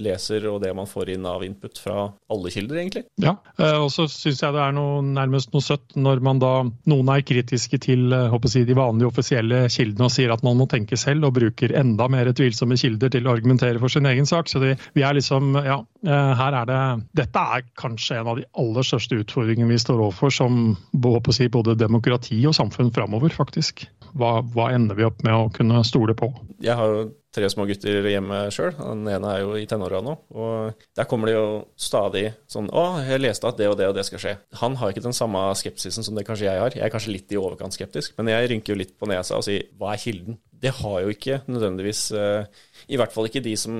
leser 0.00 0.44
og 0.50 0.60
det 0.62 0.72
man 0.76 0.88
får 0.88 1.12
inn 1.14 1.26
av 1.28 1.42
input 1.44 1.78
fra 1.82 2.06
alle 2.32 2.52
kilder, 2.54 2.78
egentlig. 2.80 3.04
Ja, 3.22 3.36
eh, 3.58 3.78
og 3.82 3.90
så 3.94 4.06
syns 4.10 4.42
jeg 4.42 4.54
det 4.54 4.62
er 4.62 4.74
noe, 4.76 5.00
nærmest 5.04 5.52
noe 5.54 5.64
søtt 5.64 5.96
når 5.98 6.22
man 6.24 6.42
da 6.42 6.52
noen 6.90 7.12
er 7.12 7.24
kritiske 7.26 7.80
til 7.82 8.14
eh, 8.14 8.36
jeg, 8.52 8.66
de 8.68 8.76
vanlige 8.78 9.10
offisielle 9.10 9.64
kildene 9.72 10.08
og 10.08 10.14
sier 10.14 10.32
at 10.34 10.44
man 10.46 10.58
må 10.60 10.68
tenke 10.70 10.98
selv 11.00 11.28
og 11.28 11.36
bruker 11.38 11.74
enda 11.78 12.08
mer 12.12 12.32
tvilsomme 12.32 12.78
kilder 12.80 13.12
til 13.12 13.26
å 13.26 13.34
argumentere 13.36 13.80
for 13.82 13.92
sin 13.92 14.08
egen 14.08 14.28
sak. 14.28 14.50
Så 14.50 14.62
det, 14.62 14.76
vi 14.96 15.04
er 15.06 15.18
liksom, 15.18 15.56
ja, 15.62 15.80
eh, 16.06 16.32
her 16.38 16.60
er 16.62 16.70
det 16.70 16.80
Dette 17.22 17.46
er 17.56 17.66
kanskje 17.78 18.20
en 18.20 18.32
av 18.32 18.38
de 18.40 18.46
aller 18.58 18.86
største 18.86 19.18
utfordringene 19.22 19.70
vi 19.70 19.80
står 19.80 20.00
overfor 20.00 20.32
som 20.34 20.62
håper 20.92 21.36
jeg, 21.36 21.52
både 21.52 21.78
demokrati 21.78 22.40
og 22.48 22.56
samfunn 22.56 22.92
framover, 22.94 23.32
faktisk. 23.34 23.86
Hva, 24.18 24.38
hva 24.54 24.68
ender 24.74 24.98
vi 24.98 25.06
opp 25.06 25.22
med 25.24 25.34
å 25.34 25.50
kunne 25.54 25.82
stole 25.88 26.14
på? 26.18 26.28
Jeg 26.62 26.76
har 26.78 26.90
jo 26.90 27.04
tre 27.32 27.48
små 27.48 27.64
gutter 27.68 28.06
hjemme 28.10 28.42
sjøl. 28.52 28.74
Den 28.76 29.08
ene 29.08 29.30
er 29.32 29.42
jo 29.42 29.56
i 29.56 29.66
tenåra 29.68 30.02
nå. 30.04 30.14
Og 30.36 30.84
der 30.96 31.08
kommer 31.08 31.30
det 31.30 31.36
jo 31.36 31.46
stadig 31.80 32.26
sånn 32.50 32.68
Å, 32.68 32.84
jeg 33.06 33.22
leste 33.22 33.48
at 33.48 33.58
det 33.60 33.70
og 33.72 33.78
det 33.80 33.88
og 33.88 33.96
det 33.96 34.04
skal 34.08 34.22
skje. 34.22 34.34
Han 34.60 34.76
har 34.80 34.92
ikke 34.92 35.04
den 35.04 35.16
samme 35.16 35.44
skepsisen 35.58 36.06
som 36.06 36.18
det 36.18 36.26
kanskje 36.28 36.50
jeg 36.50 36.62
har. 36.62 36.76
Jeg 36.76 36.84
er 36.86 36.92
kanskje 36.92 37.16
litt 37.16 37.32
i 37.32 37.40
overkant 37.40 37.76
skeptisk, 37.76 38.16
men 38.18 38.32
jeg 38.32 38.52
rynker 38.52 38.74
jo 38.74 38.80
litt 38.82 38.96
på 39.00 39.08
nesa 39.10 39.40
og 39.40 39.46
sier 39.48 39.70
hva 39.80 39.94
er 39.94 40.02
kilden? 40.02 40.40
Det 40.62 40.74
har 40.78 40.98
jo 41.02 41.12
ikke 41.12 41.40
nødvendigvis 41.50 42.10
eh, 42.14 42.64
I 42.92 42.98
hvert 43.00 43.14
fall 43.14 43.26
ikke 43.26 43.42
de 43.44 43.56
som 43.58 43.76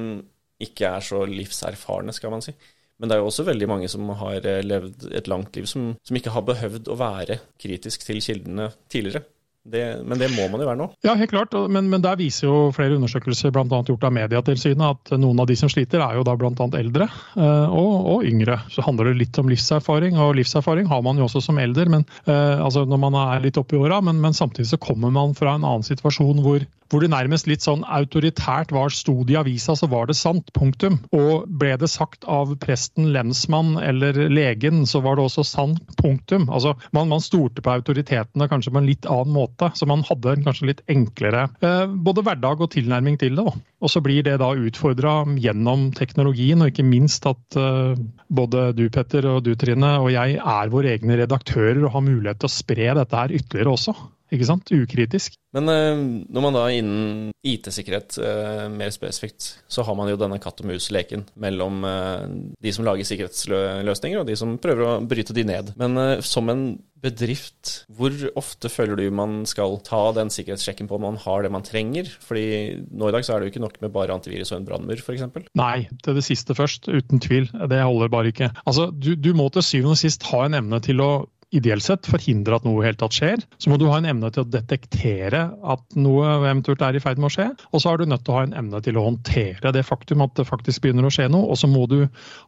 ikke 0.63 0.89
er 0.97 1.05
så 1.05 1.25
livserfarne, 1.27 2.15
skal 2.15 2.33
man 2.33 2.43
si. 2.45 2.55
Men 3.03 3.11
det 3.11 3.17
er 3.17 3.23
jo 3.23 3.29
også 3.33 3.45
veldig 3.49 3.67
mange 3.67 3.89
som 3.91 4.11
har 4.21 4.45
eh, 4.47 4.63
levd 4.65 5.09
et 5.11 5.29
langt 5.31 5.57
liv, 5.59 5.67
som, 5.71 5.93
som 6.07 6.19
ikke 6.19 6.35
har 6.35 6.47
behøvd 6.47 6.91
å 6.93 6.99
være 7.01 7.41
kritisk 7.61 8.07
til 8.07 8.23
kildene 8.23 8.71
tidligere. 8.93 9.25
Det, 9.65 10.03
men 10.03 10.19
det 10.19 10.27
må 10.35 10.49
man 10.51 10.59
jo 10.59 10.67
være 10.67 10.79
nå? 10.81 10.89
Ja, 11.07 11.13
helt 11.15 11.31
klart. 11.31 11.53
Men, 11.71 11.87
men 11.91 12.03
der 12.03 12.17
viser 12.19 12.49
jo 12.49 12.57
flere 12.75 12.97
undersøkelser 12.97 13.53
bl.a. 13.55 13.83
gjort 13.87 14.07
av 14.09 14.15
Medietilsynet 14.17 14.83
at 14.83 15.13
noen 15.23 15.39
av 15.39 15.47
de 15.47 15.57
som 15.59 15.71
sliter, 15.71 16.03
er 16.03 16.19
jo 16.19 16.25
da 16.27 16.35
bl.a. 16.39 16.67
eldre 16.81 17.07
eh, 17.07 17.69
og, 17.71 17.93
og, 18.17 18.27
yngre. 18.27 18.59
Så 18.75 18.83
handler 18.83 19.13
det 19.13 19.21
litt 19.21 19.39
om 19.39 19.51
livserfaring, 19.53 20.19
og 20.19 20.35
livserfaring 20.41 20.91
har 20.91 21.05
man 21.07 21.21
jo 21.21 21.29
også 21.29 21.45
som 21.47 21.63
eldre 21.63 21.87
men, 21.93 22.07
eh, 22.27 22.59
altså 22.59 22.83
når 22.89 23.03
man 23.05 23.19
er 23.23 23.47
litt 23.47 23.61
oppi 23.61 23.79
åra. 23.79 24.01
Men, 24.03 24.19
men 24.25 24.35
samtidig 24.35 24.73
så 24.73 24.83
kommer 24.83 25.15
man 25.15 25.37
fra 25.39 25.55
en 25.55 25.67
annen 25.69 25.87
situasjon 25.87 26.43
hvor 26.43 26.67
hvor 26.93 27.01
det 27.01 27.09
nærmest 27.13 27.49
litt 27.49 27.65
sånn 27.65 27.87
autoritært 27.89 28.73
var 28.75 28.93
sto 28.93 29.23
det 29.25 29.33
i 29.33 29.39
avisa, 29.41 29.73
så 29.79 29.89
var 29.89 30.11
det 30.11 30.17
sant. 30.19 30.51
Punktum. 30.53 30.99
Og 31.17 31.49
ble 31.49 31.73
det 31.81 31.89
sagt 31.89 32.27
av 32.29 32.53
presten, 32.61 33.09
lensmann 33.15 33.79
eller 33.81 34.19
legen, 34.29 34.85
så 34.89 35.01
var 35.05 35.17
det 35.17 35.25
også 35.25 35.47
sant. 35.49 35.81
Punktum. 35.97 36.51
Altså, 36.53 36.75
man, 36.93 37.09
man 37.09 37.25
stolte 37.25 37.65
på 37.65 37.73
autoritetene 37.73 38.49
kanskje 38.51 38.75
på 38.75 38.83
en 38.83 38.91
litt 38.91 39.09
annen 39.09 39.33
måte, 39.33 39.73
så 39.79 39.89
man 39.89 40.05
hadde 40.05 40.37
kanskje 40.45 40.69
litt 40.69 40.85
enklere 40.93 41.47
eh, 41.65 41.87
både 41.89 42.27
hverdag 42.27 42.61
og 42.61 42.73
tilnærming 42.77 43.17
til 43.23 43.41
det. 43.41 43.49
Og 43.83 43.91
så 43.91 44.03
blir 44.05 44.27
det 44.27 44.37
da 44.43 44.53
utfordra 44.53 45.23
gjennom 45.41 45.89
teknologien, 45.97 46.61
og 46.61 46.75
ikke 46.75 46.87
minst 46.87 47.25
at 47.31 47.59
eh, 47.59 47.97
både 48.29 48.71
du 48.77 48.85
Petter 48.93 49.31
og 49.33 49.47
du 49.47 49.55
Trine 49.57 49.97
og 50.03 50.11
jeg 50.13 50.37
er 50.37 50.73
våre 50.73 50.93
egne 50.93 51.23
redaktører 51.23 51.81
og 51.87 51.95
har 51.97 52.05
mulighet 52.05 52.43
til 52.43 52.51
å 52.51 52.59
spre 52.61 52.93
dette 52.99 53.17
her 53.17 53.33
ytterligere 53.41 53.73
også 53.73 53.97
ikke 54.33 54.49
sant? 54.49 54.71
Ukritisk. 54.73 55.37
Men 55.53 55.69
eh, 55.69 56.03
når 56.33 56.45
man 56.47 56.57
da 56.57 56.63
innen 56.73 57.33
IT-sikkerhet 57.45 58.17
eh, 58.25 58.69
mer 58.73 58.93
spesifikt, 58.95 59.49
så 59.69 59.85
har 59.85 59.99
man 59.99 60.09
jo 60.09 60.19
denne 60.21 60.41
katt 60.43 60.63
og 60.63 60.71
mus-leken 60.71 61.27
mellom 61.43 61.83
eh, 61.89 62.31
de 62.65 62.73
som 62.73 62.87
lager 62.87 63.09
sikkerhetsløsninger 63.09 64.23
og 64.23 64.31
de 64.31 64.39
som 64.39 64.57
prøver 64.63 64.87
å 64.87 64.95
bryte 65.05 65.37
de 65.37 65.45
ned. 65.49 65.75
Men 65.81 66.23
som 66.25 66.49
en 66.53 66.65
bedrift, 67.03 67.83
hvor 67.91 68.15
ofte 68.39 68.71
føler 68.71 69.01
du 69.01 69.15
man 69.15 69.43
skal 69.51 69.81
ta 69.85 70.05
den 70.17 70.31
sikkerhetssjekken 70.33 70.89
på 70.89 70.97
om 70.97 71.05
man 71.09 71.21
har 71.21 71.43
det 71.43 71.51
man 71.53 71.67
trenger? 71.67 72.09
Fordi 72.23 72.47
nå 72.89 73.11
i 73.11 73.15
dag 73.17 73.27
så 73.27 73.35
er 73.35 73.43
det 73.43 73.51
jo 73.51 73.55
ikke 73.57 73.65
nok 73.67 73.79
med 73.83 73.95
bare 73.95 74.15
antivirus 74.15 74.55
og 74.55 74.61
en 74.61 74.69
brannmur, 74.71 75.03
f.eks. 75.03 75.27
Nei, 75.59 75.89
til 76.05 76.19
det 76.19 76.25
siste 76.25 76.57
først, 76.57 76.89
uten 76.89 77.21
tvil. 77.23 77.51
Det 77.51 77.83
holder 77.83 78.13
bare 78.13 78.33
ikke. 78.33 78.53
Altså, 78.65 78.89
du, 78.95 79.13
du 79.19 79.33
må 79.37 79.51
til 79.53 79.67
syvende 79.67 79.97
og 79.99 80.03
sist 80.05 80.25
ha 80.31 80.47
en 80.47 80.61
evne 80.63 80.81
til 80.85 81.03
å 81.03 81.13
ideelt 81.53 81.85
sett 81.85 82.09
forhindre 82.09 82.57
at 82.57 82.67
noe 82.67 82.85
helt 82.87 83.01
tatt 83.03 83.17
skjer. 83.17 83.43
Så 83.61 83.71
må 83.71 83.79
du 83.81 83.87
ha 83.91 83.99
en 84.01 84.09
evne 84.09 84.31
til 84.33 84.45
å 84.45 84.49
detektere 84.49 85.45
at 85.75 85.99
noe 85.99 86.37
eventuelt 86.39 86.83
er 86.85 86.97
i 86.97 87.03
ferd 87.03 87.21
med 87.21 87.29
å 87.29 87.35
skje. 87.35 87.49
Og 87.73 87.83
så 87.83 87.93
er 87.93 88.01
du 88.01 88.09
nødt 88.09 88.25
til 88.27 88.35
å 88.35 88.39
ha 88.41 88.47
en 88.47 88.57
evne 88.63 88.83
til 88.85 88.99
å 88.99 89.07
håndtere 89.07 89.75
det 89.77 89.85
faktum 89.89 90.25
at 90.25 90.35
det 90.39 90.49
faktisk 90.49 90.85
begynner 90.85 91.09
å 91.09 91.13
skje 91.13 91.29
noe. 91.33 91.51
Og 91.53 91.61
så 91.61 91.71
må 91.71 91.85
du 91.91 92.01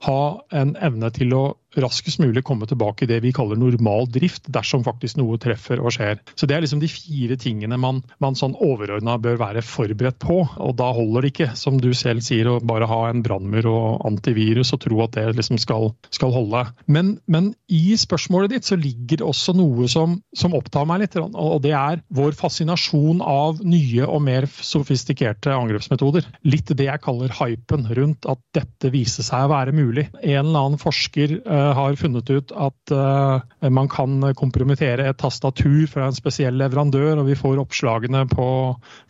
ha 0.08 0.20
en 0.56 0.74
evne 0.84 1.12
til 1.14 1.36
å 1.36 1.44
raskest 1.80 2.20
mulig 2.22 2.44
komme 2.46 2.68
tilbake 2.70 3.04
i 3.04 3.10
det 3.10 3.20
vi 3.24 3.32
kaller 3.34 3.58
normal 3.58 4.08
drift, 4.12 4.48
dersom 4.52 4.84
faktisk 4.86 5.18
noe 5.20 5.38
treffer 5.42 5.82
og 5.82 5.94
skjer. 5.96 6.20
Så 6.34 6.46
Det 6.46 6.56
er 6.56 6.64
liksom 6.64 6.82
de 6.82 6.90
fire 6.90 7.36
tingene 7.40 7.78
man, 7.80 8.02
man 8.22 8.36
sånn 8.38 8.56
overordna 8.62 9.16
bør 9.18 9.38
være 9.40 9.64
forberedt 9.64 10.20
på. 10.22 10.42
og 10.44 10.76
Da 10.78 10.90
holder 10.94 11.24
det 11.24 11.32
ikke, 11.34 11.50
som 11.58 11.80
du 11.80 11.92
selv 11.94 12.24
sier, 12.24 12.48
å 12.48 12.60
bare 12.60 12.88
ha 12.90 13.00
en 13.08 13.22
brannmur 13.24 13.68
og 13.70 14.06
antivirus 14.06 14.74
og 14.76 14.82
tro 14.84 15.02
at 15.04 15.16
det 15.16 15.26
liksom 15.38 15.58
skal, 15.62 15.90
skal 16.14 16.34
holde. 16.34 16.64
Men, 16.86 17.18
men, 17.26 17.52
i 17.68 17.96
spørsmålet 17.98 18.52
ditt 18.54 18.68
så 18.68 18.76
ligger 18.78 19.20
det 19.20 19.26
også 19.26 19.54
noe 19.56 19.88
som, 19.90 20.18
som 20.36 20.54
opptar 20.56 20.86
meg 20.88 21.04
litt, 21.04 21.16
og 21.16 21.62
det 21.64 21.72
er 21.76 22.02
vår 22.14 22.36
fascinasjon 22.38 23.22
av 23.24 23.60
nye 23.64 24.06
og 24.06 24.22
mer 24.24 24.46
sofistikerte 24.46 25.54
angrepsmetoder. 25.54 26.26
Litt 26.46 26.72
det 26.74 26.88
jeg 26.88 27.02
kaller 27.04 27.32
hypen 27.40 27.88
rundt 27.96 28.28
at 28.30 28.40
dette 28.56 28.90
viser 28.94 29.26
seg 29.26 29.46
å 29.46 29.52
være 29.52 29.74
mulig. 29.76 30.06
En 30.22 30.44
eller 30.44 30.60
annen 30.60 30.80
forsker 30.80 31.38
uh, 31.44 31.63
har 31.76 31.96
funnet 31.98 32.30
ut 32.30 32.52
at 32.52 32.92
uh, 32.94 33.68
man 33.72 33.88
kan 33.92 34.18
kompromittere 34.38 35.08
et 35.08 35.18
tastatur 35.20 35.86
fra 35.90 36.08
en 36.08 36.16
spesiell 36.16 36.58
leverandør, 36.60 37.20
og 37.22 37.28
vi 37.28 37.38
får 37.38 37.62
oppslagene 37.62 38.24
på, 38.30 38.48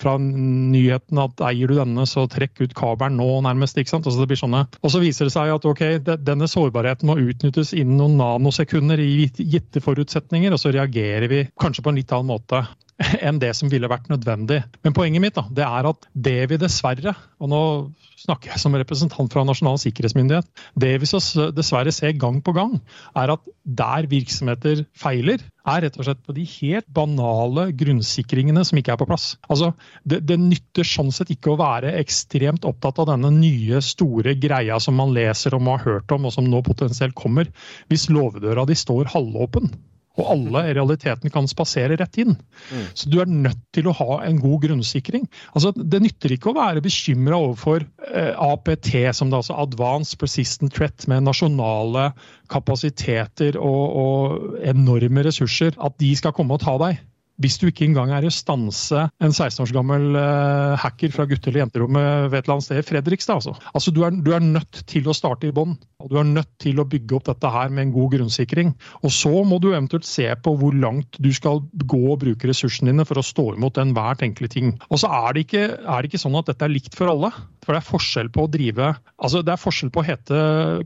fra 0.02 0.14
nyheten 0.20 1.20
at 1.22 1.44
eier 1.50 1.70
du 1.70 1.78
denne, 1.78 2.06
så 2.08 2.26
trekk 2.30 2.64
ut 2.64 2.76
kabelen 2.78 3.18
nå, 3.20 3.28
nærmest. 3.46 3.78
ikke 3.80 3.94
sant? 3.96 4.08
Altså 4.08 4.22
det 4.22 4.30
blir 4.32 4.40
sånne. 4.40 4.64
Og 4.82 4.94
så 4.94 5.02
viser 5.02 5.28
det 5.28 5.34
seg 5.34 5.52
at 5.54 5.68
ok, 5.68 5.84
denne 6.22 6.50
sårbarheten 6.50 7.10
må 7.10 7.18
utnyttes 7.22 7.74
innen 7.76 7.98
noen 8.00 8.18
nanosekunder 8.20 9.00
i 9.02 9.28
gitte 9.38 9.82
forutsetninger, 9.84 10.54
og 10.54 10.62
så 10.62 10.74
reagerer 10.74 11.30
vi 11.30 11.44
kanskje 11.60 11.84
på 11.84 11.92
en 11.92 12.00
litt 12.00 12.14
annen 12.14 12.32
måte 12.34 12.64
enn 13.26 13.40
det 13.42 13.50
som 13.58 13.70
ville 13.72 13.90
vært 13.90 14.06
nødvendig. 14.12 14.60
Men 14.86 14.94
poenget 14.94 15.22
mitt 15.22 15.36
da, 15.38 15.44
det 15.50 15.64
er 15.66 15.88
at 15.90 16.06
det 16.14 16.38
vi 16.50 16.58
dessverre, 16.60 17.14
og 17.42 17.50
nå 17.50 17.62
snakker 18.24 18.52
jeg 18.52 18.62
som 18.62 18.76
representant 18.78 19.32
fra 19.34 19.42
Nasjonal 19.44 19.80
sikkerhetsmyndighet, 19.82 20.46
det 20.80 20.92
vi 21.02 21.08
dessverre 21.56 21.92
ser 21.94 22.14
gang 22.20 22.38
på 22.44 22.54
gang, 22.56 22.78
er 23.18 23.34
at 23.34 23.42
der 23.64 24.06
virksomheter 24.10 24.84
feiler, 24.96 25.42
er 25.64 25.80
rett 25.86 25.96
og 25.96 26.06
slett 26.06 26.20
på 26.24 26.34
de 26.36 26.44
helt 26.58 26.86
banale 26.92 27.70
grunnsikringene 27.72 28.62
som 28.68 28.78
ikke 28.78 28.94
er 28.94 29.00
på 29.00 29.08
plass. 29.08 29.30
Altså, 29.48 29.72
det, 30.04 30.20
det 30.28 30.36
nytter 30.40 30.86
sånn 30.86 31.12
sett 31.14 31.32
ikke 31.32 31.54
å 31.54 31.60
være 31.60 31.94
ekstremt 31.98 32.68
opptatt 32.68 33.00
av 33.02 33.08
denne 33.14 33.32
nye, 33.32 33.80
store 33.84 34.36
greia 34.38 34.78
som 34.80 35.00
man 35.00 35.16
leser 35.16 35.56
om 35.56 35.66
og 35.66 35.80
har 35.80 35.98
hørt 35.98 36.14
om, 36.14 36.28
og 36.28 36.36
som 36.36 36.46
nå 36.48 36.62
potensielt 36.66 37.16
kommer, 37.18 37.50
hvis 37.88 38.06
låvedøra 38.12 38.68
di 38.68 38.76
står 38.78 39.10
halvåpen 39.16 39.72
og 40.20 40.30
alle 40.34 40.64
i 40.70 40.74
realiteten 40.76 41.32
kan 41.34 41.48
spasere 41.50 41.98
rett 42.00 42.18
inn. 42.22 42.34
Mm. 42.70 42.84
Så 42.94 43.10
du 43.10 43.18
er 43.22 43.30
nødt 43.30 43.62
til 43.74 43.88
å 43.90 43.96
ha 43.98 44.20
en 44.26 44.38
god 44.42 44.66
grunnsikring. 44.66 45.26
Altså, 45.52 45.72
det 45.74 46.02
nytter 46.04 46.36
ikke 46.36 46.52
å 46.52 46.58
være 46.58 46.84
bekymra 46.84 47.40
overfor 47.40 47.86
eh, 48.10 48.32
APT, 48.32 48.92
som 49.16 49.30
det 49.30 49.38
er 49.38 49.42
altså 49.42 49.58
Advanced 49.64 50.20
Persistent 50.20 50.74
Threat, 50.74 51.08
med 51.10 51.26
nasjonale 51.26 52.10
kapasiteter 52.52 53.58
og, 53.60 53.82
og, 54.04 54.54
enorme 54.64 55.24
ressurser, 55.26 55.74
at 55.82 55.98
de 56.00 56.14
skal 56.18 56.34
komme 56.36 56.56
og 56.56 56.64
ta 56.64 56.76
deg. 56.80 57.02
Hvis 57.42 57.56
du 57.58 57.66
ikke 57.68 57.86
engang 57.88 58.12
er 58.14 58.26
i 58.26 58.32
stanse 58.32 59.06
en 59.22 59.32
16 59.34 59.64
års 59.64 59.72
gammel 59.74 60.14
uh, 60.14 60.74
hacker 60.80 61.12
fra 61.14 61.26
gutte- 61.30 61.50
eller 61.50 61.64
jenterommet 61.64 62.28
ved 62.30 62.38
et 62.38 62.46
eller 62.46 62.56
annet 62.56 62.66
sted 62.68 62.80
i 62.80 62.86
Fredrikstad. 62.86 63.40
Altså, 63.40 63.54
altså 63.74 63.94
du, 63.94 64.02
er, 64.06 64.14
du, 64.14 64.30
er, 64.36 64.44
nødt 64.44 64.84
til 64.90 65.08
å 65.10 65.16
starte 65.16 65.48
i 65.48 65.54
bånn. 65.54 65.74
Og 66.04 66.12
du 66.12 66.18
er 66.20 66.28
nødt 66.28 66.50
til 66.62 66.78
å 66.78 66.86
bygge 66.88 67.16
opp 67.18 67.26
dette 67.30 67.50
her 67.50 67.72
med 67.74 67.88
en 67.88 67.94
god 67.94 68.12
grunnsikring. 68.14 68.74
Og 69.02 69.14
så 69.14 69.32
må 69.46 69.58
du 69.62 69.70
eventuelt 69.72 70.06
se 70.06 70.28
på 70.44 70.54
hvor 70.60 70.76
langt 70.76 71.18
du 71.22 71.30
skal 71.34 71.62
gå 71.84 72.02
og 72.12 72.20
bruke 72.22 72.50
ressursene 72.50 72.92
dine 72.92 73.08
for 73.08 73.18
å 73.18 73.26
stå 73.26 73.50
imot 73.56 73.80
enhver 73.82 74.20
tenkelig 74.20 74.52
ting. 74.54 74.74
Og 74.90 75.02
så 75.02 75.10
er 75.10 75.34
det, 75.34 75.46
ikke, 75.48 75.66
er 75.80 75.96
det 75.98 76.12
ikke 76.12 76.22
sånn 76.22 76.38
at 76.38 76.52
dette 76.52 76.68
er 76.68 76.74
likt 76.74 76.94
for 76.98 77.10
alle. 77.10 77.32
For 77.64 77.72
det 77.72 77.80
er 77.80 77.88
forskjell 77.88 78.30
på 78.30 78.44
å 78.44 78.52
drive 78.52 78.92
altså 79.24 79.40
det 79.44 79.54
er 79.54 79.60
forskjell 79.60 79.90
på 79.92 80.02
å 80.02 80.06
hete 80.06 80.40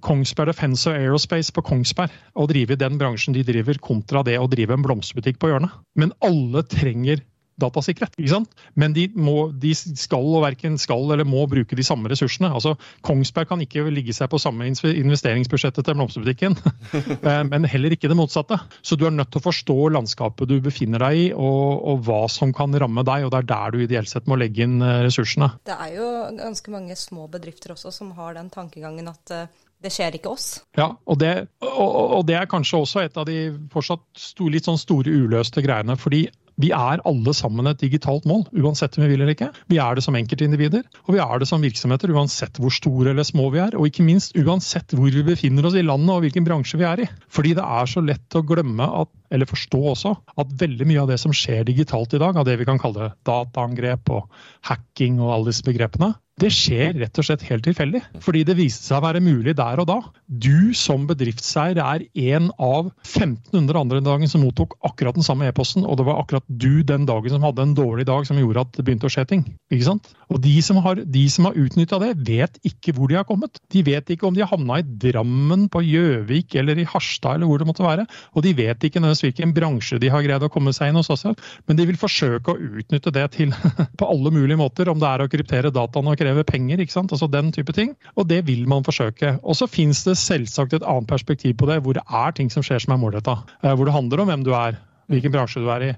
Kongsberg 0.04 0.52
Defense 0.52 0.87
og 0.88 0.98
Aerospace 0.98 1.54
på 1.54 1.64
Kongsberg 1.66 2.14
og 2.38 2.50
drive 2.52 2.76
i 2.76 2.80
den 2.80 2.98
bransjen 3.00 3.34
de 3.34 3.42
driver, 3.46 3.80
kontra 3.82 4.22
det 4.26 4.37
å 4.38 4.46
drive 4.50 4.76
en 4.76 4.84
blomsterbutikk 4.84 5.40
på 5.42 5.50
hjørnet. 5.50 5.74
Men 5.98 6.14
alle 6.24 6.38
trenger 6.68 7.24
datasikkerhet. 7.59 8.14
ikke 8.18 8.31
sant? 8.31 8.55
Men 8.79 8.94
de, 8.94 9.09
må, 9.18 9.48
de 9.51 9.72
skal 9.77 10.27
og 10.38 10.44
verken 10.44 10.79
skal 10.81 11.03
eller 11.11 11.27
må 11.29 11.44
bruke 11.51 11.77
de 11.79 11.87
samme 11.87 12.11
ressursene. 12.11 12.51
Altså, 12.55 12.77
Kongsberg 13.07 13.51
kan 13.51 13.62
ikke 13.64 13.87
ligge 13.92 14.14
seg 14.16 14.31
på 14.31 14.40
samme 14.42 14.68
investeringsbudsjettet 14.68 15.87
til 15.87 15.98
blomsterbutikken, 15.98 16.57
eh, 17.29 17.42
men 17.51 17.68
heller 17.68 17.94
ikke 17.94 18.11
det 18.11 18.18
motsatte. 18.18 18.61
Så 18.83 18.98
du 18.98 19.07
er 19.09 19.14
nødt 19.14 19.33
til 19.35 19.42
å 19.42 19.48
forstå 19.48 19.79
landskapet 19.96 20.51
du 20.51 20.59
befinner 20.64 21.03
deg 21.09 21.24
i, 21.24 21.29
og, 21.35 21.83
og, 21.83 22.03
hva 22.07 22.24
som 22.33 22.55
kan 22.55 22.74
ramme 22.79 23.05
deg. 23.07 23.27
og 23.27 23.35
Det 23.35 23.42
er 23.42 23.51
der 23.53 23.74
du 23.74 23.85
ideelt 23.85 24.11
sett 24.12 24.31
må 24.31 24.38
legge 24.38 24.66
inn 24.66 24.79
eh, 24.83 25.03
ressursene. 25.09 25.53
Det 25.68 25.74
er 25.74 25.96
jo 25.98 26.11
ganske 26.38 26.74
mange 26.74 26.98
små 26.98 27.27
bedrifter 27.33 27.74
også 27.74 27.94
som 27.94 28.14
har 28.18 28.38
den 28.38 28.53
tankegangen 28.55 29.11
at 29.11 29.35
eh, 29.35 29.48
det 29.84 29.92
skjer 29.94 30.18
ikke 30.18 30.32
oss. 30.34 30.48
Ja, 30.78 30.90
og 31.06 31.20
det, 31.22 31.32
og, 31.62 32.18
og 32.18 32.26
det, 32.26 32.36
er 32.40 32.50
kanskje 32.50 32.82
også 32.82 33.04
et 33.04 33.18
av 33.18 33.28
de 33.28 33.38
fortsatt 33.72 34.04
store, 34.18 34.56
litt 34.56 34.68
sånn 34.68 34.80
store 34.80 35.14
uløste 35.14 35.62
greiene. 35.64 35.98
fordi 35.98 36.26
vi 36.58 36.72
er 36.74 36.98
alle 37.06 37.32
sammen 37.36 37.70
et 37.70 37.78
digitalt 37.78 38.24
mål, 38.26 38.42
uansett 38.50 38.96
om 38.98 39.04
vi 39.04 39.12
vil 39.12 39.22
eller 39.22 39.36
ikke. 39.36 39.52
Vi 39.70 39.78
er 39.78 39.94
det 39.94 40.02
som 40.02 40.16
enkeltindivider, 40.18 40.82
og 41.04 41.14
vi 41.14 41.20
er 41.22 41.38
det 41.38 41.46
som 41.46 41.62
virksomheter, 41.62 42.10
uansett 42.10 42.58
hvor 42.58 42.74
store 42.74 43.12
eller 43.12 43.26
små 43.26 43.46
vi 43.54 43.60
er. 43.62 43.76
Og 43.78 43.86
ikke 43.86 44.06
minst 44.06 44.34
uansett 44.38 44.90
hvor 44.96 45.06
vi 45.14 45.22
befinner 45.22 45.68
oss 45.68 45.78
i 45.78 45.86
landet 45.86 46.16
og 46.16 46.24
hvilken 46.26 46.48
bransje 46.48 46.80
vi 46.80 46.88
er 46.88 47.04
i. 47.04 47.08
Fordi 47.30 47.54
det 47.60 47.62
er 47.62 47.90
så 47.90 48.02
lett 48.02 48.38
å 48.38 48.42
glemme 48.42 48.90
at, 49.02 49.12
eller 49.30 49.50
forstå 49.50 49.82
også, 49.92 50.16
at 50.42 50.56
veldig 50.58 50.88
mye 50.90 51.04
av 51.04 51.12
det 51.12 51.20
som 51.22 51.34
skjer 51.36 51.62
digitalt 51.70 52.18
i 52.18 52.22
dag, 52.24 52.34
av 52.34 52.48
det 52.48 52.58
vi 52.58 52.66
kan 52.66 52.82
kalle 52.82 53.12
dataangrep 53.28 54.10
og 54.18 54.26
hacking 54.66 55.22
og 55.22 55.36
alle 55.36 55.52
disse 55.52 55.66
begrepene, 55.66 56.16
det 56.38 56.51
skjer 56.55 56.94
rett 57.01 57.18
og 57.18 57.27
slett 57.27 57.44
helt 57.48 57.64
tilfeldig, 57.66 58.03
fordi 58.22 58.44
det 58.46 58.57
viste 58.59 58.87
seg 58.87 59.01
å 59.01 59.07
være 59.07 59.22
mulig 59.24 59.57
der 59.59 59.83
og 59.83 59.88
da. 59.90 59.98
Du 60.29 60.74
som 60.79 61.07
bedriftseier 61.09 61.81
er 61.83 62.05
en 62.35 62.51
av 62.55 62.92
1500 63.07 63.81
andre 63.81 64.03
dagen 64.05 64.31
som 64.31 64.44
mottok 64.44 64.77
akkurat 64.87 65.18
den 65.18 65.27
samme 65.27 65.48
e-posten, 65.48 65.87
og 65.87 65.98
det 65.98 66.07
var 66.09 66.20
akkurat 66.22 66.46
du 66.46 66.85
den 66.87 67.09
dagen 67.09 67.35
som 67.35 67.44
hadde 67.46 67.64
en 67.64 67.74
dårlig 67.79 68.07
dag 68.09 68.27
som 68.29 68.38
gjorde 68.38 68.64
at 68.64 68.77
det 68.77 68.87
begynte 68.87 69.09
å 69.11 69.12
skje 69.12 69.27
ting. 69.33 69.44
Ikke 69.72 69.88
sant? 69.88 70.12
Og 70.29 70.40
de 70.44 70.55
som 70.62 70.79
har, 70.85 71.01
de 71.03 71.24
har 71.46 71.59
utnytta 71.59 72.01
det, 72.03 72.12
vet 72.29 72.59
ikke 72.68 72.94
hvor 72.96 73.11
de 73.11 73.18
har 73.18 73.27
kommet. 73.29 73.59
De 73.72 73.83
vet 73.87 74.11
ikke 74.12 74.29
om 74.29 74.37
de 74.37 74.44
har 74.44 74.53
havna 74.53 74.81
i 74.83 74.87
Drammen, 75.09 75.66
på 75.72 75.83
Gjøvik 75.85 76.55
eller 76.61 76.79
i 76.79 76.87
Harstad 76.88 77.38
eller 77.38 77.51
hvor 77.51 77.62
det 77.62 77.68
måtte 77.68 77.87
være. 77.87 78.07
Og 78.37 78.44
de 78.44 78.55
vet 78.57 78.85
ikke 78.85 79.01
nødvendigvis 79.01 79.24
hvilken 79.27 79.55
bransje 79.57 79.98
de 80.03 80.12
har 80.12 80.24
greid 80.24 80.44
å 80.44 80.53
komme 80.53 80.74
seg 80.77 80.92
inn 80.92 81.01
hos 81.01 81.11
oss, 81.12 81.27
men 81.66 81.79
de 81.79 81.87
vil 81.88 81.98
forsøke 82.01 82.53
å 82.55 82.61
utnytte 82.79 83.12
det 83.14 83.27
til 83.35 83.55
på 83.98 84.09
alle 84.09 84.33
mulige 84.35 84.61
måter, 84.61 84.90
om 84.92 85.01
det 85.01 85.09
er 85.09 85.24
å 85.24 85.31
kryptere 85.33 85.72
dataene 85.74 86.12
og 86.12 86.20
kreve 86.20 86.27
penger. 86.48 86.80
ikke 86.80 86.92
sant? 86.92 87.12
Altså 87.12 87.28
den 87.30 87.52
type 87.52 87.72
ting. 87.72 87.94
Og 88.16 88.28
det 88.28 88.46
vil 88.46 88.66
man 88.68 88.84
forsøke. 88.84 89.38
Og 89.42 89.56
så 89.56 89.66
finnes 89.66 90.04
det 90.04 90.18
selvsagt 90.18 90.74
et 90.74 90.82
annet 90.82 91.08
perspektiv 91.08 91.54
på 91.56 91.66
det, 91.66 91.82
hvor 91.82 91.94
det 91.94 92.04
er 92.08 92.32
ting 92.32 92.50
som 92.50 92.62
skjer 92.62 92.78
som 92.84 92.94
er 92.94 93.02
målretta. 93.02 93.38
Eh, 93.62 93.74
hvor 93.74 93.84
det 93.84 93.94
handler 93.94 94.20
om 94.20 94.26
hvem 94.32 94.44
du 94.44 94.52
er, 94.52 94.78
hvilken 95.08 95.32
bransje 95.32 95.62
du 95.62 95.70
er 95.70 95.86
i, 95.88 95.92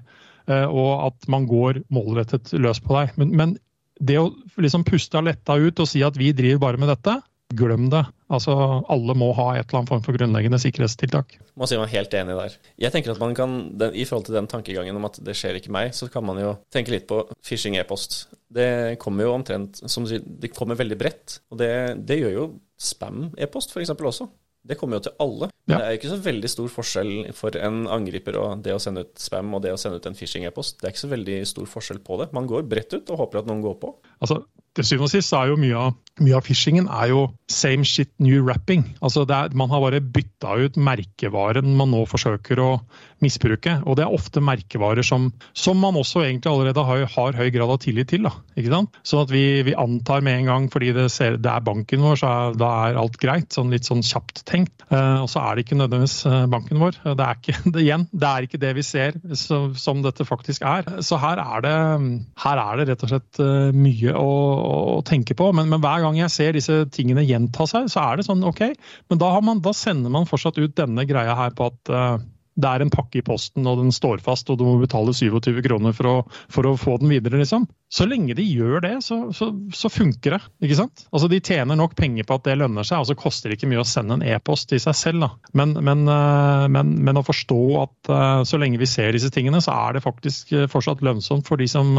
eh, 0.47 0.65
og 0.67 1.07
at 1.11 1.27
man 1.27 1.47
går 1.49 1.83
målrettet 1.89 2.53
løs 2.53 2.79
på 2.79 2.95
deg. 2.97 3.17
Men, 3.17 3.35
men 3.35 3.57
det 4.01 4.17
å 4.17 4.31
liksom 4.57 4.85
puste 4.87 5.21
letta 5.21 5.57
ut 5.59 5.79
og 5.79 5.89
si 5.89 6.01
at 6.03 6.17
vi 6.17 6.31
driver 6.33 6.65
bare 6.67 6.81
med 6.81 6.89
dette, 6.89 7.19
glem 7.57 7.89
det. 7.91 8.01
Altså, 8.31 8.53
Alle 8.91 9.15
må 9.17 9.31
ha 9.37 9.47
et 9.55 9.65
eller 9.65 9.81
annet 9.81 9.91
form 9.91 10.03
for 10.05 10.17
grunnleggende 10.17 10.59
sikkerhetstiltak. 10.61 11.35
Man 11.59 11.69
sier 11.69 11.81
man 11.81 11.89
er 11.89 11.95
helt 11.95 12.15
enig 12.17 12.37
der. 12.37 12.57
Jeg 12.85 12.93
tenker 12.95 13.13
at 13.13 13.21
man 13.21 13.35
kan, 13.37 13.55
I 13.91 14.05
forhold 14.07 14.27
til 14.29 14.37
den 14.37 14.49
tankegangen 14.51 14.99
om 14.99 15.07
at 15.09 15.19
det 15.23 15.35
skjer 15.37 15.59
ikke 15.59 15.73
meg, 15.73 15.95
så 15.97 16.09
kan 16.11 16.25
man 16.27 16.39
jo 16.41 16.55
tenke 16.73 16.93
litt 16.93 17.07
på 17.09 17.23
phishing 17.43 17.77
e-post. 17.81 18.25
Det 18.51 18.99
kommer 19.01 19.27
jo 19.27 19.35
omtrent 19.35 19.81
som 19.85 20.05
du 20.05 20.11
sier, 20.13 20.23
det 20.23 20.53
kommer 20.55 20.79
veldig 20.79 20.99
bredt. 20.99 21.39
Og 21.51 21.59
det, 21.61 21.71
det 22.07 22.21
gjør 22.21 22.37
jo 22.37 22.47
spam-e-post 22.81 23.75
f.eks. 23.75 23.93
også. 23.95 24.29
Det 24.61 24.77
kommer 24.77 24.99
jo 24.99 25.07
til 25.07 25.17
alle. 25.23 25.49
Ja. 25.71 25.79
Det 25.79 25.87
er 25.87 25.99
ikke 25.99 26.13
så 26.13 26.19
veldig 26.21 26.51
stor 26.51 26.71
forskjell 26.75 27.13
for 27.37 27.57
en 27.59 27.83
angriper 27.91 28.37
og 28.41 28.63
det 28.65 28.75
å 28.75 28.81
sende 28.83 29.05
ut 29.07 29.13
spam 29.21 29.53
og 29.55 29.63
det 29.65 29.73
å 29.73 29.79
sende 29.81 30.01
ut 30.01 30.09
en 30.09 30.17
phishing-e-post. 30.17 30.79
Det 30.79 30.89
er 30.89 30.95
ikke 30.95 31.05
så 31.05 31.13
veldig 31.13 31.37
stor 31.49 31.69
forskjell 31.75 32.01
på 32.05 32.21
det. 32.21 32.31
Man 32.37 32.49
går 32.49 32.67
bredt 32.69 32.97
ut 32.97 33.13
og 33.13 33.25
håper 33.25 33.41
at 33.41 33.49
noen 33.49 33.63
går 33.65 33.77
på. 33.81 33.93
Altså, 34.21 34.41
til 34.77 34.87
syvende 34.87 35.09
og 35.09 35.11
sist 35.11 35.33
er 35.35 35.49
jo 35.49 35.57
mye 35.59 35.75
av, 35.75 35.95
mye 36.23 36.35
av 36.37 36.45
phishingen 36.47 36.85
er 36.87 37.09
jo 37.11 37.23
same 37.51 37.83
shit 37.87 38.11
new 38.23 38.39
wrapping. 38.45 38.85
Altså 39.03 39.25
er, 39.25 39.51
man 39.57 39.71
har 39.73 39.81
bare 39.83 39.99
bytta 39.99 40.53
ut 40.63 40.77
merkevaren 40.79 41.73
man 41.75 41.91
nå 41.91 42.05
forsøker 42.07 42.61
å 42.63 42.69
misbruke. 43.21 43.73
Og 43.83 43.97
det 43.99 44.05
er 44.05 44.15
ofte 44.15 44.43
merkevarer 44.43 45.03
som, 45.05 45.27
som 45.51 45.79
man 45.81 45.99
også 45.99 46.23
egentlig 46.23 46.53
allerede 46.53 46.85
har, 46.87 47.03
har, 47.03 47.35
høy 47.35 47.51
grad 47.53 47.73
av 47.73 47.81
tillit 47.83 48.11
til. 48.13 48.23
Da, 48.29 48.33
ikke 48.55 48.71
sant? 48.71 49.01
Sånn 49.07 49.25
at 49.25 49.33
vi, 49.35 49.43
vi 49.67 49.75
antar 49.75 50.23
med 50.23 50.39
en 50.39 50.49
gang, 50.53 50.69
fordi 50.71 50.93
det, 50.95 51.09
ser, 51.13 51.35
det 51.41 51.51
er 51.51 51.67
banken 51.67 52.07
vår, 52.07 52.21
så 52.21 52.31
er, 52.31 52.57
da 52.61 52.71
er 52.87 53.01
alt 53.01 53.19
greit. 53.21 53.51
Sånn 53.51 53.75
litt 53.75 53.89
sånn 53.89 54.05
kjapt 54.07 54.45
tenkt. 54.47 54.87
Eh, 54.87 55.19
og 55.19 55.27
så 55.31 55.43
er 55.43 55.59
det 55.59 55.60
ikke 55.63 55.77
nødvendigvis 55.79 56.17
eh, 56.29 56.45
banken 56.51 56.81
vår. 56.81 56.97
Det 57.05 57.25
er 57.25 57.39
ikke 57.39 57.55
det, 57.73 57.83
igjen, 57.83 58.05
det 58.11 58.29
er 58.29 58.47
ikke 58.47 58.61
det 58.61 58.73
vi 58.77 58.85
ser 58.85 59.17
så, 59.37 59.61
som 59.79 60.01
dette 60.05 60.27
faktisk 60.27 60.65
er. 60.67 60.87
Så 61.05 61.19
her 61.21 61.41
er 61.43 61.65
det, 61.65 61.75
her 62.43 62.63
er 62.63 62.81
det 62.81 62.87
rett 62.91 63.05
og 63.07 63.13
slett 63.13 63.41
uh, 63.43 63.69
mye 63.75 64.15
å 64.17 64.31
å, 64.61 64.99
tenke 65.07 65.35
på. 65.37 65.49
Men, 65.55 65.69
men, 65.71 65.81
hver 65.83 66.03
gang 66.05 66.19
jeg 66.19 66.33
ser 66.33 66.57
disse 66.57 66.81
tingene 66.93 67.25
gjenta 67.25 67.67
seg, 67.69 67.89
så 67.91 68.03
er 68.05 68.19
det 68.19 68.27
sånn 68.27 68.43
OK. 68.47 68.63
Men 69.11 69.21
da, 69.21 69.31
man, 69.43 69.63
da 69.63 69.73
sender 69.75 70.13
man 70.13 70.29
fortsatt 70.29 70.59
ut 70.61 70.77
denne 70.77 71.07
greia 71.09 71.37
her 71.37 71.55
på 71.57 71.71
at 71.71 71.95
det 72.59 72.67
er 72.67 72.83
en 72.83 72.91
pakke 72.91 73.21
i 73.21 73.25
posten 73.25 73.67
og 73.69 73.79
den 73.79 73.93
står 73.95 74.21
fast 74.23 74.49
og 74.51 74.59
du 74.59 74.65
må 74.67 74.75
betale 74.81 75.13
27 75.15 75.61
kroner 75.63 75.95
for 75.95 76.09
å, 76.09 76.15
for 76.51 76.67
å 76.67 76.73
få 76.79 76.97
den 77.01 77.11
videre, 77.13 77.39
liksom. 77.39 77.67
Så 77.91 78.07
lenge 78.07 78.35
de 78.37 78.43
gjør 78.43 78.83
det, 78.83 78.93
så, 79.03 79.17
så, 79.35 79.49
så, 79.75 79.91
funker 79.91 80.37
det. 80.37 80.41
ikke 80.63 80.79
sant? 80.79 81.05
Altså 81.11 81.29
De 81.31 81.41
tjener 81.43 81.79
nok 81.79 81.95
penger 81.99 82.27
på 82.27 82.37
at 82.39 82.45
det 82.47 82.57
lønner 82.59 82.87
seg, 82.87 83.03
og 83.03 83.09
så 83.09 83.17
koster 83.19 83.51
det 83.51 83.59
ikke 83.59 83.71
mye 83.71 83.83
å 83.83 83.87
sende 83.87 84.19
en 84.19 84.25
e-post 84.25 84.71
i 84.75 84.81
seg 84.83 84.97
selv. 84.97 85.25
da. 85.25 85.31
Men, 85.57 85.75
men, 85.79 86.05
eh, 86.11 86.67
men, 86.71 86.93
men, 87.03 87.19
å 87.19 87.25
forstå 87.27 87.61
at 87.81 88.11
uh, 88.11 88.43
så 88.47 88.59
lenge 88.61 88.79
vi 88.81 88.89
ser 88.89 89.11
disse 89.15 89.31
tingene, 89.33 89.59
så 89.63 89.75
er 89.75 89.97
det 89.97 90.05
faktisk 90.05 90.55
fortsatt 90.71 91.03
lønnsomt 91.05 91.47
for 91.47 91.59
de 91.59 91.67
som 91.71 91.91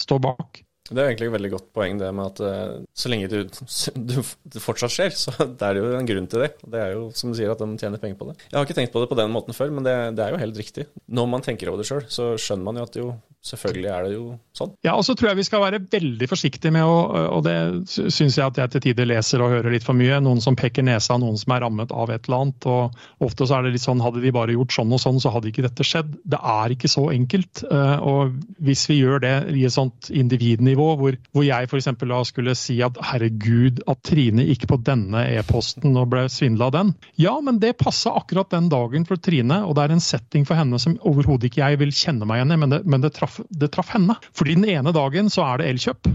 står 0.00 0.24
bak. 0.24 0.65
Det 0.86 1.02
er 1.02 1.10
egentlig 1.10 1.28
et 1.30 1.34
veldig 1.34 1.50
godt 1.56 1.68
poeng, 1.74 1.98
det 2.00 2.08
med 2.14 2.30
at 2.30 2.42
uh, 2.44 2.84
så 2.94 3.10
lenge 3.10 3.30
du, 3.32 3.38
du, 4.10 4.16
det 4.54 4.62
fortsatt 4.62 4.94
skjer, 4.94 5.14
så 5.18 5.34
det 5.58 5.68
er 5.68 5.80
jo 5.80 5.92
en 5.98 6.08
grunn 6.08 6.28
til 6.30 6.44
det. 6.44 6.52
Det 6.62 6.82
er 6.82 6.94
jo 6.94 7.08
som 7.16 7.32
du 7.32 7.38
sier, 7.38 7.52
at 7.52 7.62
de 7.62 7.80
tjener 7.80 8.02
penger 8.02 8.18
på 8.20 8.30
det. 8.30 8.36
Jeg 8.46 8.58
har 8.58 8.68
ikke 8.68 8.78
tenkt 8.78 8.94
på 8.94 9.02
det 9.02 9.10
på 9.10 9.18
den 9.18 9.32
måten 9.34 9.56
før, 9.56 9.72
men 9.74 9.86
det, 9.86 9.96
det 10.18 10.26
er 10.26 10.34
jo 10.34 10.42
helt 10.42 10.60
riktig. 10.62 10.86
Når 11.06 11.30
man 11.32 11.46
tenker 11.46 11.72
over 11.72 11.82
det 11.82 11.88
sjøl, 11.90 12.04
så 12.12 12.34
skjønner 12.40 12.68
man 12.68 12.80
jo 12.80 12.86
at 12.86 13.00
jo, 13.00 13.08
selvfølgelig 13.46 13.90
er 13.92 14.06
det 14.06 14.12
jo 14.14 14.24
sånn. 14.56 14.72
Ja, 14.86 14.94
og 14.96 15.04
så 15.06 15.14
tror 15.16 15.30
jeg 15.30 15.40
vi 15.40 15.46
skal 15.46 15.62
være 15.62 15.80
veldig 15.92 16.28
forsiktige 16.30 16.74
med 16.74 16.86
å 16.86 16.96
Og 17.36 17.42
det 17.46 17.56
syns 17.90 18.36
jeg 18.38 18.44
at 18.44 18.58
jeg 18.60 18.72
til 18.72 18.84
tider 18.88 19.08
leser 19.08 19.42
og 19.44 19.52
hører 19.52 19.74
litt 19.74 19.86
for 19.86 19.96
mye. 19.98 20.18
Noen 20.24 20.42
som 20.42 20.56
peker 20.58 20.84
nesa, 20.86 21.18
noen 21.20 21.38
som 21.40 21.54
er 21.54 21.62
rammet 21.64 21.92
av 21.94 22.10
et 22.12 22.26
eller 22.26 22.46
annet. 22.46 22.66
og 22.66 23.26
Ofte 23.26 23.48
så 23.48 23.58
er 23.58 23.66
det 23.66 23.76
litt 23.76 23.84
sånn 23.84 24.02
hadde 24.04 24.22
vi 24.24 24.34
bare 24.34 24.56
gjort 24.56 24.74
sånn 24.76 24.94
og 24.94 25.02
sånn, 25.02 25.20
så 25.22 25.32
hadde 25.34 25.50
ikke 25.50 25.66
dette 25.66 25.86
skjedd. 25.86 26.14
Det 26.24 26.40
er 26.40 26.74
ikke 26.74 26.90
så 26.90 27.06
enkelt. 27.14 27.64
Eh, 27.66 28.06
og 28.06 28.36
hvis 28.66 28.86
vi 28.90 29.00
gjør 29.00 29.22
det 29.24 29.34
i 29.54 29.66
et 29.68 29.74
sånt 29.74 30.10
individnivå, 30.10 30.88
hvor, 31.00 31.18
hvor 31.36 31.46
jeg 31.46 31.70
f.eks. 31.70 31.90
da 32.02 32.22
skulle 32.26 32.56
si 32.58 32.78
at 32.84 32.98
herregud, 33.12 33.82
at 33.90 34.02
Trine 34.06 34.46
gikk 34.46 34.66
på 34.70 34.80
denne 34.86 35.24
e-posten 35.36 35.96
og 35.96 36.10
ble 36.12 36.26
svindla 36.32 36.70
av 36.70 36.76
den. 36.76 36.94
Ja, 37.20 37.36
men 37.44 37.60
det 37.62 37.76
passa 37.80 38.14
akkurat 38.18 38.52
den 38.54 38.70
dagen 38.72 39.06
for 39.08 39.20
Trine, 39.20 39.62
og 39.66 39.76
det 39.76 39.86
er 39.86 39.96
en 39.96 40.04
setting 40.04 40.46
for 40.48 40.58
henne 40.58 40.80
som 40.82 40.98
overhodet 41.06 41.50
ikke 41.50 41.64
jeg 41.64 41.80
vil 41.82 41.94
kjenne 41.94 42.28
meg 42.28 42.40
igjen 42.40 42.54
i, 42.54 42.60
men 42.62 42.74
det, 42.74 42.82
men 42.86 43.04
det 43.04 43.14
traff 43.16 43.35
det 43.48 43.70
traff 43.74 43.92
henne. 43.94 44.16
Fordi 44.36 44.56
den 44.58 44.68
ene 44.70 44.94
dagen 44.96 45.30
så 45.32 45.44
er 45.46 45.62
det 45.62 45.70
Elkjøp. 45.74 46.10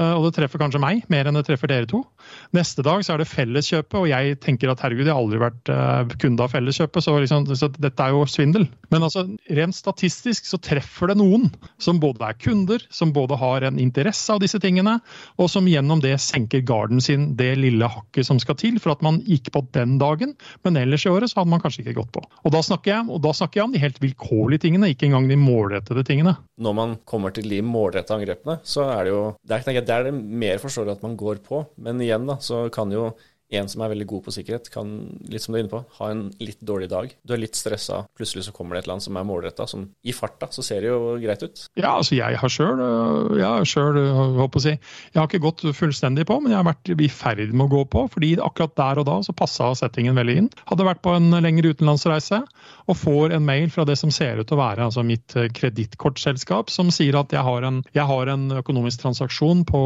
Eh, 0.00 0.14
og 0.14 0.28
det 0.28 0.34
treffer 0.38 0.62
kanskje 0.62 0.82
meg 0.82 1.04
mer 1.12 1.28
enn 1.28 1.38
det 1.38 1.46
treffer 1.48 1.70
dere 1.70 1.90
to. 1.90 2.02
Neste 2.54 2.84
dag 2.86 3.02
så 3.02 3.14
er 3.14 3.18
det 3.18 3.26
Felleskjøpet, 3.26 3.96
og 3.98 4.06
jeg 4.06 4.36
tenker 4.38 4.70
at 4.70 4.82
herregud, 4.84 5.08
jeg 5.08 5.14
har 5.14 5.18
aldri 5.24 5.40
vært 5.42 5.70
uh, 5.74 6.12
kunde 6.22 6.44
av 6.44 6.52
Felleskjøpet, 6.52 7.02
så, 7.02 7.14
liksom, 7.18 7.48
så, 7.50 7.68
dette 7.74 8.04
er 8.04 8.14
jo 8.14 8.20
svindel. 8.30 8.68
Men 8.94 9.02
altså, 9.02 9.24
rent 9.58 9.74
statistisk 9.74 10.46
så 10.46 10.60
treffer 10.62 11.10
det 11.10 11.16
noen 11.18 11.48
som 11.82 11.98
både 12.02 12.28
er 12.28 12.38
kunder, 12.38 12.84
som 12.94 13.10
både 13.16 13.38
har 13.40 13.66
en 13.66 13.80
interesse 13.82 14.30
av 14.30 14.38
disse 14.44 14.60
tingene, 14.62 15.00
og 15.34 15.50
som 15.50 15.66
gjennom 15.66 16.02
det 16.04 16.14
senker 16.22 16.62
garden 16.62 17.02
sin 17.02 17.32
det 17.34 17.56
lille 17.58 17.88
hakket 17.90 18.28
som 18.28 18.38
skal 18.38 18.58
til 18.60 18.78
for 18.78 18.94
at 18.94 19.02
man 19.02 19.18
gikk 19.26 19.50
på 19.54 19.64
den 19.74 19.98
dagen, 19.98 20.36
men 20.62 20.78
ellers 20.78 21.08
i 21.08 21.10
året 21.10 21.32
så 21.32 21.40
hadde 21.40 21.50
man 21.56 21.64
kanskje 21.64 21.82
ikke 21.82 21.96
gått 21.98 22.14
på. 22.14 22.22
Og 22.22 22.54
da 22.54 22.62
snakker 22.62 22.94
jeg, 22.94 23.10
og 23.10 23.22
da 23.26 23.34
snakker 23.34 23.60
jeg 23.60 23.66
om 23.66 23.74
de 23.74 23.82
helt 23.82 23.98
vilkårlige 24.04 24.68
tingene, 24.68 24.92
ikke 24.94 25.08
engang 25.10 25.26
de 25.26 25.40
målrettede 25.42 26.06
tingene. 26.06 26.36
Når 26.62 26.78
man 26.78 26.96
kommer 27.02 27.34
til 27.34 27.50
de 27.50 27.58
målrettede 27.66 28.20
angrepene, 28.20 28.60
så 28.62 28.86
er 28.94 29.08
det 29.08 29.14
jo 29.16 29.22
det 29.42 29.58
er, 29.58 29.82
det 29.82 29.98
er 29.98 30.06
det 30.06 30.14
mer 30.14 30.62
forståelig 30.62 31.00
at 31.00 31.02
man 31.02 31.18
går 31.18 31.42
på. 31.42 31.64
Men 31.82 31.98
igjen 32.04 32.30
da, 32.30 32.38
så 32.44 32.68
kan 32.74 32.92
jo 32.92 33.08
en 33.58 33.70
som 33.70 33.84
er 33.84 33.92
veldig 33.94 34.06
god 34.10 34.24
på 34.26 34.34
sikkerhet, 34.34 34.70
kan 34.72 34.92
litt 35.30 35.44
som 35.44 35.54
du 35.54 35.58
er 35.58 35.64
inne 35.64 35.72
på, 35.72 35.82
ha 35.98 36.10
en 36.12 36.26
litt 36.42 36.60
dårlig 36.64 36.90
dag. 36.92 37.12
Du 37.24 37.34
er 37.36 37.42
litt 37.42 37.58
stressa, 37.58 38.04
plutselig 38.16 38.46
så 38.48 38.54
kommer 38.56 38.76
det 38.76 38.84
et 38.84 38.88
eller 38.88 38.98
annet 38.98 39.06
som 39.08 39.18
er 39.20 39.28
målretta. 39.28 39.66
Som 39.70 39.86
i 40.04 40.14
farta 40.16 40.50
så 40.54 40.64
ser 40.66 40.84
det 40.84 40.92
jo 40.92 41.14
greit 41.22 41.44
ut. 41.44 41.66
Ja, 41.78 41.94
altså 41.96 42.18
jeg 42.18 42.38
har 42.40 42.52
sjøl 42.52 42.82
Jeg 43.38 43.46
har 43.46 43.68
selv, 43.68 44.00
håper 44.38 44.60
å 44.60 44.64
si, 44.64 44.74
jeg 44.74 45.18
har 45.18 45.28
ikke 45.28 45.42
gått 45.44 45.64
fullstendig 45.76 46.26
på, 46.28 46.38
men 46.42 46.54
jeg 46.54 46.60
har 46.60 46.68
vært 46.68 46.92
i 46.94 47.10
ferd 47.12 47.52
med 47.52 47.66
å 47.66 47.72
gå 47.72 47.84
på. 47.92 48.06
fordi 48.14 48.34
akkurat 48.42 48.76
der 48.78 49.00
og 49.02 49.08
da 49.08 49.18
så 49.24 49.34
passa 49.36 49.70
settingen 49.78 50.16
veldig 50.18 50.36
inn. 50.40 50.50
Hadde 50.68 50.86
vært 50.86 51.02
på 51.04 51.14
en 51.16 51.30
lengre 51.44 51.74
utenlandsreise 51.74 52.42
og 52.84 52.98
får 53.00 53.34
en 53.36 53.46
mail 53.46 53.70
fra 53.72 53.86
det 53.88 53.96
som 54.00 54.12
ser 54.14 54.40
ut 54.40 54.48
til 54.48 54.58
å 54.58 54.62
være 54.62 54.84
altså 54.88 55.04
mitt 55.06 55.34
kredittkortselskap, 55.56 56.70
som 56.72 56.90
sier 56.94 57.16
at 57.18 57.32
jeg 57.32 57.44
har 57.44 57.66
en, 57.66 57.82
jeg 57.96 58.06
har 58.08 58.30
en 58.32 58.46
økonomisk 58.60 59.04
transaksjon 59.04 59.64
på, 59.68 59.84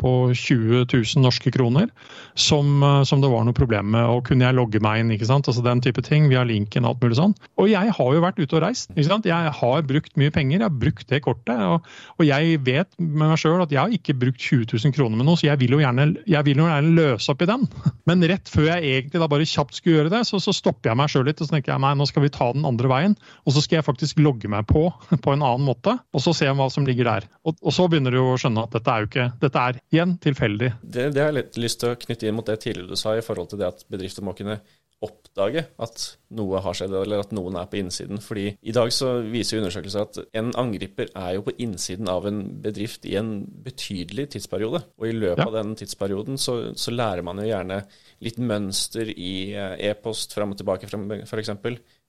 på 0.00 0.14
20 0.34 0.86
000 0.90 1.24
norske 1.24 1.52
kroner 1.54 1.90
som, 2.34 2.82
som, 3.10 3.22
det 3.22 3.30
var 3.32 3.44
noe 3.46 3.56
problem 3.56 3.90
med. 3.94 4.06
og 4.06 4.24
Kunne 4.28 4.46
jeg 4.46 4.56
logge 4.56 4.82
meg 4.82 5.02
inn? 5.02 5.12
ikke 5.14 5.28
sant? 5.28 5.48
Altså 5.50 5.64
Den 5.66 5.82
type 5.84 6.02
ting 6.06 6.28
via 6.30 6.44
linken 6.46 6.86
og 6.86 6.94
alt 6.94 7.04
mulig 7.04 7.18
sånn. 7.18 7.34
Og 7.60 7.70
jeg 7.70 7.94
har 7.96 8.14
jo 8.16 8.22
vært 8.24 8.40
ute 8.40 8.56
og 8.56 8.64
reist. 8.64 8.90
ikke 8.94 9.08
sant? 9.08 9.28
Jeg 9.28 9.54
har 9.60 9.86
brukt 9.90 10.16
mye 10.20 10.34
penger, 10.34 10.58
jeg 10.58 10.66
har 10.66 10.80
brukt 10.84 11.06
det 11.10 11.22
kortet. 11.26 11.60
Og, 11.66 11.86
og 12.18 12.26
jeg 12.26 12.60
vet 12.66 12.90
med 12.98 13.26
meg 13.26 13.40
sjøl 13.40 13.64
at 13.64 13.74
jeg 13.74 13.82
har 13.82 13.94
ikke 13.94 14.16
brukt 14.20 14.40
20 14.40 14.66
000 14.72 14.96
kroner 14.96 15.20
med 15.20 15.28
noe, 15.28 15.40
så 15.40 15.50
jeg 15.50 15.60
vil 15.62 15.76
jo 15.76 15.82
gjerne, 15.82 16.08
vil 16.46 16.62
jo 16.62 16.68
gjerne 16.70 16.94
løse 16.96 17.32
opp 17.32 17.44
i 17.44 17.50
den. 17.50 17.66
Men 18.08 18.24
rett 18.30 18.50
før 18.50 18.70
jeg 18.72 18.94
egentlig 18.94 19.22
da 19.22 19.30
bare 19.30 19.48
kjapt 19.48 19.76
skulle 19.78 20.00
gjøre 20.00 20.14
det, 20.14 20.22
så, 20.28 20.40
så 20.42 20.54
stopper 20.56 20.92
jeg 20.92 21.00
meg 21.00 21.12
sjøl 21.12 21.26
litt 21.28 21.40
og 21.40 21.48
så 21.48 21.56
tenker 21.56 21.74
jeg 21.74 21.84
nei, 21.84 21.92
nå 21.98 22.06
skal 22.08 22.24
vi 22.24 22.32
ta 22.34 22.50
den 22.56 22.66
andre 22.68 22.90
veien. 22.90 23.16
Og 23.46 23.54
så 23.56 23.64
skal 23.64 23.80
jeg 23.80 23.88
faktisk 23.88 24.22
logge 24.22 24.50
meg 24.50 24.68
på 24.70 24.86
på 25.24 25.34
en 25.34 25.44
annen 25.44 25.66
måte, 25.66 25.96
og 26.14 26.24
så 26.24 26.34
se 26.36 26.48
hva 26.50 26.68
som 26.72 26.86
ligger 26.88 27.08
der. 27.10 27.28
Og, 27.46 27.56
og 27.60 27.74
så 27.74 27.86
begynner 27.90 28.14
du 28.14 28.22
å 28.22 28.38
skjønne 28.40 28.66
at 28.66 28.74
dette 28.76 28.94
er 28.94 29.04
jo 29.04 29.10
ikke 29.10 29.28
Dette 29.40 29.62
er 29.70 29.78
igjen 29.92 30.16
tilfeldig. 30.22 30.70
Det, 30.82 31.06
det 31.14 31.22
har 31.22 31.30
jeg 31.30 31.38
litt 31.38 31.58
lyst 31.60 31.80
til 31.82 31.92
å 31.92 31.98
knytte 31.98 32.28
inn 32.28 32.36
mot 32.36 32.46
det 32.46 32.58
tidligere 32.62 32.89
du 32.90 32.98
sa, 32.98 33.16
i 33.16 33.24
forhold 33.24 33.52
til 33.52 33.60
det 33.62 33.70
at 33.70 33.84
bedrifter 33.90 34.26
må 34.26 34.36
kunne 34.38 34.60
oppdage 35.00 35.62
at 35.80 36.02
noe 36.36 36.60
har 36.60 36.76
skjedd, 36.76 36.92
eller 36.92 37.22
at 37.22 37.30
noen 37.32 37.56
er 37.56 37.68
på 37.70 37.78
innsiden. 37.80 38.20
Fordi 38.20 38.50
i 38.60 38.74
dag 38.76 38.90
så 38.92 39.14
viser 39.24 39.60
undersøkelser 39.60 40.04
at 40.04 40.18
en 40.36 40.50
angriper 40.60 41.08
er 41.16 41.38
jo 41.38 41.44
på 41.46 41.54
innsiden 41.64 42.10
av 42.12 42.28
en 42.28 42.42
bedrift 42.64 43.08
i 43.08 43.16
en 43.20 43.32
betydelig 43.64 44.28
tidsperiode. 44.34 44.82
Og 45.00 45.08
i 45.08 45.14
løpet 45.16 45.40
ja. 45.40 45.48
av 45.48 45.56
den 45.56 45.72
tidsperioden 45.80 46.40
så, 46.40 46.58
så, 46.76 46.92
lærer 46.92 47.24
man 47.26 47.40
jo 47.40 47.48
gjerne 47.48 47.80
litt 48.26 48.42
mønster 48.44 49.08
i 49.14 49.32
eh, 49.54 49.78
e-post 49.88 50.36
fram 50.36 50.52
og 50.52 50.60
tilbake, 50.60 50.90
f.eks. 51.24 51.54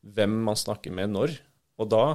Hvem 0.02 0.36
man 0.50 0.60
snakker 0.60 0.92
med 0.96 1.16
når. 1.16 1.38
Og 1.80 1.90
da 1.92 2.06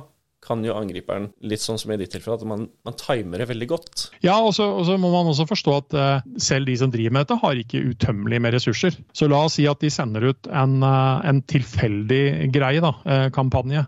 kan 0.47 0.63
jo 0.65 0.77
angriperen, 0.77 1.31
litt 1.47 1.63
sånn 1.63 1.79
som 1.81 1.93
i 1.93 1.99
ditt 2.01 2.13
tilfelle, 2.15 2.39
at 2.39 2.49
man, 2.49 2.67
man 2.87 2.97
timer 3.01 3.43
det 3.43 3.49
veldig 3.51 3.69
godt. 3.71 4.07
Ja, 4.25 4.39
og 4.39 4.55
så, 4.57 4.69
må 4.97 5.11
man 5.13 5.31
også 5.31 5.49
forstå 5.51 5.77
at 5.77 5.97
uh, 5.97 6.27
selv 6.43 6.71
de 6.71 6.77
som 6.81 6.93
driver 6.93 7.17
med 7.17 7.27
dette, 7.27 7.39
har 7.43 7.61
ikke 7.61 7.83
utømmelig 7.93 8.41
med 8.45 8.57
ressurser. 8.57 8.97
Så 9.17 9.29
la 9.31 9.43
oss 9.47 9.59
si 9.59 9.67
at 9.69 9.83
de 9.83 9.91
sender 9.93 10.29
ut 10.31 10.51
en, 10.51 10.79
uh, 10.85 11.25
en 11.27 11.43
tilfeldig 11.51 12.51
greie, 12.55 12.83
da, 12.85 12.95
uh, 13.07 13.27
kampanje. 13.35 13.85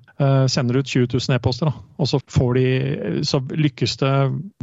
sender 0.51 0.81
ut 0.81 0.89
20 0.89 1.07
000 1.15 1.37
e-poster, 1.37 1.71
og 1.99 2.09
så, 2.11 2.19
får 2.31 2.57
de, 2.59 2.65
så 3.27 3.39
lykkes 3.39 3.97
det 4.01 4.13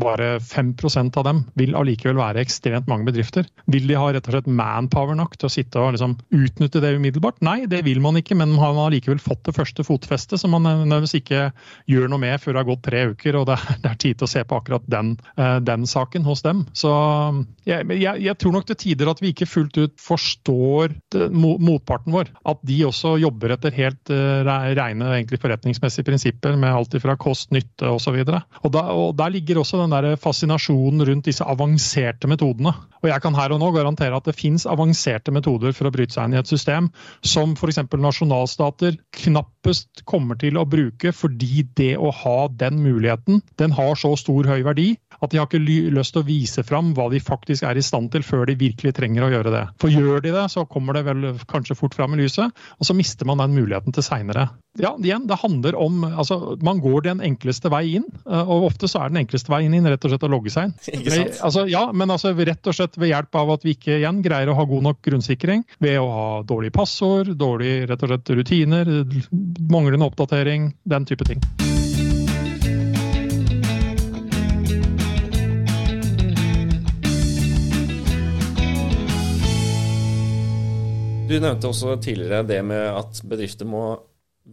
bare 0.01 0.35
5% 0.43 1.19
av 1.19 1.25
dem. 1.27 1.41
Vil 1.59 1.75
allikevel 1.77 2.19
være 2.19 2.43
ekstremt 2.43 2.89
mange 2.91 3.07
bedrifter. 3.07 3.47
Vil 3.71 3.87
de 3.89 3.97
ha 3.99 4.09
rett 4.11 4.27
og 4.27 4.35
slett 4.35 4.49
manpower 4.51 5.17
nok 5.17 5.37
til 5.39 5.49
å 5.49 5.53
sitte 5.53 5.81
og 5.81 5.95
liksom 5.95 6.17
utnytte 6.35 6.81
det 6.83 6.95
umiddelbart? 6.97 7.41
Nei, 7.45 7.61
det 7.71 7.83
vil 7.87 8.01
man 8.03 8.19
ikke, 8.19 8.37
men 8.37 8.53
man 8.55 8.79
har 8.79 8.89
allikevel 8.89 9.21
fått 9.23 9.45
det 9.47 9.55
første 9.55 9.85
fotfestet, 9.87 10.39
som 10.41 10.55
man 10.55 10.65
nødvendigvis 10.67 11.19
ikke 11.21 11.49
gjør 11.89 12.09
noe 12.11 12.21
med 12.21 12.41
før 12.41 12.55
det 12.55 12.61
har 12.61 12.67
gått 12.69 12.83
tre 12.87 13.01
uker, 13.13 13.37
og 13.39 13.47
det 13.49 13.57
er, 13.57 13.75
det 13.83 13.91
er 13.91 13.99
tid 14.01 14.19
til 14.19 14.27
å 14.27 14.31
se 14.31 14.43
på 14.47 14.59
akkurat 14.59 14.87
den, 14.91 15.13
uh, 15.39 15.57
den 15.63 15.85
saken 15.89 16.25
hos 16.27 16.43
dem. 16.45 16.65
Så 16.77 16.91
jeg, 17.67 17.85
jeg, 17.91 18.23
jeg, 18.25 18.37
tror 18.41 18.55
nok 18.55 18.67
til 18.69 18.79
tider 18.81 19.11
at 19.11 19.21
vi 19.23 19.33
ikke 19.33 19.49
fullt 19.49 19.79
ut 19.81 19.95
forstår 20.01 20.95
det, 21.13 21.29
motparten 21.33 22.15
vår. 22.15 22.31
At 22.47 22.61
de 22.65 22.79
også 22.87 23.15
jobber 23.21 23.55
etter 23.55 23.75
helt 23.77 24.13
uh, 24.13 24.41
rene 24.45 25.11
egentlig 25.17 25.41
forretningsmessige 25.43 26.07
prinsipper 26.07 26.57
med 26.59 26.73
alt 26.73 26.97
fra 27.01 27.17
kost, 27.19 27.51
nytte 27.55 27.89
osv. 27.91 28.21
Og, 28.25 28.35
og, 28.61 28.69
da, 28.73 28.85
og 28.95 29.15
der 29.19 29.33
ligger 29.35 29.61
også 29.61 29.81
den 29.83 29.95
der 29.95 30.19
fascinasjonen 30.21 31.05
rundt 31.07 31.29
disse 31.29 31.45
avanserte 31.45 32.29
metodene. 32.31 32.73
Og 33.05 33.11
jeg 33.11 33.21
kan 33.21 33.37
her 33.37 33.53
og 33.53 33.61
nå 33.61 33.69
garantere 33.75 34.17
at 34.17 34.25
det 34.25 34.37
fins 34.37 34.65
avanserte 34.69 35.33
metoder 35.35 35.75
for 35.77 35.87
å 35.87 35.93
bryte 35.93 36.15
seg 36.15 36.29
inn 36.29 36.37
i 36.37 36.41
et 36.41 36.49
system 36.49 36.89
som 37.25 37.53
f.eks. 37.53 37.83
nasjonalstater 38.01 38.97
knappest 39.21 40.01
kommer 40.09 40.39
til 40.41 40.57
å 40.57 40.65
bruke 40.69 41.13
fordi 41.13 41.65
det 41.79 41.95
å 41.97 42.11
ha 42.23 42.37
den 42.47 42.79
muligheten, 42.83 43.41
den 43.59 43.75
har 43.75 43.95
så 43.99 44.15
stor 44.19 44.47
høy 44.49 44.63
verdi 44.65 44.93
at 45.25 45.33
de 45.33 45.41
har 45.41 45.49
ikke 45.49 45.61
lyst 45.95 46.15
til 46.15 46.23
å 46.23 46.27
vise 46.27 46.63
fram 46.65 46.93
hva 46.97 47.07
de 47.11 47.21
faktisk 47.23 47.65
er 47.67 47.79
i 47.79 47.85
stand 47.85 48.11
til, 48.13 48.25
før 48.25 48.45
de 48.49 48.57
virkelig 48.59 48.95
trenger 48.97 49.25
å 49.25 49.31
gjøre 49.33 49.53
det. 49.53 49.63
For 49.81 49.93
gjør 49.93 50.23
de 50.25 50.35
det, 50.35 50.45
så 50.53 50.65
kommer 50.69 50.97
det 50.97 51.05
vel 51.07 51.33
kanskje 51.49 51.77
fort 51.77 51.97
fram 51.97 52.15
i 52.15 52.21
lyset, 52.23 52.53
og 52.79 52.87
så 52.87 52.95
mister 52.97 53.27
man 53.29 53.41
den 53.43 53.57
muligheten 53.57 53.95
til 53.95 54.05
seinere. 54.05 54.49
Ja, 54.79 54.91
igjen, 54.99 55.27
det 55.27 55.37
handler 55.39 55.75
om 55.79 56.01
altså, 56.03 56.57
Man 56.59 56.81
går 56.83 57.05
den 57.05 57.21
enkleste 57.23 57.69
vei 57.71 57.95
inn, 57.95 58.07
eh, 58.27 58.41
og 58.43 58.67
ofte 58.71 58.89
så 58.91 59.05
er 59.05 59.13
den 59.13 59.21
enkleste 59.23 59.53
veien 59.53 59.73
inn 59.75 59.87
rett 59.87 60.03
og 60.03 60.11
slett 60.11 60.25
å 60.27 60.31
logge 60.31 60.51
seg 60.51 60.67
inn. 60.67 60.75
Sant? 61.15 61.39
Altså, 61.47 61.65
ja, 61.71 61.85
men 61.95 62.11
altså 62.11 62.33
rett 62.35 62.67
og 62.67 62.75
slett 62.75 62.99
ved 62.99 63.13
hjelp 63.13 63.39
av 63.39 63.55
at 63.55 63.67
vi 63.67 63.75
ikke 63.77 63.99
igjen 64.01 64.19
greier 64.25 64.51
å 64.51 64.57
ha 64.59 64.67
god 64.67 64.89
nok 64.89 64.99
grunnsikring, 65.05 65.63
ved 65.83 65.99
å 66.01 66.09
ha 66.11 66.27
dårlige 66.47 66.75
passord, 66.75 67.31
dårlige 67.39 67.87
rett 67.91 68.03
og 68.03 68.11
slett 68.11 68.35
rutiner, 68.41 68.91
manglende 69.71 70.11
oppdatering, 70.11 70.73
den 70.83 71.07
type 71.07 71.27
ting. 71.27 71.43
Du 81.25 81.39
nevnte 81.41 81.71
også 81.71 81.95
tidligere 81.97 82.45
det 82.45 82.59
med 82.63 82.83
at 82.93 83.19
bedrifter 83.25 83.65
må 83.65 83.85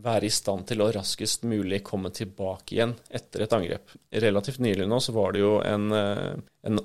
være 0.02 0.24
i 0.24 0.32
stand 0.32 0.64
til 0.70 0.80
å 0.80 0.88
raskest 0.94 1.44
mulig 1.44 1.82
komme 1.84 2.08
tilbake 2.16 2.78
igjen 2.78 2.94
etter 3.12 3.44
et 3.44 3.52
angrep. 3.52 3.92
Relativt 4.24 4.62
nylig 4.64 4.86
nå 4.88 5.00
så 5.04 5.12
var 5.12 5.34
det 5.34 5.42
jo 5.42 5.58
en, 5.60 5.92
eh, 5.92 6.38
en 6.64 6.80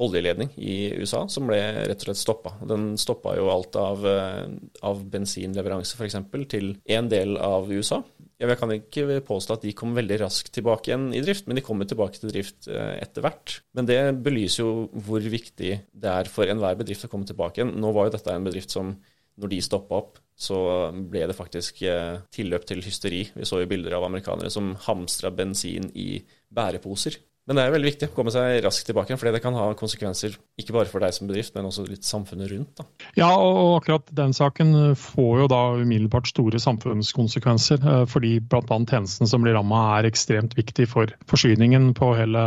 oljeledning 0.00 0.50
i 0.56 0.90
USA 0.98 1.26
som 1.28 1.46
ble 1.46 1.60
rett 1.60 2.02
og 2.02 2.08
slett 2.08 2.20
stoppa. 2.20 2.56
Den 2.66 2.96
stoppa 2.98 3.36
jo 3.38 3.50
alt 3.52 3.76
av, 3.76 4.06
eh, 4.06 4.48
av 4.82 5.04
bensinleveranse 5.12 5.94
f.eks. 5.94 6.18
til 6.48 6.74
en 6.88 7.08
del 7.08 7.36
av 7.36 7.70
USA. 7.70 8.02
Jeg 8.40 8.56
kan 8.56 8.72
ikke 8.72 9.20
påstå 9.20 9.58
at 9.58 9.62
de 9.62 9.72
kom 9.76 9.92
veldig 9.94 10.16
raskt 10.22 10.54
tilbake 10.56 10.88
igjen 10.88 11.10
i 11.12 11.20
drift, 11.20 11.46
men 11.46 11.56
de 11.56 11.62
kommer 11.62 11.84
tilbake 11.84 12.18
til 12.18 12.32
drift 12.32 12.68
eh, 12.72 12.96
etter 13.02 13.22
hvert. 13.22 13.60
Men 13.76 13.86
det 13.86 14.00
belyser 14.24 14.64
jo 14.64 14.88
hvor 15.04 15.20
viktig 15.20 15.72
det 15.92 16.10
er 16.10 16.24
for 16.32 16.48
enhver 16.48 16.78
bedrift 16.80 17.04
å 17.04 17.12
komme 17.12 17.28
tilbake 17.28 17.60
igjen. 17.60 17.76
Nå 17.76 17.92
var 17.92 18.08
jo 18.08 18.16
dette 18.16 18.32
en 18.32 18.48
bedrift 18.48 18.72
som 18.72 18.96
når 19.40 19.54
de 19.54 19.62
stoppa 19.64 20.00
opp, 20.02 20.20
så 20.40 20.58
ble 20.92 21.26
det 21.28 21.36
faktisk 21.36 21.82
eh, 21.84 22.20
tilløp 22.32 22.64
til 22.68 22.80
hysteri. 22.84 23.24
Vi 23.34 23.48
så 23.48 23.60
jo 23.60 23.68
bilder 23.68 23.98
av 23.98 24.06
amerikanere 24.06 24.52
som 24.52 24.72
hamstra 24.86 25.32
bensin 25.34 25.90
i 25.92 26.14
bæreposer. 26.48 27.18
Men 27.48 27.56
det 27.58 27.62
er 27.64 27.72
veldig 27.74 27.88
viktig 27.88 28.06
å 28.06 28.14
komme 28.14 28.30
seg 28.30 28.60
raskt 28.62 28.86
tilbake, 28.86 29.16
for 29.18 29.26
det 29.26 29.40
kan 29.42 29.56
ha 29.58 29.70
konsekvenser 29.74 30.36
ikke 30.60 30.74
bare 30.76 30.86
for 30.86 31.02
deg 31.02 31.14
som 31.16 31.26
bedrift, 31.26 31.54
men 31.56 31.66
også 31.66 31.82
litt 31.88 32.06
samfunnet 32.06 32.50
rundt. 32.52 32.78
Da. 32.78 32.84
Ja, 33.18 33.30
og 33.32 33.80
akkurat 33.80 34.12
den 34.14 34.36
saken 34.36 34.92
får 34.94 35.32
jo 35.42 35.48
da 35.50 35.60
umiddelbart 35.80 36.30
store 36.30 36.60
samfunnskonsekvenser. 36.62 37.80
Eh, 37.82 38.04
fordi 38.12 38.36
bl.a. 38.40 38.62
tjenesten 38.62 39.28
som 39.28 39.44
blir 39.44 39.58
ramma 39.58 39.82
er 39.98 40.08
ekstremt 40.08 40.54
viktig 40.56 40.86
for 40.92 41.10
forsyningen 41.32 41.90
på 41.98 42.12
hele 42.20 42.46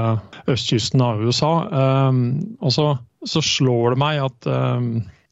østkysten 0.50 1.04
av 1.04 1.22
USA. 1.22 1.54
Og 2.64 2.74
så, 2.74 2.88
slår 3.28 3.94
det 3.94 4.02
meg 4.02 4.24
at 4.24 4.48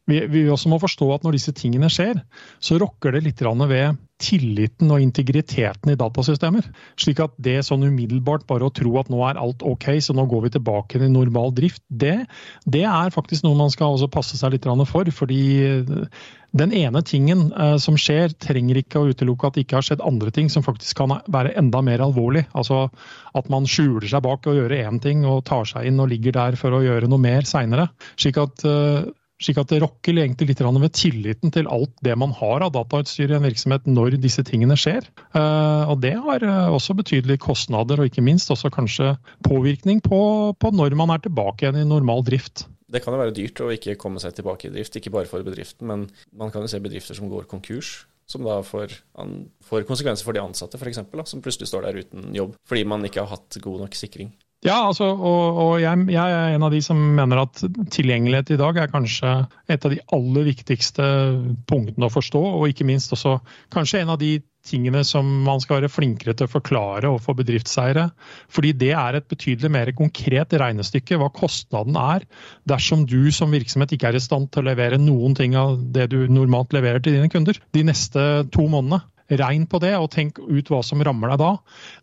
vi, 0.10 0.22
vi 0.32 0.46
også 0.50 0.72
må 0.72 0.80
forstå 0.82 1.10
at 1.16 1.26
når 1.26 1.38
disse 1.38 1.54
tingene 1.58 1.90
skjer, 1.92 2.22
så 2.64 2.80
rokker 2.82 3.16
det 3.16 3.26
litt 3.28 3.44
ved 3.44 4.00
tilliten 4.22 4.92
og 4.94 5.02
integriteten 5.02 5.94
i 5.94 5.98
datasystemer. 5.98 6.68
Slik 7.00 7.22
at 7.24 7.34
det 7.42 7.62
sånn 7.66 7.88
umiddelbart 7.88 8.46
bare 8.50 8.68
å 8.68 8.74
tro 8.74 8.94
at 9.02 9.10
nå 9.14 9.22
er 9.26 9.40
alt 9.42 9.66
ok, 9.66 9.88
så 10.02 10.14
nå 10.18 10.28
går 10.30 10.46
vi 10.46 10.54
tilbake 10.58 11.02
til 11.02 11.14
normal 11.14 11.54
drift, 11.58 11.82
det, 11.88 12.28
det 12.66 12.86
er 12.86 13.14
faktisk 13.14 13.46
noe 13.46 13.58
man 13.58 13.74
skal 13.74 13.98
passe 14.14 14.38
seg 14.38 14.56
litt 14.56 14.68
for. 14.90 15.10
Fordi 15.12 15.42
den 16.52 16.74
ene 16.76 17.02
tingen 17.08 17.48
eh, 17.54 17.78
som 17.80 17.98
skjer, 18.00 18.34
trenger 18.44 18.82
ikke 18.82 19.00
å 19.00 19.14
utelukke 19.14 19.48
at 19.48 19.56
det 19.56 19.66
ikke 19.66 19.80
har 19.80 19.88
skjedd 19.88 20.04
andre 20.06 20.34
ting 20.36 20.52
som 20.52 20.66
faktisk 20.66 21.00
kan 21.00 21.16
være 21.32 21.56
enda 21.60 21.82
mer 21.86 22.04
alvorlig. 22.04 22.44
Altså 22.52 22.90
at 23.38 23.50
man 23.54 23.70
skjuler 23.70 24.10
seg 24.12 24.26
bak 24.26 24.46
å 24.46 24.58
gjøre 24.58 24.84
én 24.84 25.00
ting 25.02 25.24
og 25.26 25.46
tar 25.48 25.66
seg 25.70 25.88
inn 25.88 26.02
og 26.04 26.12
ligger 26.12 26.36
der 26.36 26.60
for 26.60 26.76
å 26.76 26.84
gjøre 26.84 27.10
noe 27.10 27.22
mer 27.22 27.48
seinere. 27.48 27.88
Slik 28.20 28.40
at 28.42 28.68
eh, 28.68 29.08
slik 29.42 29.60
at 29.62 29.72
det 29.72 29.82
rokker 29.84 30.20
egentlig 30.22 30.52
litt 30.52 30.62
ved 30.62 30.94
tilliten 30.96 31.54
til 31.54 31.70
alt 31.72 31.94
det 32.06 32.16
man 32.20 32.34
har 32.38 32.66
av 32.66 32.74
datautstyr 32.76 33.32
i 33.32 33.38
en 33.38 33.46
virksomhet 33.46 33.88
når 33.90 34.20
disse 34.22 34.44
tingene 34.48 34.78
skjer. 34.80 35.08
Eh, 35.34 35.90
og 35.90 36.02
det 36.04 36.14
har 36.22 36.46
eh, 36.46 36.70
også 36.70 36.96
betydelige 36.98 37.42
kostnader, 37.42 38.00
og 38.00 38.12
ikke 38.12 38.26
minst 38.26 38.52
også 38.54 38.72
kanskje 38.74 39.16
påvirkning 39.48 40.04
på, 40.06 40.22
på 40.58 40.74
når 40.76 40.96
man 41.00 41.16
er 41.16 41.24
tilbake 41.26 41.66
igjen 41.66 41.82
i 41.82 41.90
normal 41.90 42.24
drift. 42.28 42.68
Det 42.92 43.02
kan 43.04 43.16
jo 43.16 43.22
være 43.22 43.36
dyrt 43.36 43.64
å 43.64 43.72
ikke 43.72 43.98
komme 44.00 44.22
seg 44.22 44.36
tilbake 44.36 44.68
i 44.68 44.74
drift, 44.74 44.98
ikke 45.00 45.14
bare 45.14 45.30
for 45.30 45.44
bedriften, 45.48 45.88
men 45.88 46.08
man 46.38 46.52
kan 46.52 46.64
jo 46.64 46.72
se 46.72 46.82
bedrifter 46.84 47.18
som 47.18 47.32
går 47.32 47.50
konkurs. 47.52 48.02
Som 48.32 48.46
da 48.48 48.62
får, 48.64 48.94
får 49.68 49.84
konsekvenser 49.90 50.24
for 50.24 50.38
de 50.38 50.40
ansatte, 50.40 50.80
f.eks., 50.80 51.02
som 51.28 51.42
plutselig 51.44 51.68
står 51.68 51.90
der 51.90 51.98
uten 52.00 52.30
jobb 52.32 52.54
fordi 52.70 52.86
man 52.88 53.04
ikke 53.04 53.26
har 53.26 53.34
hatt 53.34 53.58
god 53.60 53.82
nok 53.84 53.98
sikring. 53.98 54.30
Ja, 54.62 54.76
altså, 54.92 55.08
og, 55.18 55.58
og 55.58 55.72
jeg, 55.82 56.04
jeg, 56.14 56.34
er 56.38 56.54
en 56.54 56.64
av 56.68 56.74
de 56.74 56.84
som 56.86 57.00
mener 57.18 57.40
at 57.42 57.64
tilgjengelighet 57.96 58.52
i 58.54 58.60
dag 58.62 58.78
er 58.78 58.92
kanskje 58.94 59.32
et 59.74 59.88
av 59.88 59.94
de 59.94 59.98
aller 60.14 60.46
viktigste 60.52 61.08
punktene 61.70 62.06
å 62.06 62.14
forstå, 62.14 62.42
og 62.60 62.68
ikke 62.70 62.86
minst 62.86 63.14
også 63.16 63.40
kanskje 63.74 64.04
en 64.04 64.14
av 64.14 64.20
de 64.22 64.36
tingene 64.70 65.02
som 65.08 65.26
man 65.48 65.62
skal 65.64 65.80
være 65.80 65.90
flinkere 65.90 66.36
til 66.38 66.46
å 66.46 66.52
forklare 66.52 67.10
overfor 67.10 67.40
bedriftseiere. 67.40 68.12
Fordi 68.54 68.76
det 68.78 68.92
er 68.94 69.18
et 69.18 69.26
betydelig 69.32 69.72
mer 69.74 69.90
konkret 69.98 70.54
regnestykke 70.62 71.18
hva 71.18 71.32
kostnaden 71.34 71.98
er 71.98 72.28
dersom 72.70 73.08
du 73.10 73.32
som 73.34 73.54
virksomhet 73.54 73.96
ikke 73.98 74.12
er 74.12 74.20
i 74.20 74.22
stand 74.22 74.52
til 74.54 74.62
å 74.62 74.70
levere 74.70 75.02
noen 75.02 75.34
ting 75.38 75.58
av 75.58 75.80
det 75.96 76.12
du 76.14 76.20
normalt 76.30 76.78
leverer 76.78 77.02
til 77.02 77.18
dine 77.18 77.34
kunder 77.34 77.58
de 77.74 77.88
neste 77.90 78.28
to 78.54 78.68
månedene. 78.70 79.02
Regn 79.32 79.66
på 79.72 79.80
det, 79.84 79.94
og 79.96 80.10
tenk 80.12 80.42
ut 80.44 80.72
hva 80.72 80.82
som 80.84 81.02
rammer 81.06 81.32
deg 81.32 81.42
da. 81.42 81.52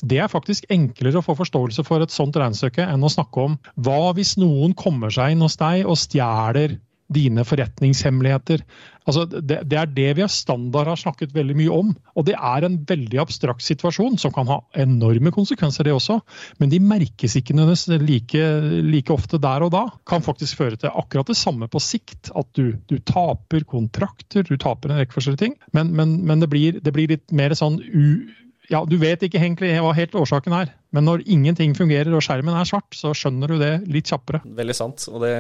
Det 0.00 0.20
er 0.24 0.32
faktisk 0.32 0.68
enklere 0.72 1.20
å 1.20 1.26
få 1.26 1.36
forståelse 1.38 1.84
for 1.84 2.04
et 2.04 2.14
sånt 2.14 2.36
regnestykke 2.40 2.86
enn 2.88 3.04
å 3.04 3.12
snakke 3.12 3.44
om 3.50 3.58
hva 3.76 4.14
hvis 4.16 4.36
noen 4.40 4.76
kommer 4.78 5.12
seg 5.12 5.34
inn 5.34 5.44
hos 5.44 5.58
deg 5.60 5.84
og 5.84 6.00
stjeler 6.00 6.78
dine 7.08 7.44
forretningshemmeligheter. 7.46 8.62
Altså, 9.08 9.24
det, 9.24 9.62
det, 9.70 9.76
er 9.80 9.88
det 9.88 10.08
vi 10.18 10.24
har 10.24 10.32
standard 10.32 10.90
har 10.90 11.00
snakket 11.00 11.32
veldig 11.32 11.56
mye 11.56 11.72
om. 11.72 11.92
Og 12.18 12.26
det 12.28 12.34
er 12.36 12.66
en 12.66 12.76
veldig 12.88 13.20
abstrakt 13.22 13.64
situasjon 13.64 14.18
som 14.20 14.34
kan 14.34 14.48
ha 14.50 14.58
enorme 14.76 15.32
konsekvenser, 15.32 15.88
det 15.88 15.94
også. 15.96 16.18
Men 16.60 16.72
de 16.72 16.82
merkes 16.84 17.38
ikke 17.40 17.56
like, 18.02 18.42
like, 18.84 19.12
ofte 19.14 19.40
der 19.40 19.64
og 19.64 19.72
da. 19.72 19.86
Kan 20.08 20.24
faktisk 20.26 20.60
føre 20.60 20.76
til 20.76 20.92
akkurat 20.92 21.32
det 21.32 21.38
samme 21.40 21.70
på 21.72 21.80
sikt. 21.80 22.32
At 22.36 22.50
du, 22.58 22.76
du 22.92 22.98
taper 22.98 23.64
kontrakter, 23.64 24.44
du 24.44 24.60
taper 24.60 24.92
en 24.92 25.00
rekke 25.00 25.16
forskjellige 25.16 25.46
ting. 25.46 25.56
Men, 25.72 25.94
men, 25.96 26.18
men 26.28 26.44
det, 26.44 26.52
blir, 26.52 26.82
det, 26.82 26.92
blir, 26.92 27.08
litt 27.08 27.32
mer 27.32 27.56
sånn 27.56 27.80
u 27.80 28.28
ja, 28.68 28.82
du 28.84 28.96
vet 29.00 29.22
ikke 29.24 29.40
egentlig 29.40 29.70
hva 29.80 29.94
helt 29.96 30.16
årsaken 30.18 30.54
er, 30.56 30.72
men 30.94 31.06
når 31.08 31.24
ingenting 31.30 31.74
fungerer 31.76 32.12
og 32.14 32.24
skjermen 32.24 32.56
er 32.56 32.68
svart, 32.68 32.90
så 32.96 33.14
skjønner 33.16 33.54
du 33.54 33.56
det 33.60 33.72
litt 33.88 34.10
kjappere. 34.10 34.42
Veldig 34.44 34.76
sant. 34.76 35.06
Og 35.12 35.24
det, 35.24 35.32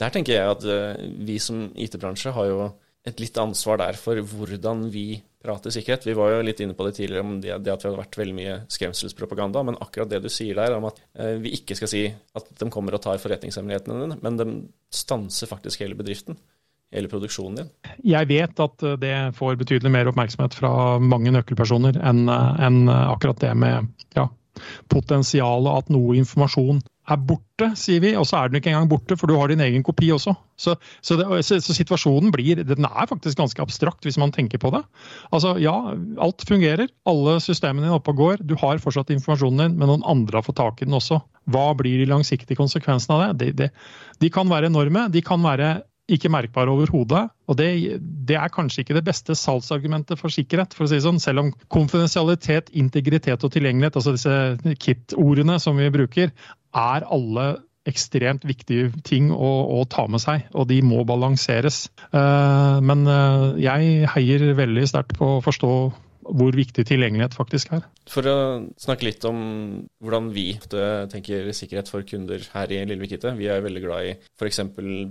der 0.00 0.12
tenker 0.12 0.36
jeg 0.36 0.52
at 0.52 0.66
uh, 0.68 1.00
vi 1.24 1.38
som 1.42 1.68
IT-bransje 1.76 2.34
har 2.36 2.50
jo 2.50 2.68
et 3.08 3.22
litt 3.22 3.40
ansvar 3.40 3.80
der 3.80 3.96
for 3.96 4.20
hvordan 4.20 4.88
vi 4.92 5.22
prater 5.40 5.72
sikkerhet. 5.72 6.04
Vi 6.04 6.16
var 6.18 6.34
jo 6.34 6.44
litt 6.44 6.60
inne 6.60 6.74
på 6.76 6.84
det 6.84 6.96
tidligere 6.98 7.24
om 7.24 7.38
det, 7.40 7.54
det 7.64 7.72
at 7.72 7.84
vi 7.84 7.88
hadde 7.88 8.02
vært 8.02 8.18
veldig 8.20 8.36
mye 8.36 8.58
skremselspropaganda, 8.74 9.62
men 9.64 9.78
akkurat 9.80 10.10
det 10.10 10.20
du 10.24 10.28
sier 10.32 10.58
der 10.58 10.76
om 10.76 10.90
at 10.90 11.00
uh, 11.20 11.36
vi 11.40 11.54
ikke 11.56 11.78
skal 11.78 11.92
si 11.92 12.04
at 12.10 12.52
de 12.60 12.70
kommer 12.74 12.98
og 12.98 13.04
tar 13.06 13.22
forretningshemmelighetene 13.22 14.04
dine, 14.04 14.20
men 14.24 14.40
de 14.40 14.48
stanser 14.92 15.48
faktisk 15.48 15.86
hele 15.86 15.96
bedriften 15.96 16.36
hele 16.94 17.10
produksjonen 17.10 17.60
din? 17.60 17.70
Jeg 18.14 18.30
vet 18.30 18.64
at 18.64 18.86
eh, 18.86 18.98
det 19.00 19.14
får 19.38 19.60
betydelig 19.60 19.92
mer 19.94 20.10
oppmerksomhet 20.10 20.56
fra 20.58 20.72
mange 21.02 21.32
nøkkelpersoner 21.34 22.00
enn 22.00 22.26
eh, 22.32 22.66
en 22.68 22.84
akkurat 22.88 23.40
det 23.44 23.54
med 23.58 23.90
ja, 24.16 24.28
potensialet 24.92 25.82
at 25.82 25.92
noe 25.92 26.16
informasjon 26.18 26.80
er 27.08 27.20
borte, 27.24 27.70
sier 27.78 28.02
vi, 28.04 28.10
og 28.20 28.26
så 28.28 28.36
er 28.38 28.50
den 28.50 28.58
ikke 28.58 28.68
engang 28.72 28.88
borte, 28.90 29.16
for 29.16 29.30
du 29.30 29.36
har 29.38 29.48
din 29.48 29.62
egen 29.64 29.84
kopi 29.86 30.10
også. 30.12 30.34
Så, 30.60 30.74
så, 31.00 31.16
det, 31.16 31.24
så, 31.46 31.56
så, 31.64 31.76
situasjonen 31.76 32.32
blir 32.34 32.60
den 32.60 32.84
er 32.84 33.08
faktisk 33.08 33.38
ganske 33.40 33.62
abstrakt, 33.64 34.04
hvis 34.04 34.18
man 34.20 34.34
tenker 34.34 34.60
på 34.60 34.72
det. 34.74 34.82
Altså, 35.32 35.54
Ja, 35.62 35.74
alt 36.20 36.44
fungerer, 36.48 36.90
alle 37.08 37.38
systemene 37.40 37.86
dine 37.86 37.96
oppe 37.96 38.12
og 38.12 38.20
går, 38.20 38.44
du 38.44 38.54
har 38.60 38.82
fortsatt 38.82 39.12
informasjonen 39.14 39.64
din, 39.64 39.78
men 39.80 39.92
noen 39.92 40.04
andre 40.08 40.40
har 40.40 40.46
fått 40.46 40.60
tak 40.60 40.82
i 40.82 40.88
den 40.88 40.98
også. 40.98 41.22
Hva 41.48 41.70
blir 41.78 42.02
de 42.02 42.10
langsiktige 42.10 42.58
konsekvensene 42.60 43.16
av 43.16 43.38
det? 43.38 43.54
De, 43.56 43.64
de, 43.64 43.70
de 44.20 44.32
kan 44.32 44.50
være 44.50 44.68
enorme. 44.68 45.08
De 45.14 45.24
kan 45.24 45.40
være 45.44 45.78
ikke 46.08 46.30
merkbare 46.32 46.72
overhodet. 46.72 47.26
Og 47.48 47.58
det, 47.58 47.68
det, 48.28 48.36
er 48.40 48.52
kanskje 48.52 48.84
ikke 48.84 48.96
det 48.96 49.04
beste 49.08 49.36
salgsargumentet 49.38 50.20
for 50.20 50.32
sikkerhet, 50.32 50.74
for 50.76 50.86
å 50.86 50.90
si 50.90 50.98
det 50.98 51.04
sånn. 51.04 51.20
Selv 51.22 51.44
om 51.44 51.52
konfidensialitet, 51.72 52.72
integritet 52.76 53.44
og 53.44 53.52
tilgjengelighet, 53.54 53.98
altså 54.00 54.16
disse 54.16 54.74
KIT-ordene 54.84 55.58
som 55.62 55.78
vi 55.80 55.90
bruker, 55.92 56.32
er 56.76 57.08
alle 57.08 57.48
ekstremt 57.88 58.44
viktige 58.44 58.90
ting 59.06 59.30
å, 59.32 59.52
å, 59.78 59.84
ta 59.88 60.04
med 60.10 60.20
seg, 60.20 60.44
og 60.52 60.68
de 60.68 60.82
må 60.84 61.04
balanseres. 61.08 61.86
Uh, 62.12 62.80
men 62.84 63.06
uh, 63.08 63.56
jeg 63.60 64.10
heier 64.12 64.44
veldig 64.58 64.84
sterkt 64.90 65.16
på 65.16 65.38
å 65.38 65.40
forstå 65.44 65.72
hvor 66.28 66.56
viktig 66.56 66.84
tilgjengelighet 66.88 67.36
faktisk 67.36 67.72
er. 67.76 67.86
For 68.08 68.26
å 68.28 68.36
snakke 68.80 69.06
litt 69.08 69.24
om 69.28 69.38
hvordan 70.02 70.30
vi 70.34 70.50
tenker 70.68 71.50
sikkerhet 71.56 71.90
for 71.90 72.06
kunder 72.08 72.44
her 72.54 72.74
i 72.74 72.82
Lillevikite. 72.88 73.34
Vi 73.38 73.48
er 73.50 73.64
veldig 73.64 73.82
glad 73.84 74.10
i 74.10 74.12
f.eks. 74.16 74.62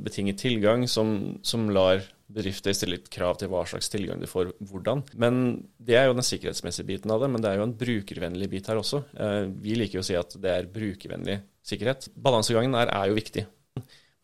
betinget 0.05 0.41
tilgang, 0.43 0.85
som, 0.91 1.39
som, 1.45 1.67
lar 1.73 2.03
bedrifter 2.31 2.75
stille 2.75 2.97
litt 2.97 3.11
krav 3.13 3.37
til 3.39 3.51
hva 3.51 3.63
slags 3.69 3.91
tilgang 3.91 4.21
du 4.21 4.27
får, 4.29 4.53
hvordan. 4.69 5.03
Men 5.19 5.43
Det 5.77 5.97
er 5.99 6.07
jo 6.07 6.17
den 6.17 6.27
sikkerhetsmessige 6.27 6.87
biten 6.87 7.13
av 7.13 7.23
det, 7.23 7.31
men 7.31 7.43
det 7.43 7.51
er 7.51 7.61
jo 7.61 7.67
en 7.67 7.77
brukervennlig 7.77 8.49
bit 8.51 8.67
her 8.71 8.81
også. 8.81 9.03
Eh, 9.15 9.43
vi 9.63 9.77
liker 9.79 9.99
jo 9.99 10.05
å 10.05 10.09
si 10.09 10.17
at 10.19 10.35
det 10.41 10.51
er 10.53 10.71
brukervennlig 10.71 11.39
sikkerhet. 11.67 12.09
Balansegangen 12.15 12.75
her 12.77 12.91
er 12.91 13.11
jo 13.11 13.19
viktig. 13.19 13.45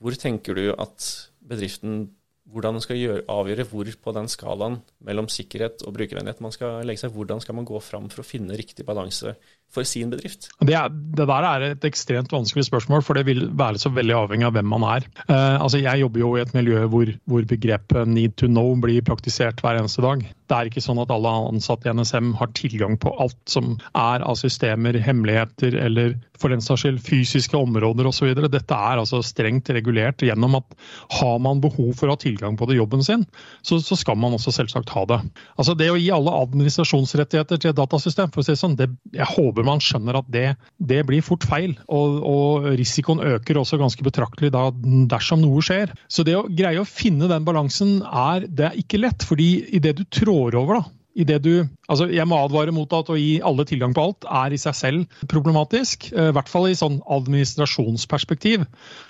Hvor 0.04 0.20
tenker 0.20 0.58
du 0.60 0.66
at 0.74 1.08
bedriften 1.48 2.10
hvordan 2.52 2.76
man 2.76 2.84
skal 2.84 3.00
gjøre, 3.00 3.24
avgjøre 3.32 3.66
hvor 3.70 3.90
på 4.04 4.14
den 4.18 4.28
skalaen 4.32 4.78
mellom 5.06 5.30
sikkerhet 5.32 5.86
og 5.88 5.96
brukervennlighet 5.96 6.42
man 6.44 6.54
skal 6.54 6.82
legge 6.88 7.02
seg. 7.02 7.14
Hvordan 7.16 7.42
skal 7.44 7.56
man 7.56 7.68
gå 7.68 7.80
fram 7.84 8.10
for 8.12 8.24
å 8.24 8.28
finne 8.28 8.58
riktig 8.60 8.86
balanse 8.88 9.36
for 9.74 9.88
sin 9.88 10.12
bedrift? 10.12 10.50
Det, 10.60 10.76
er, 10.76 10.92
det, 10.92 11.28
der 11.30 11.48
er 11.50 11.68
et 11.70 11.88
ekstremt 11.88 12.36
vanskelig 12.36 12.68
spørsmål, 12.68 13.06
for 13.06 13.18
det 13.18 13.26
vil 13.30 13.48
være 13.58 13.82
så 13.82 13.94
veldig 13.96 14.18
avhengig 14.20 14.50
av 14.50 14.58
hvem 14.58 14.70
man 14.76 14.88
er. 14.92 15.08
Eh, 15.24 15.56
altså 15.56 15.82
jeg 15.82 16.04
jobber 16.04 16.26
jo 16.26 16.34
i 16.36 16.44
et 16.44 16.54
miljø 16.58 16.84
hvor, 16.92 17.14
hvor 17.32 17.48
begrepet 17.50 18.12
need 18.12 18.36
to 18.40 18.52
know 18.52 18.76
blir 18.76 19.06
praktisert 19.08 19.64
hver 19.64 19.80
eneste 19.80 20.04
dag. 20.06 20.28
Det 20.54 20.60
er 20.60 20.70
ikke 20.70 20.84
sånn 20.86 21.02
at 21.02 21.10
alle 21.10 21.32
ansatte 21.50 21.90
i 21.90 21.94
NSM 21.98 22.36
har 22.38 22.52
tilgang 22.54 23.00
på 23.02 23.10
alt 23.24 23.40
som 23.50 23.72
er 23.98 24.22
av 24.22 24.38
systemer, 24.38 25.00
hemmeligheter 25.02 25.74
eller 25.82 26.14
for 26.38 26.54
den 26.54 26.62
saks 26.62 26.84
skyld 26.84 27.00
fysiske 27.02 27.58
områder 27.58 28.06
osv. 28.10 28.34
Dette 28.52 28.78
er 28.78 29.00
altså 29.02 29.24
strengt 29.26 29.72
regulert 29.74 30.22
gjennom 30.22 30.60
at 30.60 30.76
har 31.18 31.40
man 31.42 31.62
behov 31.64 31.96
for 31.98 32.10
å 32.10 32.14
ha 32.14 32.22
tilgang 32.22 32.58
på 32.60 32.68
det 32.68 32.76
i 32.76 32.80
jobben 32.82 33.02
sin, 33.06 33.24
så, 33.66 33.80
så, 33.82 33.98
skal 33.98 34.20
man 34.20 34.36
også 34.36 34.54
selvsagt 34.54 34.92
ha 34.94 35.06
det. 35.10 35.20
Altså 35.58 35.74
Det 35.80 35.90
å 35.90 35.98
gi 35.98 36.12
alle 36.14 36.36
administrasjonsrettigheter 36.44 37.62
til 37.62 37.72
et 37.72 37.80
datasystem, 37.80 38.30
for 38.34 38.44
å 38.44 38.46
si 38.46 38.54
det 38.54 38.62
sånn, 38.62 38.78
det, 38.78 38.90
jeg 39.16 39.30
håper 39.32 39.66
man 39.66 39.82
skjønner 39.82 40.20
at 40.20 40.30
det, 40.34 40.46
det 40.78 41.02
blir 41.08 41.24
fort 41.26 41.48
feil. 41.48 41.78
Og, 41.88 42.20
og, 42.22 42.70
risikoen 42.78 43.24
øker 43.24 43.58
også 43.62 43.80
ganske 43.82 44.06
betraktelig 44.06 44.52
da, 44.54 44.68
dersom 45.10 45.42
noe 45.42 45.64
skjer. 45.66 45.94
Så 46.12 46.26
det 46.28 46.36
å 46.38 46.46
greie 46.50 46.82
å 46.82 46.88
finne 46.88 47.30
den 47.32 47.48
balansen 47.48 48.02
er, 48.04 48.46
det 48.46 48.68
er 48.70 48.80
ikke 48.80 49.02
lett. 49.02 49.24
fordi 49.24 49.50
idet 49.78 49.96
du 49.98 50.04
trår 50.12 50.43
over 50.52 50.80
da, 50.80 50.84
i 51.14 51.26
det 51.28 51.40
du 51.46 51.52
Altså, 51.90 52.08
jeg 52.10 52.26
må 52.28 52.40
advare 52.42 52.74
mot 52.74 52.90
at 52.96 53.10
å 53.12 53.18
gi 53.20 53.38
alle 53.46 53.66
tilgang 53.70 53.94
på 53.94 54.06
alt 54.08 54.26
er 54.26 54.56
i 54.56 54.60
seg 54.62 54.76
selv 54.78 55.24
problematisk. 55.30 56.08
Eh, 56.14 56.32
I 56.32 56.36
hvert 56.36 56.50
fall 56.50 56.70
i 56.70 56.78
sånn 56.80 57.02
administrasjonsperspektiv. 57.06 58.66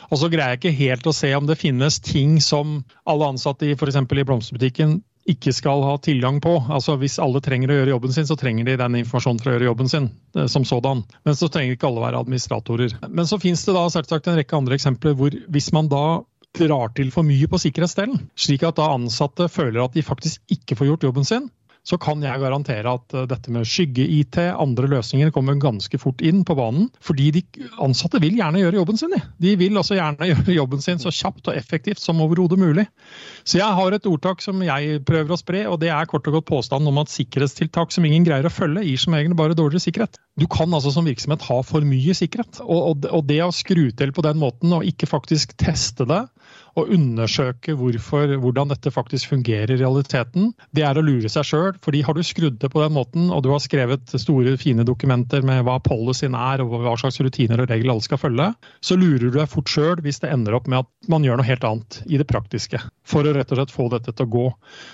Og 0.09 0.19
så 0.19 0.29
greier 0.33 0.55
jeg 0.55 0.61
ikke 0.61 0.81
helt 0.81 1.07
å 1.07 1.15
se 1.15 1.31
om 1.37 1.47
det 1.47 1.59
finnes 1.61 2.01
ting 2.03 2.39
som 2.43 2.81
alle 3.09 3.31
ansatte 3.33 3.69
i 3.69 3.77
f.eks. 3.77 4.01
i 4.03 4.27
blomsterbutikken 4.27 4.99
ikke 5.29 5.53
skal 5.55 5.85
ha 5.85 5.93
tilgang 6.03 6.41
på. 6.43 6.57
Altså 6.67 6.97
Hvis 6.99 7.19
alle 7.23 7.39
trenger 7.43 7.71
å 7.71 7.77
gjøre 7.77 7.93
jobben 7.93 8.15
sin, 8.15 8.27
så 8.27 8.35
trenger 8.39 8.67
de 8.67 8.75
den 8.81 8.99
informasjonen 8.99 9.39
for 9.39 9.51
å 9.51 9.55
gjøre 9.55 9.69
jobben 9.69 9.91
sin. 9.91 10.09
Eh, 10.35 10.49
som 10.51 10.67
sådan. 10.67 11.05
Men 11.23 11.39
så 11.39 11.47
trenger 11.47 11.77
ikke 11.77 11.87
alle 11.87 12.03
være 12.03 12.25
administratorer. 12.25 12.97
Men 13.07 13.29
så 13.29 13.39
finnes 13.39 13.63
det 13.63 13.77
da 13.77 13.85
selvsagt 13.93 14.27
en 14.27 14.41
rekke 14.41 14.59
andre 14.59 14.79
eksempler 14.79 15.15
hvor 15.19 15.37
hvis 15.53 15.71
man 15.75 15.87
da 15.91 16.23
drar 16.57 16.93
til 16.97 17.09
for 17.13 17.25
mye 17.25 17.49
på 17.49 17.59
sikkerhetsdelen, 17.61 18.27
slik 18.37 18.65
at 18.67 18.77
da 18.77 18.91
ansatte 18.93 19.49
føler 19.51 19.83
at 19.83 19.97
de 19.97 20.05
faktisk 20.05 20.41
ikke 20.53 20.77
får 20.79 20.91
gjort 20.91 21.07
jobben 21.09 21.27
sin, 21.27 21.49
så 21.83 21.97
kan 21.99 22.21
jeg 22.23 22.39
garantere 22.39 22.93
at 22.95 23.13
eh, 23.13 23.25
dette 23.27 23.51
med 23.51 23.67
skygge-IT, 23.67 24.39
andre 24.55 24.87
løsninger, 24.87 25.33
kommer 25.35 25.59
ganske 25.59 25.99
fort 25.99 26.23
inn 26.23 26.43
på 26.47 26.55
banen. 26.55 26.87
Fordi 27.03 27.29
de 27.35 27.43
ansatte 27.83 28.21
vil 28.23 28.37
gjerne 28.39 28.61
gjøre 28.61 28.79
jobben 28.79 28.99
sin. 28.99 29.15
De 29.43 29.55
vil 29.59 29.75
altså 29.79 29.97
gjerne 29.97 30.29
gjøre 30.31 30.55
jobben 30.55 30.83
sin 30.83 31.01
så 31.03 31.11
kjapt 31.11 31.51
og 31.51 31.59
effektivt 31.59 31.99
som 31.99 32.21
overhodet 32.23 32.59
mulig. 32.61 32.87
Så 33.43 33.59
jeg 33.59 33.79
har 33.79 33.95
et 33.95 34.07
ordtak 34.07 34.43
som 34.45 34.63
jeg 34.63 35.01
prøver 35.07 35.35
å 35.35 35.39
spre, 35.39 35.65
og 35.67 35.81
det 35.83 35.91
er 35.91 36.07
kort 36.09 36.29
og 36.31 36.39
godt 36.39 36.49
påstanden 36.53 36.91
om 36.93 37.01
at 37.03 37.11
sikkerhetstiltak 37.11 37.91
som 37.91 38.07
ingen 38.07 38.23
greier 38.27 38.47
å 38.47 38.53
følge, 38.53 38.85
gir 38.87 39.03
som 39.03 39.17
egentlig 39.17 39.41
bare 39.43 39.59
dårligere 39.59 39.83
sikkerhet. 39.83 40.21
Du 40.39 40.47
kan 40.49 40.71
altså 40.73 40.93
som 40.95 41.05
virksomhet 41.05 41.43
ha 41.49 41.59
for 41.67 41.83
mye 41.85 42.15
sikkerhet. 42.15 42.63
Og, 42.63 43.03
det 43.27 43.41
å 43.43 43.51
skru 43.53 43.89
til 43.91 44.15
på 44.15 44.23
den 44.23 44.39
måten 44.39 44.71
og 44.75 44.87
ikke 44.87 45.09
faktisk 45.11 45.57
teste 45.59 46.07
det, 46.07 46.23
og 46.79 46.89
undersøke 46.95 47.75
hvorfor, 47.77 48.33
hvordan 48.41 48.71
dette 48.73 48.91
faktisk 48.93 49.29
fungerer 49.29 49.75
i 49.75 49.79
realiteten, 49.81 50.51
det 50.73 50.85
er 50.87 50.97
å 50.97 51.05
lure 51.05 51.29
seg 51.29 51.45
sjøl. 51.47 51.77
fordi 51.83 52.01
har 52.01 52.17
du 52.17 52.23
skrudd 52.25 52.59
det 52.61 52.71
på 52.73 52.81
den 52.81 52.95
måten, 52.95 53.29
og 53.31 53.43
du 53.43 53.51
har 53.53 53.61
skrevet 53.63 54.09
store, 54.09 54.57
fine 54.57 54.85
dokumenter 54.87 55.45
med 55.45 55.63
hva 55.67 55.79
policyen 55.83 56.35
er, 56.37 56.63
og 56.63 56.73
hva 56.83 56.97
slags 56.99 57.21
rutiner 57.21 57.61
og 57.61 57.69
regler 57.69 57.93
alle 57.93 58.05
skal 58.05 58.21
følge, 58.21 58.49
så 58.81 58.97
lurer 58.97 59.29
du 59.29 59.39
deg 59.39 59.49
fort 59.51 59.69
sjøl 59.69 60.01
hvis 60.03 60.21
det 60.23 60.33
ender 60.33 60.57
opp 60.57 60.67
med 60.67 60.83
at 60.83 61.09
man 61.11 61.25
gjør 61.25 61.39
noe 61.39 61.47
helt 61.47 61.65
annet 61.67 62.01
i 62.09 62.19
det 62.21 62.27
praktiske. 62.29 62.81
For 63.05 63.25
å 63.25 63.33
rett 63.35 63.51
og 63.51 63.59
slett 63.59 63.73
få 63.73 63.89
dette 63.93 64.13
til 64.13 64.25
å 64.25 64.33
gå. 64.33 64.45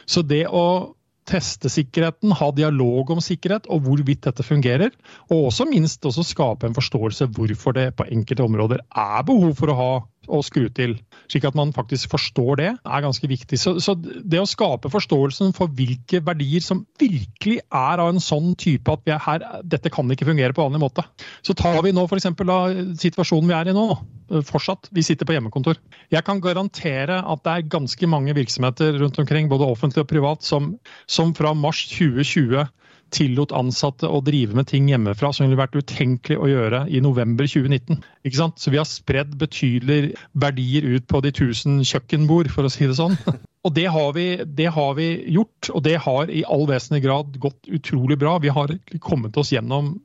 Så 0.10 0.26
det 0.28 0.46
å 0.48 0.96
teste 1.30 1.70
sikkerheten, 1.70 2.34
ha 2.34 2.48
dialog 2.56 3.12
om 3.14 3.22
sikkerhet 3.24 3.68
og 3.70 3.84
hvorvidt 3.86 4.26
dette 4.26 4.46
fungerer. 4.46 4.94
Og 5.30 5.50
også 5.52 5.68
minst 5.70 6.06
også 6.06 6.26
skape 6.26 6.68
en 6.68 6.78
forståelse 6.78 7.30
hvorfor 7.36 7.78
det 7.78 7.92
på 8.00 8.08
enkelte 8.10 8.46
områder 8.46 8.84
er 8.90 9.28
behov 9.28 9.54
for 9.60 9.72
å 9.72 9.78
ha 9.78 9.92
og 10.30 10.46
skru 10.48 10.68
til. 10.76 10.96
Slik 11.30 11.46
at 11.50 11.58
man 11.58 11.74
faktisk 11.76 12.14
forstår 12.14 12.60
det, 12.62 12.70
er 12.78 13.04
ganske 13.06 13.30
viktig. 13.30 13.60
Så, 13.60 13.76
så 13.84 13.96
det 13.98 14.42
å 14.42 14.48
skape 14.50 14.92
forståelsen 14.94 15.54
for 15.58 15.72
hvilke 15.76 16.22
verdier 16.26 16.64
som 16.64 16.86
virkelig 17.02 17.60
er 17.66 18.02
av 18.02 18.12
en 18.12 18.24
sånn 18.24 18.54
type 18.60 18.94
at 18.94 19.04
vi 19.06 19.14
er 19.16 19.22
her, 19.26 19.46
dette 19.64 19.92
kan 19.94 20.10
ikke 20.14 20.30
fungere 20.30 20.56
på 20.56 20.66
vanlig 20.66 20.84
måte. 20.84 21.06
Så 21.46 21.58
tar 21.58 21.82
vi 21.86 21.94
nå 21.96 22.06
f.eks. 22.08 22.30
situasjonen 23.02 23.50
vi 23.52 23.58
er 23.58 23.72
i 23.72 23.76
nå, 23.78 23.88
fortsatt. 24.46 24.92
Vi 24.96 25.06
sitter 25.06 25.28
på 25.28 25.36
hjemmekontor. 25.36 25.80
Jeg 26.14 26.26
kan 26.28 26.42
garantere 26.44 27.22
at 27.22 27.46
det 27.46 27.56
er 27.56 27.72
ganske 27.78 28.10
mange 28.10 28.36
virksomheter 28.38 29.00
rundt 29.02 29.20
omkring, 29.22 29.50
både 29.52 29.70
offentlig 29.70 30.06
og 30.06 30.12
privat, 30.12 30.46
som, 30.46 30.76
som 31.10 31.34
fra 31.38 31.56
mars 31.58 31.86
2020 31.92 32.68
tillot 33.16 33.54
ansatte 33.56 34.10
å 34.10 34.22
drive 34.26 34.58
med 34.58 34.70
ting 34.70 34.90
hjemmefra 34.92 35.32
som 35.34 35.48
ville 35.48 35.60
vært 35.60 35.78
utenkelig 35.80 36.38
å 36.40 36.50
gjøre 36.50 36.82
i 36.92 37.02
november 37.04 37.48
2019. 37.50 38.02
Ikke 38.28 38.40
sant? 38.40 38.60
Så 38.62 38.74
vi 38.74 38.80
har 38.82 38.88
spredd 38.90 39.36
betydelige 39.40 40.16
verdier 40.34 40.88
ut 40.96 41.08
på 41.10 41.22
de 41.26 41.34
tusen 41.36 41.82
kjøkkenbord, 41.86 42.52
for 42.54 42.68
å 42.68 42.74
si 42.74 42.88
det 42.90 42.98
sånn. 43.00 43.18
Og 43.68 43.74
det 43.76 43.90
har, 43.92 44.14
vi, 44.16 44.28
det 44.46 44.70
har 44.72 44.94
vi 44.96 45.10
gjort, 45.36 45.68
og 45.76 45.82
det 45.84 45.98
har 46.06 46.30
i 46.32 46.46
all 46.48 46.64
vesentlig 46.70 47.02
grad 47.04 47.34
gått 47.44 47.68
utrolig 47.68 48.16
bra. 48.22 48.38
Vi 48.40 48.54
har 48.56 48.72
kommet 49.04 49.36
oss 49.36 49.52
gjennom 49.52 49.98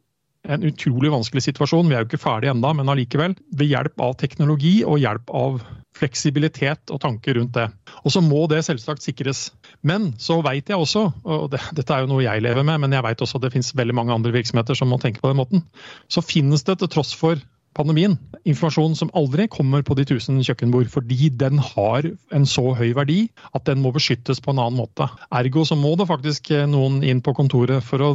en 0.49 0.67
utrolig 0.69 1.13
vanskelig 1.13 1.43
situasjon. 1.47 1.89
Vi 1.89 1.97
er 1.97 2.05
jo 2.05 2.11
ikke 2.11 2.21
ferdig 2.21 2.51
ennå, 2.53 2.75
men 2.77 2.91
allikevel. 2.93 3.37
Ved 3.57 3.71
hjelp 3.71 4.03
av 4.05 4.17
teknologi 4.21 4.77
og 4.85 5.01
hjelp 5.01 5.33
av 5.35 5.63
fleksibilitet 5.95 6.91
og 6.93 7.01
tanker 7.05 7.39
rundt 7.39 7.55
det. 7.57 7.69
Og 8.03 8.13
så 8.13 8.21
må 8.25 8.45
det 8.51 8.65
selvsagt 8.67 9.05
sikres. 9.05 9.47
Men 9.87 10.13
så 10.21 10.41
veit 10.45 10.69
jeg 10.71 10.81
også, 10.81 11.07
og 11.23 11.49
det, 11.55 11.63
dette 11.79 11.95
er 11.95 12.05
jo 12.05 12.11
noe 12.11 12.27
jeg 12.27 12.43
lever 12.45 12.67
med, 12.67 12.83
men 12.83 12.97
jeg 12.97 13.07
veit 13.07 13.25
også 13.25 13.39
at 13.39 13.47
det 13.47 13.55
finnes 13.55 13.73
veldig 13.79 13.97
mange 13.97 14.17
andre 14.17 14.35
virksomheter 14.35 14.77
som 14.79 14.91
må 14.91 14.99
tenke 15.03 15.23
på 15.23 15.31
den 15.31 15.41
måten. 15.41 15.65
Så 16.11 16.25
finnes 16.25 16.67
det 16.67 16.81
til 16.81 16.91
tross 16.93 17.15
for 17.17 17.41
pandemien 17.75 18.17
informasjon 18.45 18.97
som 18.99 19.11
aldri 19.17 19.47
kommer 19.53 19.85
på 19.87 19.97
de 19.99 20.07
tusen 20.09 20.41
kjøkkenbord, 20.45 20.91
fordi 20.93 21.31
den 21.33 21.61
har 21.63 22.07
en 22.35 22.47
så 22.49 22.71
høy 22.77 22.93
verdi 22.97 23.25
at 23.57 23.67
den 23.69 23.83
må 23.85 23.93
beskyttes 23.95 24.43
på 24.45 24.53
en 24.53 24.63
annen 24.63 24.81
måte. 24.81 25.09
Ergo 25.35 25.65
så 25.67 25.79
må 25.79 25.95
det 25.99 26.11
faktisk 26.11 26.53
noen 26.71 27.03
inn 27.07 27.25
på 27.25 27.35
kontoret 27.37 27.85
for 27.85 28.05
å 28.05 28.15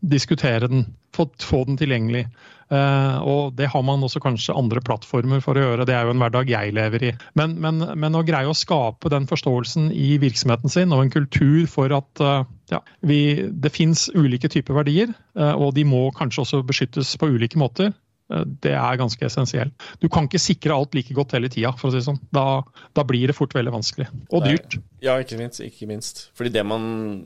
diskutere 0.00 0.70
den, 0.70 0.86
få, 1.16 1.30
den 1.66 1.78
tilgjengelig. 1.80 2.26
Uh, 2.70 3.18
og 3.26 3.56
det 3.58 3.66
har 3.72 3.82
man 3.82 4.04
også 4.06 4.20
kanskje 4.22 4.54
andre 4.54 4.78
plattformer 4.86 5.40
for 5.42 5.58
å 5.58 5.64
gjøre, 5.64 5.86
det 5.88 5.96
er 5.96 6.06
jo 6.06 6.12
en 6.14 6.20
hverdag 6.22 6.52
jeg 6.52 6.74
lever 6.76 7.04
i. 7.08 7.10
Men, 7.34 7.56
men, 7.58 7.82
men 7.98 8.14
å 8.14 8.22
greie 8.26 8.46
å 8.46 8.54
skape 8.54 9.10
den 9.10 9.26
forståelsen 9.26 9.88
i 9.90 10.12
virksomheten 10.22 10.70
sin 10.70 10.94
og 10.94 11.02
en 11.02 11.10
kultur 11.10 11.64
for 11.72 11.90
at 11.96 12.22
uh, 12.22 12.44
ja, 12.70 12.78
vi, 13.02 13.18
det 13.50 13.74
fins 13.74 14.06
ulike 14.14 14.52
typer 14.52 14.78
verdier, 14.78 15.10
og 15.34 15.72
de 15.74 15.82
må 15.82 16.04
kanskje 16.14 16.44
også 16.44 16.60
beskyttes 16.68 17.16
på 17.18 17.26
ulike 17.34 17.58
måter. 17.58 17.90
Det 18.62 18.72
er 18.78 18.98
ganske 19.00 19.26
essensielt. 19.26 19.74
Du 19.98 20.06
kan 20.12 20.28
ikke 20.28 20.40
sikre 20.42 20.76
alt 20.76 20.94
like 20.94 21.14
godt 21.16 21.34
hele 21.34 21.50
tida, 21.50 21.72
for 21.78 21.88
å 21.88 21.94
si 21.94 21.98
det 21.98 22.06
sånn. 22.06 22.20
Da, 22.34 22.62
da, 22.94 23.04
blir 23.06 23.30
det 23.30 23.36
fort 23.36 23.54
veldig 23.56 23.74
vanskelig. 23.74 24.06
Og 24.30 24.46
dyrt. 24.46 24.78
Ja, 25.02 25.16
ikke 25.18 25.38
minst. 25.40 25.62
Ikke 25.64 25.88
minst. 25.90 26.28
Fordi 26.38 26.52
det 26.54 26.62
man, 26.66 26.84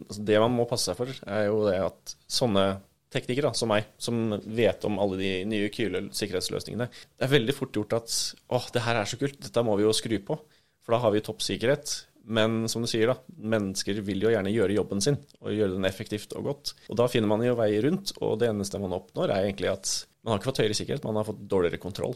altså 0.08 0.24
det 0.30 0.40
man 0.40 0.56
må 0.56 0.66
passe 0.70 0.88
seg 0.90 0.98
for, 1.00 1.12
er 1.28 1.46
jo 1.50 1.60
det 1.68 1.76
at 1.84 2.16
sånne 2.30 2.66
teknikere 3.14 3.52
som 3.54 3.70
meg, 3.70 3.86
som 4.00 4.32
vet 4.56 4.84
om 4.88 4.96
alle 5.02 5.20
de 5.20 5.34
nye, 5.46 5.68
kule 5.74 6.08
sikkerhetsløsningene. 6.16 6.88
Det 6.88 7.28
er 7.28 7.34
veldig 7.36 7.54
fort 7.54 7.76
gjort 7.76 7.94
at 8.00 8.16
åh, 8.56 8.66
det 8.74 8.82
her 8.86 8.98
er 8.98 9.10
så 9.10 9.20
kult, 9.20 9.38
dette 9.44 9.66
må 9.66 9.76
vi 9.78 9.86
jo 9.86 9.94
skru 9.94 10.16
på. 10.24 10.40
For 10.84 10.96
da 10.96 11.04
har 11.04 11.14
vi 11.14 11.22
topp 11.24 11.44
sikkerhet. 11.44 11.92
Men 12.24 12.64
som 12.72 12.84
du 12.84 12.88
sier, 12.88 13.12
da, 13.12 13.18
mennesker 13.52 14.00
vil 14.04 14.24
jo 14.24 14.32
gjerne 14.32 14.52
gjøre 14.52 14.76
jobben 14.78 15.02
sin, 15.04 15.18
og 15.44 15.52
gjøre 15.52 15.76
den 15.76 15.86
effektivt 15.88 16.32
og 16.38 16.48
godt. 16.48 16.72
Og 16.88 16.96
da 16.96 17.08
finner 17.12 17.28
man 17.28 17.44
jo 17.44 17.56
vei 17.58 17.70
rundt, 17.84 18.14
og 18.24 18.38
det 18.40 18.48
eneste 18.48 18.80
man 18.80 18.96
oppnår, 18.96 19.28
er 19.28 19.48
egentlig 19.50 19.74
at 19.74 19.92
man 20.24 20.32
har 20.32 20.40
ikke 20.40 20.48
fått 20.48 20.62
høyere 20.62 20.76
sikkerhet, 20.78 21.04
man 21.04 21.18
har 21.20 21.26
fått 21.28 21.42
dårligere 21.52 21.80
kontroll. 21.82 22.14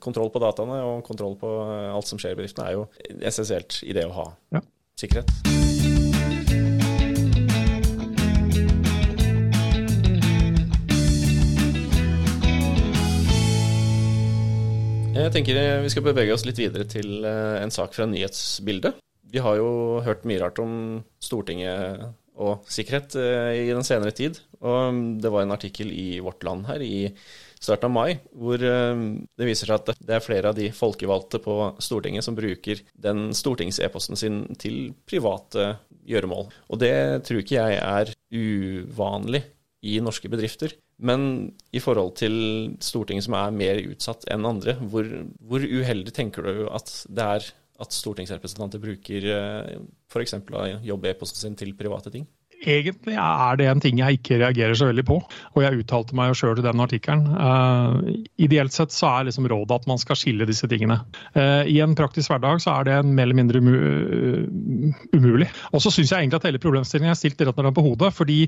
Kontroll 0.00 0.30
på 0.32 0.40
dataene 0.40 0.80
og 0.88 1.02
kontroll 1.04 1.36
på 1.36 1.50
alt 1.92 2.08
som 2.08 2.20
skjer 2.20 2.32
i 2.32 2.38
bedriftene, 2.40 2.70
er 2.70 2.78
jo 2.78 2.86
essensielt 3.20 3.82
i 3.84 3.92
det 3.96 4.06
å 4.08 4.14
ha 4.16 4.30
ja. 4.56 4.64
sikkerhet. 4.96 5.28
Jeg 15.14 15.30
tenker 15.36 15.60
vi 15.84 15.92
skal 15.92 16.04
bevege 16.08 16.32
oss 16.34 16.42
litt 16.48 16.58
videre 16.58 16.88
til 16.90 17.22
eh, 17.28 17.60
en 17.60 17.72
sak 17.72 17.94
fra 17.94 18.08
nyhetsbildet. 18.08 18.96
Vi 19.30 19.40
har 19.44 19.60
jo 19.60 20.00
hørt 20.04 20.24
mye 20.28 20.40
rart 20.42 20.58
om 20.62 21.04
Stortinget 21.22 22.08
og 22.34 22.66
sikkerhet 22.70 23.16
eh, 23.20 23.64
i 23.64 23.72
den 23.72 23.86
senere 23.86 24.14
tid. 24.16 24.40
Og 24.64 24.94
mm, 24.94 25.02
det 25.22 25.32
var 25.32 25.44
en 25.44 25.54
artikkel 25.54 25.92
i 25.94 26.20
Vårt 26.24 26.44
Land 26.46 26.66
her 26.70 26.82
i 26.82 27.08
starten 27.64 27.88
av 27.88 27.94
mai 27.94 28.18
hvor 28.36 28.60
eh, 28.60 29.02
det 29.38 29.48
viser 29.48 29.70
seg 29.70 29.80
at 29.80 30.02
det 30.04 30.16
er 30.16 30.24
flere 30.24 30.50
av 30.50 30.58
de 30.58 30.68
folkevalgte 30.74 31.40
på 31.44 31.56
Stortinget 31.82 32.26
som 32.26 32.36
bruker 32.38 32.82
den 33.06 33.28
stortings-e-posten 33.36 34.18
sin 34.20 34.44
til 34.60 34.94
private 35.08 35.74
gjøremål. 36.04 36.48
Og 36.70 36.80
det 36.82 36.94
tror 37.26 37.42
ikke 37.42 37.60
jeg 37.60 37.80
er 37.80 38.14
uvanlig 38.34 39.44
i 39.84 39.98
norske 40.00 40.30
bedrifter. 40.32 40.74
Men 41.04 41.52
i 41.74 41.82
forhold 41.82 42.14
til 42.20 42.36
Stortinget 42.84 43.26
som 43.26 43.36
er 43.38 43.56
mer 43.56 43.80
utsatt 43.82 44.26
enn 44.30 44.46
andre, 44.48 44.76
hvor, 44.80 45.08
hvor 45.42 45.64
uheldig 45.64 46.14
tenker 46.14 46.46
du 46.46 46.66
at 46.70 46.92
det 47.10 47.28
er 47.38 47.48
at 47.84 47.94
stortingsrepresentanter 47.94 48.82
bruker 48.82 49.28
eh, 49.34 49.76
f.eks. 50.10 50.38
jobb-e-posten 50.88 51.42
sin 51.44 51.58
til 51.60 51.76
private 51.78 52.12
ting? 52.14 52.26
Egentlig 52.64 53.16
er 53.20 53.58
det 53.60 53.68
en 53.70 53.82
ting 53.82 54.00
jeg 54.00 54.18
ikke 54.18 54.38
reagerer 54.42 54.76
så 54.78 54.88
veldig 54.90 55.04
på. 55.08 55.18
Og 55.54 55.64
jeg 55.64 55.82
uttalte 55.82 56.16
meg 56.16 56.30
jo 56.30 56.38
sjøl 56.40 56.60
i 56.60 56.64
den 56.64 56.82
artikkelen. 56.82 57.26
Uh, 57.34 58.24
ideelt 58.40 58.74
sett 58.74 58.94
så 58.94 59.10
er 59.10 59.28
liksom 59.28 59.48
rådet 59.50 59.82
at 59.82 59.88
man 59.90 60.00
skal 60.00 60.18
skille 60.18 60.48
disse 60.48 60.68
tingene. 60.70 61.00
Uh, 61.36 61.62
I 61.70 61.80
en 61.84 61.96
praktisk 61.98 62.32
hverdag 62.32 62.62
så 62.64 62.78
er 62.78 62.88
det 62.88 62.98
mer 63.06 63.28
eller 63.28 63.38
mindre 63.38 63.62
umulig. 65.14 65.48
Og 65.72 65.82
så 65.82 65.92
syns 65.92 66.12
jeg 66.12 66.24
egentlig 66.24 66.40
at 66.40 66.48
hele 66.48 66.62
problemstillingen 66.62 67.12
er 67.12 67.18
stilt 67.18 67.40
rett 67.40 67.60
og 67.64 67.74
på 67.76 67.84
hodet. 67.84 68.12
fordi 68.14 68.38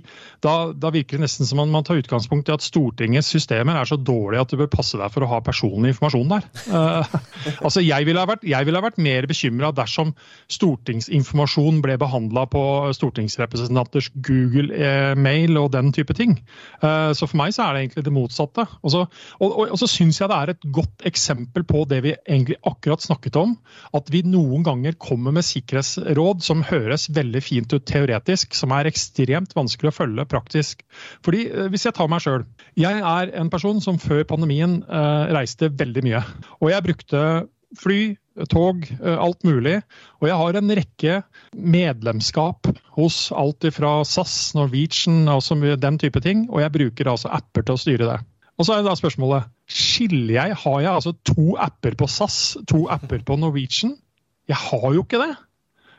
da, 0.44 0.72
da, 0.72 0.90
virker 0.94 1.18
det 1.18 1.26
nesten 1.26 1.48
som 1.48 1.60
om 1.62 1.70
man 1.72 1.84
tar 1.84 2.00
utgangspunkt 2.00 2.48
i 2.48 2.54
at 2.54 2.64
Stortingets 2.64 3.30
systemer 3.32 3.78
er 3.78 3.88
så 3.88 3.98
dårlige 3.98 4.44
at 4.44 4.52
du 4.52 4.60
bør 4.60 4.70
passe 4.72 4.98
deg 4.98 5.12
for 5.12 5.24
å 5.24 5.30
ha 5.30 5.40
personlig 5.44 5.94
informasjon 5.94 6.32
der. 6.32 6.46
Uh, 6.70 7.16
altså 7.66 7.84
jeg 7.84 8.08
ville 8.08 8.22
ha 8.22 8.28
vært, 8.28 8.44
ville 8.46 8.80
ha 8.80 8.86
vært 8.86 9.00
mer 9.02 9.28
bekymra 9.28 9.72
dersom 9.76 10.14
stortingsinformasjon 10.52 11.82
ble 11.84 11.98
behandla 12.00 12.46
på 12.50 12.62
stortingsrepresentanters 12.96 14.05
ellers 14.06 14.10
Google-mail 14.14 15.56
og 15.58 15.72
den 15.74 15.92
type 15.92 16.14
ting. 16.14 16.38
Eh, 16.82 17.12
så 17.12 17.26
for 17.26 17.36
meg 17.38 17.54
så 17.54 17.66
er 17.66 17.74
det 17.74 17.82
egentlig 17.84 18.04
det 18.06 18.14
motsatte. 18.14 18.66
Og 18.82 18.92
så, 18.92 19.04
og, 19.40 19.50
og, 19.50 19.70
og 19.72 19.78
så 19.78 19.88
syns 19.90 20.20
jeg 20.20 20.30
det 20.30 20.36
er 20.36 20.52
et 20.54 20.66
godt 20.72 21.06
eksempel 21.06 21.64
på 21.66 21.84
det 21.88 22.02
vi 22.04 22.14
egentlig 22.26 22.58
akkurat 22.64 23.02
snakket 23.02 23.36
om. 23.36 23.56
At 23.94 24.10
vi 24.12 24.22
noen 24.26 24.64
ganger 24.66 24.96
kommer 24.98 25.34
med 25.34 25.46
sikkerhetsråd 25.46 26.44
som 26.44 26.64
høres 26.66 27.08
veldig 27.14 27.42
fint 27.42 27.72
ut 27.72 27.86
teoretisk, 27.86 28.54
som 28.54 28.74
er 28.76 28.90
ekstremt 28.90 29.56
vanskelig 29.56 29.92
å 29.92 29.98
følge 30.02 30.28
praktisk. 30.30 30.84
Fordi 31.24 31.46
eh, 31.50 31.70
Hvis 31.72 31.86
jeg 31.88 31.96
tar 31.96 32.10
meg 32.10 32.22
sjøl. 32.24 32.46
Jeg 32.76 33.00
er 33.00 33.32
en 33.40 33.50
person 33.52 33.80
som 33.80 34.00
før 34.00 34.24
pandemien 34.28 34.80
eh, 34.84 35.34
reiste 35.34 35.70
veldig 35.72 36.06
mye. 36.06 36.22
Og 36.60 36.72
jeg 36.72 36.84
brukte 36.86 37.20
fly, 37.76 38.00
tog, 38.50 38.84
eh, 39.00 39.16
alt 39.16 39.44
mulig. 39.44 39.80
Og 40.20 40.28
jeg 40.28 40.36
har 40.36 40.58
en 40.58 40.74
rekke 40.78 41.20
medlemskap 41.56 42.68
hos 42.96 43.30
alt 43.36 43.66
fra 43.76 43.98
SAS, 44.08 44.54
Norwegian 44.56 45.28
og 45.28 45.44
den 45.82 45.98
type 46.00 46.20
ting. 46.24 46.46
Og 46.50 46.62
jeg 46.62 46.72
bruker 46.72 47.12
altså 47.12 47.32
apper 47.32 47.66
til 47.66 47.76
å 47.76 47.82
styre 47.82 48.08
det. 48.08 48.18
Og 48.56 48.64
så 48.64 48.76
er 48.76 48.86
da 48.86 48.94
spørsmålet 48.96 49.50
skiller 49.68 50.34
jeg, 50.38 50.56
Har 50.56 50.80
jeg 50.80 50.92
altså 50.92 51.12
to 51.28 51.56
apper 51.60 51.94
på 51.98 52.08
SAS, 52.08 52.56
to 52.68 52.86
apper 52.88 53.20
på 53.26 53.36
Norwegian? 53.36 53.96
Jeg 54.48 54.56
har 54.56 54.94
jo 54.94 55.02
ikke 55.02 55.20
det. 55.20 55.34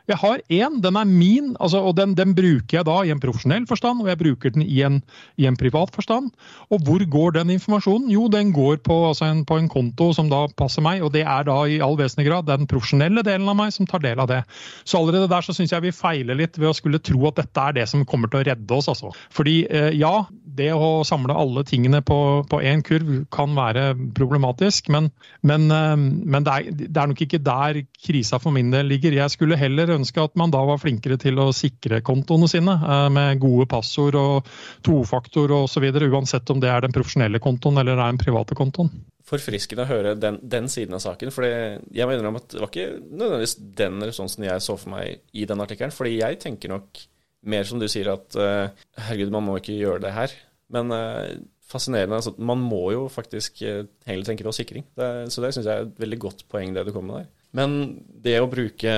Jeg 0.07 0.19
har 0.21 0.39
én, 0.47 0.79
den 0.83 0.95
er 0.95 1.07
min, 1.07 1.49
altså, 1.59 1.81
og 1.83 1.97
den, 1.97 2.13
den, 2.15 2.33
bruker 2.37 2.77
jeg 2.79 2.87
da 2.87 2.95
i 3.03 3.11
en 3.11 3.19
profesjonell 3.19 3.65
forstand, 3.67 4.01
og 4.03 4.07
jeg 4.07 4.19
bruker 4.21 4.53
den 4.55 4.63
i 4.63 4.79
en, 4.87 5.01
i 5.35 5.47
en 5.49 5.57
privat 5.59 5.91
forstand. 5.95 6.29
Og 6.71 6.83
hvor 6.87 7.03
går 7.03 7.35
den 7.39 7.51
informasjonen? 7.57 8.07
Jo, 8.13 8.27
den 8.31 8.53
går 8.55 8.79
på, 8.85 8.97
altså 9.09 9.27
en, 9.27 9.43
på, 9.45 9.57
en, 9.59 9.67
konto 9.67 10.13
som 10.15 10.29
da 10.31 10.45
passer 10.57 10.85
meg, 10.85 11.03
og 11.03 11.11
det 11.15 11.25
er 11.27 11.47
da 11.49 11.57
i 11.67 11.81
all 11.83 11.97
vesentlig 11.99 12.29
grad 12.29 12.47
den 12.47 12.69
profesjonelle 12.71 13.23
delen 13.27 13.51
av 13.51 13.59
meg 13.59 13.73
som 13.75 13.89
tar 13.89 14.03
del 14.05 14.23
av 14.23 14.29
det. 14.31 14.41
Så 14.87 15.01
allerede 15.01 15.27
der 15.31 15.43
så 15.43 15.55
syns 15.55 15.75
jeg 15.75 15.83
vi 15.83 15.95
feiler 15.95 16.39
litt 16.39 16.55
ved 16.55 16.71
å 16.71 16.75
skulle 16.77 17.03
tro 17.03 17.27
at 17.27 17.41
dette 17.41 17.67
er 17.67 17.79
det 17.81 17.87
som 17.91 18.07
kommer 18.07 18.31
til 18.31 18.41
å 18.41 18.47
redde 18.47 18.77
oss, 18.79 18.87
altså. 18.93 19.11
Fordi 19.33 19.59
eh, 19.67 19.91
ja, 19.99 20.23
det 20.57 20.71
å 20.73 21.03
samle 21.07 21.35
alle 21.37 21.63
tingene 21.67 22.01
på 22.05 22.61
én 22.63 22.83
kurv 22.85 23.11
kan 23.33 23.53
være 23.57 23.91
problematisk, 24.17 24.87
men, 24.93 25.11
men, 25.45 25.67
eh, 25.73 25.95
men 25.97 26.47
det, 26.47 26.55
er, 26.55 26.71
det, 26.79 26.95
er, 26.95 27.11
nok 27.11 27.23
ikke 27.27 27.43
der 27.43 27.83
krisa 28.07 28.39
for 28.41 28.55
min 28.55 28.71
del 28.73 28.87
ligger. 28.89 29.15
Jeg 29.19 29.35
skulle 29.35 29.59
heller 29.59 29.96
ønske 29.97 30.23
at 30.23 30.37
man 30.39 30.53
da 30.53 30.61
var 30.67 30.79
flinkere 30.81 31.17
til 31.21 31.39
å 31.41 31.49
sikre 31.55 31.99
kontoene 32.05 32.49
sine 32.51 32.75
eh, 32.77 33.07
med 33.13 33.41
gode 33.43 33.67
passord 33.71 34.17
og 34.19 34.47
tofaktor 34.85 35.53
osv., 35.59 35.89
uansett 36.07 36.49
om 36.53 36.61
det 36.63 36.71
er 36.71 36.85
den 36.85 36.95
profesjonelle 36.95 37.41
kontoen 37.43 37.81
eller 37.81 37.97
er 37.97 38.11
den 38.13 38.21
private 38.21 38.57
kontoen. 38.57 38.91
Forfriskende 39.27 39.83
å 39.83 39.89
høre 39.89 40.15
den, 40.15 40.39
den, 40.41 40.69
siden 40.71 40.95
av 40.95 41.03
saken. 41.03 41.33
for 41.35 41.43
jeg 41.43 42.07
mener 42.07 42.29
om 42.29 42.39
at 42.39 42.47
Det 42.53 42.61
var 42.63 42.71
ikke 42.71 43.01
nødvendigvis 43.03 43.57
den 43.81 43.99
responsen 44.05 44.47
jeg 44.47 44.63
så 44.63 44.77
for 44.79 44.93
meg 44.95 45.19
i 45.35 45.43
den 45.49 45.63
artikkelen. 45.63 45.91
fordi 45.91 46.15
jeg 46.21 46.39
tenker 46.39 46.71
nok 46.71 47.03
mer 47.47 47.67
som 47.67 47.79
du 47.79 47.89
sier 47.91 48.07
at 48.11 48.35
uh, 48.39 48.71
herregud, 48.95 49.33
man 49.35 49.45
må 49.45 49.57
ikke 49.59 49.75
gjøre 49.75 50.05
det 50.07 50.15
her. 50.15 50.31
Men 50.73 50.95
uh, 50.95 51.35
fascinerende. 51.67 52.15
Altså, 52.15 52.33
man 52.37 52.61
må 52.61 52.91
jo 52.93 53.07
faktisk 53.11 53.61
eh, 53.65 53.83
heller 54.07 54.27
tenke 54.27 54.45
på 54.47 54.55
sikring. 54.55 54.85
Det, 54.97 55.09
så 55.33 55.43
det 55.43 55.53
syns 55.55 55.67
jeg 55.67 55.73
er 55.73 55.87
et 55.87 55.99
veldig 55.99 56.19
godt 56.23 56.45
poeng, 56.51 56.73
det 56.75 56.85
du 56.87 56.93
kommer 56.95 57.13
med 57.13 57.25
der. 57.25 57.33
Men 57.57 57.77
det 58.23 58.37
å 58.41 58.49
bruke 58.51 58.93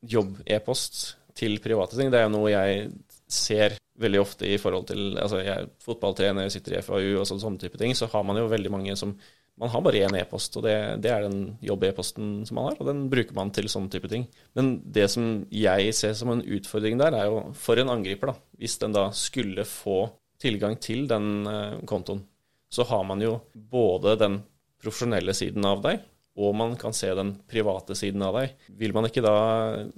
jobb-e-post 0.00 1.02
til 1.36 1.58
private 1.64 1.98
ting, 1.98 2.12
det 2.12 2.20
er 2.20 2.28
jo 2.28 2.34
noe 2.36 2.52
jeg 2.52 2.88
ser 3.32 3.76
veldig 4.02 4.20
ofte 4.20 4.48
i 4.48 4.58
forhold 4.60 4.88
til 4.88 5.14
altså 5.20 5.42
Jeg 5.42 5.52
er 5.52 5.70
fotballtrener, 5.84 6.50
sitter 6.52 6.78
i 6.78 6.82
FAU 6.84 7.20
og 7.20 7.28
sånne 7.28 7.60
type 7.60 7.78
ting, 7.80 7.94
så 7.96 8.08
har 8.12 8.24
man 8.26 8.40
jo 8.40 8.50
veldig 8.50 8.72
mange 8.72 8.96
som 8.98 9.14
man 9.60 9.68
har 9.68 9.82
bare 9.84 10.00
én 10.06 10.14
e-post, 10.16 10.56
og 10.56 10.64
det, 10.64 10.74
det, 11.04 11.10
er 11.12 11.26
den 11.26 11.58
jobb-e-posten 11.62 12.30
som 12.48 12.56
man 12.56 12.70
har, 12.70 12.78
og 12.80 12.88
den 12.88 13.02
bruker 13.12 13.36
man 13.36 13.52
til 13.54 13.68
sånne 13.70 13.92
type 13.92 14.08
ting. 14.10 14.24
Men 14.56 14.78
det 14.96 15.04
som 15.12 15.26
jeg 15.52 15.92
ser 15.94 16.14
som 16.18 16.32
en 16.32 16.40
utfordring 16.40 16.96
der, 16.98 17.14
er 17.14 17.28
jo 17.28 17.42
for 17.60 17.78
en 17.78 17.92
angriper, 17.92 18.32
da, 18.32 18.34
hvis 18.58 18.78
den 18.80 18.96
da 18.96 19.10
skulle 19.14 19.66
få 19.68 20.06
tilgang 20.42 20.78
til 20.82 21.04
den 21.10 21.44
uh, 21.44 21.76
kontoen, 21.86 22.24
så 22.72 22.88
har 22.88 23.04
man 23.06 23.20
jo 23.22 23.36
både 23.52 24.16
den 24.18 24.40
profesjonelle 24.82 25.36
siden 25.36 25.68
av 25.68 25.84
deg, 25.84 26.00
og 26.40 26.56
man 26.56 26.74
kan 26.80 26.94
se 26.96 27.10
den 27.16 27.34
private 27.50 27.96
siden 27.98 28.24
av 28.24 28.38
deg. 28.40 28.56
Vil 28.80 28.94
man 28.96 29.08
ikke 29.08 29.24
da 29.24 29.36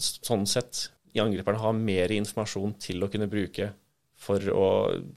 sånn 0.02 0.48
sett 0.50 0.88
i 1.14 1.22
angriperne 1.22 1.62
ha 1.62 1.72
mer 1.76 2.10
informasjon 2.14 2.74
til 2.82 3.04
å 3.04 3.10
kunne 3.12 3.30
bruke 3.30 3.70
for 4.24 4.40
å 4.50 4.68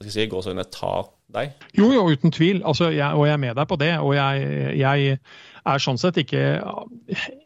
si, 0.04 0.26
gå 0.28 0.42
sånn 0.44 0.60
ta 0.70 0.94
deg? 1.34 1.54
Jo, 1.76 1.90
jo, 1.94 2.04
uten 2.12 2.32
tvil. 2.34 2.62
Altså, 2.66 2.90
jeg, 2.94 3.08
og 3.14 3.26
jeg 3.26 3.36
er 3.36 3.42
med 3.42 3.56
deg 3.58 3.68
på 3.70 3.78
det. 3.80 3.92
Og 4.04 4.14
jeg, 4.16 4.50
jeg 4.78 5.16
er 5.68 5.82
sånn 5.82 6.00
sett 6.00 6.20
ikke 6.22 6.42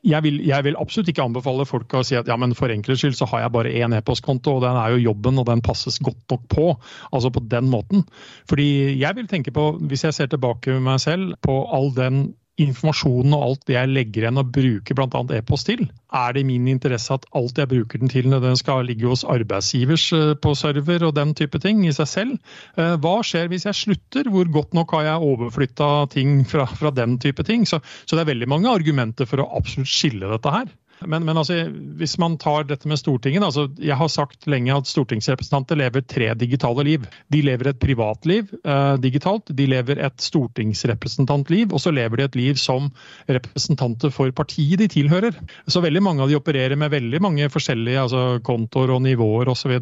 jeg 0.07 0.20
vil, 0.25 0.41
jeg 0.47 0.66
vil, 0.66 0.79
absolutt 0.81 1.11
ikke 1.12 1.25
anbefale 1.25 1.66
folk 1.68 1.97
å 1.97 2.05
si 2.07 2.18
at 2.18 2.29
ja, 2.31 2.37
men 2.39 2.55
for 2.59 2.73
enkelhets 2.73 3.03
skyld 3.05 3.18
så 3.18 3.29
har 3.33 3.45
jeg 3.45 3.55
bare 3.57 3.73
én 3.79 3.97
e-postkonto, 3.97 4.59
og 4.59 4.66
den 4.66 4.79
er 4.79 4.95
jo 4.95 5.07
jobben, 5.09 5.41
og 5.43 5.49
den 5.49 5.64
passes 5.64 6.01
godt 6.03 6.23
nok 6.35 6.47
på. 6.53 6.68
Altså 7.11 7.33
på 7.35 7.45
den 7.53 7.70
måten. 7.73 8.07
Fordi 8.51 8.68
jeg 9.01 9.18
vil 9.18 9.31
tenke 9.31 9.55
på, 9.55 9.73
hvis 9.81 10.07
jeg 10.09 10.18
ser 10.18 10.33
tilbake 10.33 10.77
med 10.77 10.87
meg 10.93 11.03
selv, 11.03 11.37
på 11.43 11.62
all 11.73 11.93
den 11.97 12.25
informasjonen 12.61 13.32
og 13.32 13.44
alt 13.46 13.62
det 13.68 13.76
jeg 13.78 13.90
legger 13.90 14.26
igjen 14.26 14.40
og 14.40 14.50
bruker 14.53 14.96
bl.a. 14.96 15.20
e-post 15.38 15.70
til, 15.70 15.86
er 16.12 16.34
det 16.34 16.42
i 16.42 16.48
min 16.48 16.66
interesse 16.68 17.14
at 17.14 17.24
alt 17.38 17.57
jeg 17.59 17.70
bruker 17.70 18.03
den 18.03 18.12
til, 18.12 18.28
den 18.28 18.59
skal 18.61 18.84
ligge 18.84 19.09
hos 19.09 19.24
arbeidsgivers 19.24 20.05
eh, 20.16 20.34
på 20.36 20.53
server 20.59 21.07
og 21.09 21.14
den 21.16 21.32
type 21.38 21.61
ting 21.62 21.86
i 21.88 21.94
seg 21.96 22.11
selv? 22.11 22.53
Eh, 22.76 22.94
hva 23.00 23.14
skjer 23.24 23.48
hvis 23.48 23.64
jeg 23.70 23.78
slutter? 23.78 24.28
Hvor 24.32 24.53
godt 24.53 24.76
nok 24.76 24.92
har 24.98 25.09
jeg 25.09 25.30
overflytta 25.32 25.90
ting 26.12 26.42
fra, 26.48 26.68
fra, 26.68 26.92
den 26.92 27.16
type 27.22 27.46
ting? 27.48 27.64
Så, 27.68 27.80
så 28.05 28.16
det 28.18 28.26
er 28.26 28.32
veldig 28.34 28.50
mange 28.53 28.72
argumenter 28.72 29.28
for 29.28 29.40
å 29.40 29.48
absolutt 29.57 29.92
skille 29.92 30.28
dette 30.28 30.53
her. 30.53 30.68
Men, 31.07 31.24
men 31.26 31.38
altså, 31.38 31.57
hvis 31.98 32.16
man 32.20 32.36
tar 32.40 32.66
dette 32.68 32.88
med 32.90 33.00
Stortinget 33.00 33.44
altså, 33.46 33.66
Jeg 33.82 33.96
har 33.98 34.11
sagt 34.12 34.46
lenge 34.50 34.74
at 34.74 34.88
stortingsrepresentanter 34.90 35.78
lever 35.80 36.05
tre 36.07 36.32
digitale 36.38 36.84
liv. 36.86 37.07
De 37.32 37.42
lever 37.44 37.70
et 37.70 37.80
privatliv 37.82 38.53
eh, 38.62 38.94
digitalt, 39.03 39.53
de 39.57 39.66
lever 39.70 40.03
et 40.05 40.22
stortingsrepresentantliv, 40.22 41.72
og 41.72 41.82
så 41.82 41.92
lever 41.94 42.20
de 42.20 42.28
et 42.28 42.38
liv 42.38 42.61
som 42.61 42.90
representanter 43.30 44.12
for 44.14 44.32
partiet 44.36 44.80
de 44.82 44.88
tilhører. 44.92 45.36
Så 45.66 45.82
veldig 45.84 46.05
mange 46.05 46.24
av 46.24 46.30
de 46.30 46.38
opererer 46.38 46.78
med 46.78 46.92
veldig 46.94 47.22
mange 47.24 47.50
forskjellige 47.53 48.07
altså, 48.07 48.24
kontoer 48.46 48.94
og 48.96 49.05
nivåer 49.07 49.53
osv. 49.53 49.76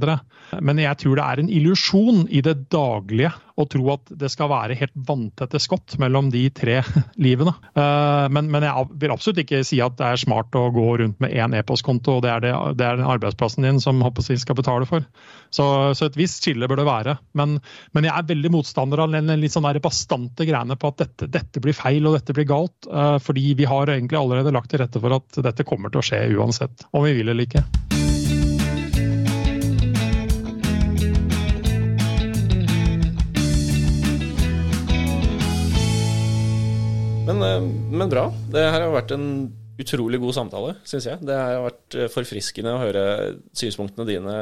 Men 0.61 0.83
jeg 0.83 1.03
tror 1.03 1.19
det 1.19 1.27
er 1.27 1.43
en 1.43 1.55
illusjon 1.61 2.27
i 2.31 2.43
det 2.45 2.57
daglige 2.73 3.33
å 3.63 3.69
tro 3.71 3.91
at 3.95 4.13
det 4.21 4.31
skal 4.33 4.51
være 4.53 4.77
helt 4.79 4.95
vanntette 5.09 5.61
skott 5.63 5.97
mellom 6.03 6.31
de 6.33 6.47
tre 6.55 6.81
livene. 7.25 7.55
Eh, 7.75 8.27
men, 8.33 8.51
men, 8.53 8.67
jeg 8.67 9.01
vil 9.03 9.15
absolutt 9.15 9.43
ikke 9.45 9.63
si 9.67 9.81
at 9.85 9.99
det 9.99 10.09
er 10.09 10.23
smart 10.23 10.57
å 10.59 10.67
gå 10.75 10.87
rundt 11.03 11.21
med 11.23 11.35
én 11.35 11.57
e-postkonto, 11.57 12.19
og 12.19 12.25
det 12.27 12.33
er, 12.33 12.45
det, 12.47 12.55
det 12.81 12.89
er 12.89 13.05
arbeidsplassen 13.05 13.67
din 13.67 13.83
som 13.83 14.01
jeg, 14.05 14.41
skal 14.43 14.59
betale 14.59 14.89
for. 14.89 15.07
Så, 15.51 15.67
så, 15.99 16.09
et 16.09 16.19
visst 16.19 16.45
skille 16.45 16.69
bør 16.71 16.83
det 16.83 16.89
være. 16.89 17.17
Men, 17.39 17.59
men, 17.97 18.09
jeg 18.09 18.15
er 18.17 18.31
veldig 18.31 18.55
motstander 18.55 19.05
av 19.05 19.15
den 19.15 19.33
litt 19.41 19.55
sånn 19.55 19.69
bastante 19.83 20.47
greiene 20.49 20.79
på 20.81 20.91
at 20.91 21.05
dette, 21.05 21.31
dette, 21.31 21.63
blir 21.63 21.77
feil 21.77 22.09
og 22.09 22.19
dette 22.19 22.37
blir 22.37 22.49
galt. 22.49 22.89
Eh, 22.89 23.17
fordi 23.23 23.55
vi 23.59 23.69
har 23.71 23.93
egentlig 23.93 24.21
allerede 24.21 24.55
lagt 24.55 24.73
til 24.73 24.83
rette 24.83 25.03
for 25.03 25.21
at 25.21 25.43
dette 25.51 25.67
kommer 25.69 25.93
til 25.93 26.03
å 26.03 26.09
skje 26.11 26.25
uansett, 26.37 26.89
om 26.93 27.07
vi 27.07 27.17
vil 27.21 27.33
eller 27.33 27.49
ikke. 27.49 27.65
Men, 37.41 37.65
eh, 37.65 37.97
men, 37.99 38.11
bra. 38.11 38.29
Det 38.53 38.63
her 38.69 38.85
har 38.85 38.93
vært 38.93 39.15
en 39.17 39.29
utrolig 39.81 40.21
god 40.21 40.37
samtale, 40.37 40.75
syns 40.85 41.09
jeg. 41.09 41.23
Det 41.25 41.37
har 41.37 41.65
vært 41.65 41.97
eh, 41.97 42.11
forfriskende 42.13 42.75
å 42.75 42.83
høre 42.83 43.05
synspunktene 43.57 44.09
dine 44.09 44.37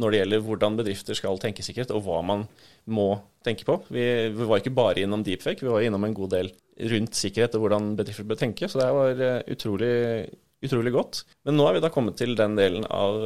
når 0.00 0.12
det 0.12 0.20
gjelder 0.20 0.44
hvordan 0.46 0.76
bedrifter 0.78 1.18
skal 1.18 1.38
tenke 1.42 1.64
sikkerhet, 1.66 1.92
og 1.94 2.04
hva 2.06 2.20
man 2.26 2.44
må 2.90 3.12
tenke 3.46 3.66
på. 3.66 3.80
Vi, 3.90 4.04
vi 4.34 4.50
var 4.50 4.60
ikke 4.60 4.74
bare 4.74 5.02
innom 5.02 5.24
deepfake, 5.26 5.64
vi 5.64 5.72
var 5.72 5.86
innom 5.86 6.06
en 6.06 6.14
god 6.16 6.34
del 6.34 6.52
rundt 6.90 7.18
sikkerhet 7.18 7.56
og 7.56 7.66
hvordan 7.66 7.90
bedrifter 7.98 8.28
bør 8.28 8.38
tenke. 8.42 8.70
Så 8.70 8.82
det 8.82 8.90
var 8.94 9.24
eh, 9.26 9.40
utrolig, 9.54 9.94
utrolig 10.66 10.94
godt. 10.94 11.24
Men 11.46 11.58
nå 11.58 11.66
er 11.68 11.78
vi 11.78 11.84
da 11.86 11.92
kommet 11.94 12.18
til 12.18 12.34
den 12.38 12.58
delen 12.58 12.86
av 12.86 13.22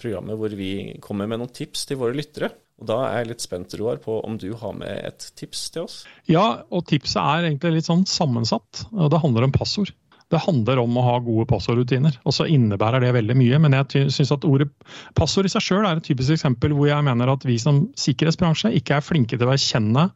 programmet 0.00 0.40
hvor 0.40 0.56
vi 0.56 0.72
kommer 1.04 1.28
med 1.30 1.42
noen 1.42 1.52
tips 1.54 1.88
til 1.88 2.00
våre 2.00 2.16
lyttere. 2.16 2.52
Og 2.82 2.88
Da 2.90 2.98
er 3.06 3.20
jeg 3.22 3.30
litt 3.30 3.44
spent 3.44 3.74
Roar, 3.78 4.02
på 4.02 4.18
om 4.26 4.36
du 4.42 4.50
har 4.58 4.74
med 4.74 5.06
et 5.06 5.30
tips 5.38 5.68
til 5.70 5.86
oss? 5.86 6.00
Ja, 6.30 6.64
og 6.74 6.88
tipset 6.90 7.22
er 7.22 7.46
egentlig 7.46 7.76
litt 7.78 7.90
sånn 7.90 8.02
sammensatt. 8.10 8.88
Det 8.90 9.22
handler 9.22 9.46
om 9.46 9.54
passord. 9.54 9.94
Det 10.32 10.40
handler 10.40 10.80
om 10.80 10.96
å 10.96 11.04
ha 11.04 11.14
gode 11.22 11.44
passordrutiner. 11.50 12.16
Og 12.24 12.34
så 12.34 12.46
innebærer 12.48 13.04
det 13.04 13.12
veldig 13.14 13.36
mye. 13.36 13.58
Men 13.62 13.76
jeg 13.76 14.08
syns 14.14 14.32
at 14.34 14.46
ordet 14.48 14.70
passord 15.18 15.46
i 15.46 15.52
seg 15.52 15.62
sjøl 15.62 15.84
er 15.86 16.00
et 16.00 16.06
typisk 16.08 16.34
eksempel 16.34 16.72
hvor 16.74 16.88
jeg 16.88 17.04
mener 17.06 17.34
at 17.34 17.44
vi 17.46 17.58
som 17.60 17.84
sikkerhetsbransje 18.00 18.72
ikke 18.80 18.96
er 18.96 19.04
flinke 19.04 19.36
til 19.36 19.46
å 19.46 19.54
erkjenne 19.54 20.08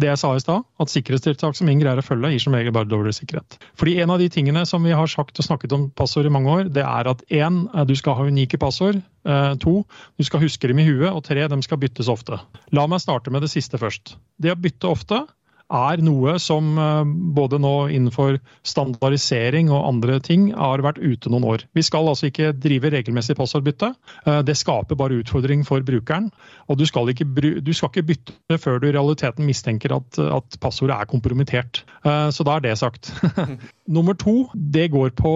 det 0.00 0.10
jeg 0.10 0.20
sa 0.20 0.32
i 0.34 0.42
stad, 0.42 0.64
at 0.80 0.92
sikkerhetstiltak 0.92 1.56
som 1.58 1.68
ingen 1.68 1.82
greier 1.84 2.00
å 2.00 2.04
følge, 2.04 2.32
gir 2.34 2.42
som 2.42 2.56
regel 2.56 2.74
bare 2.74 2.88
dårligere 2.88 3.18
sikkerhet. 3.20 3.58
Fordi 3.78 3.98
En 3.98 4.10
av 4.14 4.18
de 4.22 4.28
tingene 4.32 4.64
som 4.66 4.84
vi 4.84 4.94
har 4.94 5.06
sagt 5.10 5.38
og 5.38 5.44
snakket 5.44 5.74
om 5.74 5.88
passord 5.90 6.26
i 6.26 6.32
mange 6.32 6.50
år, 6.50 6.68
det 6.72 6.84
er 6.84 7.10
at 7.10 7.22
én, 7.30 7.64
du 7.86 7.94
skal 7.96 8.14
ha 8.14 8.28
unike 8.28 8.58
passord. 8.58 9.00
Eh, 9.28 9.54
to, 9.60 9.82
du 10.16 10.24
skal 10.24 10.40
huske 10.40 10.68
dem 10.68 10.78
i 10.78 10.86
huet. 10.86 11.10
Og 11.10 11.24
tre, 11.24 11.46
de 11.48 11.62
skal 11.62 11.80
byttes 11.82 12.08
ofte. 12.08 12.38
La 12.72 12.86
meg 12.86 13.02
starte 13.02 13.30
med 13.34 13.42
det 13.42 13.50
siste 13.50 13.78
først. 13.80 14.16
Det 14.38 14.54
å 14.54 14.60
bytte 14.60 14.88
ofte 14.88 15.24
er 15.68 16.00
noe 16.00 16.36
som 16.40 16.70
eh, 16.80 17.10
både 17.36 17.58
nå 17.60 17.72
innenfor 17.92 18.38
standardisering 18.66 19.70
og 19.72 19.84
andre 19.84 20.18
ting 20.24 20.48
har 20.56 20.82
vært 20.84 21.00
ute 21.02 21.30
noen 21.32 21.46
år. 21.48 21.64
Vi 21.76 21.84
skal 21.84 22.08
altså 22.08 22.30
ikke 22.30 22.54
drive 22.56 22.92
regelmessig 22.94 23.36
passordbytte. 23.38 23.92
Eh, 24.24 24.40
det 24.48 24.56
skaper 24.58 24.98
bare 24.98 25.20
utfordring 25.20 25.64
for 25.68 25.84
brukeren. 25.84 26.30
Og 26.68 26.80
du 26.80 26.86
skal 26.88 27.12
ikke, 27.12 27.26
du 27.60 27.72
skal 27.76 27.92
ikke 27.92 28.06
bytte 28.12 28.60
før 28.60 28.80
du 28.80 28.88
i 28.88 28.94
realiteten 28.96 29.48
mistenker 29.48 29.98
at, 29.98 30.18
at 30.18 30.60
passordet 30.62 30.96
er 30.96 31.10
kompromittert. 31.10 31.84
Eh, 32.04 32.28
så 32.32 32.46
da 32.48 32.56
er 32.56 32.64
det 32.64 32.78
sagt. 32.80 33.12
Nummer 33.98 34.16
to, 34.16 34.48
det 34.54 34.88
går 34.94 35.12
på 35.18 35.34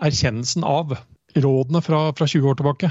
erkjennelsen 0.00 0.64
av 0.64 0.98
rådene 1.40 1.80
fra, 1.84 2.10
fra 2.16 2.26
20 2.26 2.46
år 2.50 2.56
tilbake, 2.58 2.88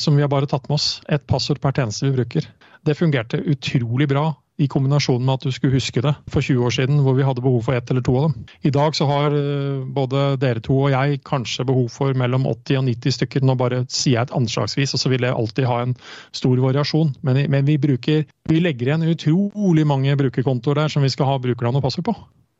som 0.00 0.14
vi 0.16 0.22
har 0.24 0.30
bare 0.32 0.48
tatt 0.48 0.70
med 0.70 0.78
oss. 0.78 0.86
Et 1.04 1.20
passord 1.28 1.58
per 1.60 1.74
tjeneste 1.76 2.06
vi 2.06 2.14
bruker. 2.14 2.46
Det 2.86 2.94
fungerte 2.96 3.42
utrolig 3.44 4.06
bra 4.08 4.30
i 4.58 4.66
kombinasjon 4.70 5.22
med 5.22 5.38
at 5.38 5.44
du 5.46 5.54
skulle 5.54 5.76
huske 5.78 6.02
det 6.02 6.12
for 6.32 6.42
20 6.42 6.64
år 6.66 6.74
siden, 6.74 7.02
hvor 7.04 7.14
vi 7.14 7.26
hadde 7.26 7.44
behov 7.44 7.62
for 7.66 7.78
ett 7.78 7.90
eller 7.90 8.02
to 8.02 8.16
av 8.18 8.24
dem. 8.26 8.46
I 8.66 8.72
dag 8.74 8.96
så 8.98 9.06
har 9.06 9.34
eh, 9.38 9.84
både 9.94 10.24
dere 10.42 10.62
to 10.64 10.80
og 10.82 10.90
jeg 10.90 11.20
kanskje 11.28 11.66
behov 11.68 11.86
for 11.94 12.16
mellom 12.18 12.46
80 12.46 12.80
og 12.80 12.88
90 12.88 13.16
stykker. 13.18 13.46
Nå 13.46 13.54
bare 13.60 13.84
sier 13.86 14.16
jeg 14.16 14.26
et 14.26 14.34
anslagsvis, 14.34 14.96
og 14.96 15.02
så 15.04 15.12
vil 15.12 15.26
jeg 15.28 15.36
alltid 15.36 15.68
ha 15.70 15.78
en 15.84 15.94
stor 16.34 16.58
variasjon. 16.64 17.14
Men, 17.22 17.44
men 17.50 17.68
vi, 17.68 17.78
bruker, 17.78 18.26
vi 18.50 18.64
legger 18.64 18.90
igjen 18.90 19.06
utrolig 19.12 19.86
mange 19.86 20.18
brukerkontoer 20.18 20.82
der 20.82 20.92
som 20.92 21.06
vi 21.06 21.12
skal 21.14 21.30
ha 21.30 21.38
brukerne 21.42 21.78
å 21.78 21.84
passe 21.84 22.02
på. 22.02 22.16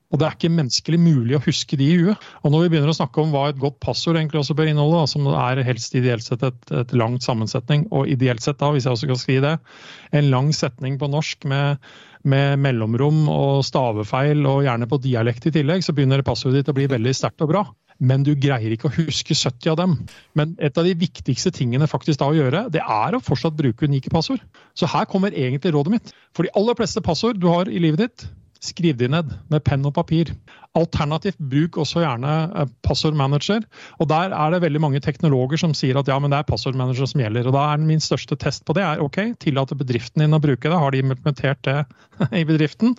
Og 0.08 0.20
det 0.20 0.24
er 0.24 0.36
ikke 0.36 0.52
menneskelig 0.56 0.98
mulig 1.02 1.36
å 1.36 1.42
huske 1.44 1.76
de 1.76 1.86
i 1.92 1.96
huet. 2.00 2.28
Og 2.40 2.52
når 2.52 2.64
vi 2.64 2.70
begynner 2.72 2.92
å 2.92 2.96
snakke 2.96 3.20
om 3.20 3.32
hva 3.34 3.48
et 3.50 3.60
godt 3.60 3.76
passord 3.84 4.16
egentlig 4.16 4.40
også 4.40 4.56
bør 4.56 4.70
inneholde, 4.70 5.02
som 5.12 5.26
er 5.28 5.60
helst 5.66 5.96
ideelt 5.98 6.24
sett 6.24 6.44
et, 6.48 6.60
et, 6.72 6.94
langt 6.96 7.26
sammensetning, 7.26 7.84
og 7.92 8.08
ideelt 8.08 8.44
sett 8.44 8.60
da, 8.62 8.70
hvis 8.72 8.88
jeg 8.88 8.96
også 8.96 9.10
kan 9.10 9.20
skrive 9.20 9.42
det, 9.44 9.74
en 10.16 10.30
lang 10.32 10.48
setning 10.56 10.96
på 11.00 11.10
norsk 11.12 11.44
med, 11.52 11.84
med 12.24 12.56
mellomrom 12.64 13.26
og 13.32 13.60
stavefeil 13.68 14.48
og 14.48 14.64
gjerne 14.64 14.88
på 14.88 15.00
dialekt 15.04 15.50
i 15.50 15.54
tillegg, 15.58 15.84
så 15.84 15.92
begynner 15.92 16.24
passordet 16.24 16.62
ditt 16.62 16.72
å 16.72 16.78
bli 16.78 16.88
veldig 16.88 17.14
sterkt 17.16 17.44
og 17.44 17.52
bra. 17.52 17.66
Men 17.98 18.22
du 18.22 18.30
greier 18.38 18.72
ikke 18.72 18.88
å 18.88 18.94
huske 18.94 19.34
70 19.34 19.72
av 19.72 19.78
dem. 19.80 19.94
Men 20.38 20.54
et 20.62 20.76
av 20.78 20.86
de 20.86 20.94
viktigste 20.96 21.50
tingene 21.52 21.90
faktisk 21.90 22.22
da 22.22 22.30
å 22.30 22.36
gjøre, 22.36 22.68
det 22.72 22.80
er 22.80 23.16
å 23.16 23.20
fortsatt 23.22 23.58
bruke 23.58 23.90
unike 23.90 24.12
passord. 24.14 24.40
Så 24.78 24.88
her 24.88 25.08
kommer 25.10 25.34
egentlig 25.34 25.74
rådet 25.74 25.96
mitt. 25.96 26.12
For 26.32 26.46
de 26.46 26.54
aller 26.56 26.78
fleste 26.78 27.02
passord 27.04 27.42
du 27.42 27.48
har 27.50 27.68
i 27.68 27.82
livet 27.82 28.06
ditt, 28.06 28.28
Skriv 28.64 28.96
de 28.98 29.08
ned 29.10 29.30
med 29.52 29.62
penn 29.66 29.86
og 29.86 29.94
papir. 29.94 30.32
Alternativt 30.78 31.38
bruk 31.38 31.78
også 31.80 32.02
gjerne 32.02 32.32
eh, 32.50 32.70
passordmanager. 32.86 33.64
Og 33.98 34.08
Der 34.10 34.34
er 34.34 34.54
det 34.54 34.62
veldig 34.64 34.82
mange 34.82 35.00
teknologer 35.04 35.60
som 35.60 35.74
sier 35.74 35.98
at 35.98 36.10
ja, 36.10 36.18
men 36.18 36.32
det 36.32 36.40
er 36.40 36.48
passordmanager 36.48 37.06
som 37.06 37.22
gjelder. 37.22 37.46
og 37.46 37.54
da 37.54 37.66
er 37.72 37.84
Min 37.88 38.02
største 38.02 38.36
test 38.36 38.64
på 38.66 38.74
det 38.74 38.84
er 38.84 39.02
ok, 39.02 39.38
tillater 39.40 39.78
bedriften 39.78 40.24
din 40.24 40.34
å 40.34 40.42
bruke 40.42 40.68
det. 40.68 40.78
Har 40.78 40.90
de 40.90 41.04
implementert 41.04 41.62
det 41.64 41.84
i 42.40 42.44
bedriften? 42.44 42.96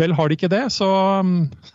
Vel, 0.00 0.16
har 0.16 0.28
de 0.28 0.38
ikke 0.40 0.52
det, 0.52 0.64
så 0.72 0.88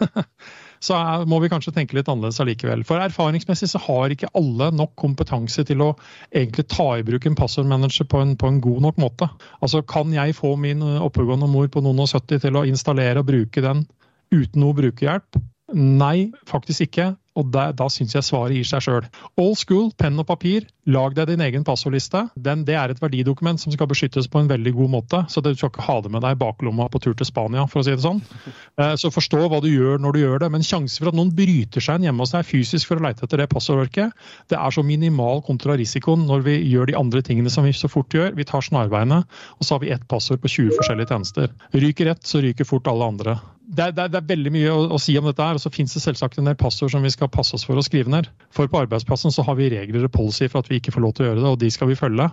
så 0.83 0.97
må 1.29 1.39
vi 1.41 1.49
kanskje 1.51 1.73
tenke 1.75 1.97
litt 1.97 2.09
annerledes 2.11 2.39
allikevel. 2.43 2.83
For 2.87 3.01
erfaringsmessig 3.01 3.69
så 3.71 3.81
har 3.83 4.13
ikke 4.13 4.31
alle 4.37 4.69
nok 4.75 4.93
kompetanse 4.99 5.65
til 5.67 5.83
å 5.83 5.91
egentlig 6.29 6.67
ta 6.73 6.89
i 6.97 7.05
bruk 7.07 7.27
en 7.27 7.37
passordmanager 7.37 8.09
på 8.09 8.23
på 8.37 8.49
en 8.51 8.61
god 8.61 8.81
nok 8.87 8.97
måte. 9.01 9.29
Altså 9.61 9.83
Kan 9.87 10.13
jeg 10.13 10.35
få 10.37 10.55
min 10.59 10.81
oppegående 10.83 11.49
mor 11.49 11.67
på 11.71 11.83
noen 11.85 12.03
og 12.03 12.09
70 12.11 12.43
til 12.45 12.57
å 12.57 12.65
installere 12.67 13.21
og 13.21 13.29
bruke 13.29 13.63
den 13.63 13.85
uten 14.33 14.61
noe 14.61 14.75
brukerhjelp? 14.77 15.39
Nei, 15.75 16.31
faktisk 16.47 16.87
ikke. 16.87 17.11
Og 17.37 17.51
da, 17.53 17.69
da 17.75 17.87
syns 17.91 18.15
jeg 18.15 18.25
svaret 18.25 18.57
gir 18.57 18.67
seg 18.67 18.83
sjøl. 18.83 19.07
Old 19.37 19.57
school, 19.59 19.91
penn 19.99 20.17
og 20.19 20.27
papir. 20.29 20.65
Lag 20.89 21.13
deg 21.17 21.29
din 21.29 21.43
egen 21.43 21.65
passordliste. 21.67 22.23
Den, 22.39 22.63
det 22.67 22.77
er 22.79 22.91
et 22.93 23.01
verdidokument 23.01 23.61
som 23.61 23.73
skal 23.73 23.89
beskyttes 23.91 24.29
på 24.31 24.41
en 24.41 24.49
veldig 24.49 24.73
god 24.77 24.93
måte. 24.93 25.21
Så 25.29 25.43
du 25.43 25.51
skal 25.53 25.71
ikke 25.71 25.85
ha 25.85 25.97
det 26.03 26.13
med 26.13 26.23
deg 26.25 26.37
i 26.37 26.39
baklomma 26.41 26.87
på 26.91 27.01
tur 27.03 27.17
til 27.17 27.27
Spania, 27.27 27.67
for 27.69 27.81
å 27.81 27.87
si 27.87 27.95
det 27.95 28.05
sånn. 28.05 28.23
Eh, 28.77 28.91
så 28.99 29.09
forstå 29.09 29.39
hva 29.49 29.57
du 29.63 29.65
gjør 29.71 29.97
når 29.97 30.13
du 30.13 30.19
gjør 30.19 30.43
det. 30.43 30.51
Men 30.53 30.65
sjansen 30.65 31.01
for 31.01 31.09
at 31.09 31.17
noen 31.17 31.31
bryter 31.33 31.81
seg 31.81 31.97
inn 31.97 32.05
hjemme 32.05 32.21
hos 32.21 32.35
deg 32.35 32.45
fysisk 32.45 32.91
for 32.91 32.99
å 32.99 33.05
leite 33.07 33.25
etter 33.25 33.41
det 33.41 33.47
passordorket, 33.49 34.13
det 34.53 34.59
er 34.59 34.75
så 34.75 34.83
minimal 34.85 35.41
kontra 35.47 35.73
risikoen 35.81 36.27
når 36.29 36.45
vi 36.45 36.59
gjør 36.69 36.91
de 36.91 36.97
andre 36.99 37.23
tingene 37.25 37.49
som 37.49 37.65
vi 37.65 37.73
så 37.73 37.89
fort 37.89 38.13
gjør. 38.13 38.35
Vi 38.37 38.45
tar 38.45 38.61
snarveiene, 38.67 39.23
og 39.57 39.65
så 39.65 39.75
har 39.75 39.81
vi 39.81 39.93
ett 39.95 40.05
passord 40.11 40.45
på 40.45 40.53
20 40.59 40.77
forskjellige 40.77 41.09
tjenester. 41.09 41.53
Ryker 41.73 42.13
ett, 42.13 42.21
så 42.29 42.45
ryker 42.45 42.69
fort 42.69 42.91
alle 42.93 43.09
andre 43.15 43.39
det 43.67 43.89
det, 43.97 44.05
det 44.13 44.19
er, 44.21 44.27
veldig 44.29 44.51
mye 44.55 44.71
å, 44.71 44.79
å, 44.95 44.97
si 45.01 45.17
om 45.19 45.25
dette. 45.27 45.43
her, 45.43 45.57
og 45.57 45.63
Så 45.63 45.71
finnes 45.73 45.93
det 45.93 46.01
selvsagt 46.03 46.37
en 46.39 46.47
del 46.47 46.55
passord 46.59 46.93
som 46.93 47.03
vi 47.03 47.11
skal 47.11 47.29
passe 47.31 47.55
oss 47.57 47.65
for 47.67 47.79
å 47.79 47.83
skrive 47.83 48.11
ned. 48.11 48.29
For 48.55 48.69
på 48.71 48.79
arbeidsplassen 48.79 49.33
så 49.33 49.43
har 49.43 49.57
vi 49.59 49.69
regler 49.73 50.07
og 50.07 50.13
policy 50.13 50.47
for 50.47 50.63
at 50.63 50.69
vi 50.71 50.79
ikke 50.79 50.93
får 50.95 51.03
lov 51.03 51.15
til 51.15 51.25
å 51.25 51.29
gjøre 51.29 51.41
det, 51.41 51.49
og 51.51 51.59
de 51.63 51.71
skal 51.73 51.91
vi 51.91 51.97
følge. 51.99 52.29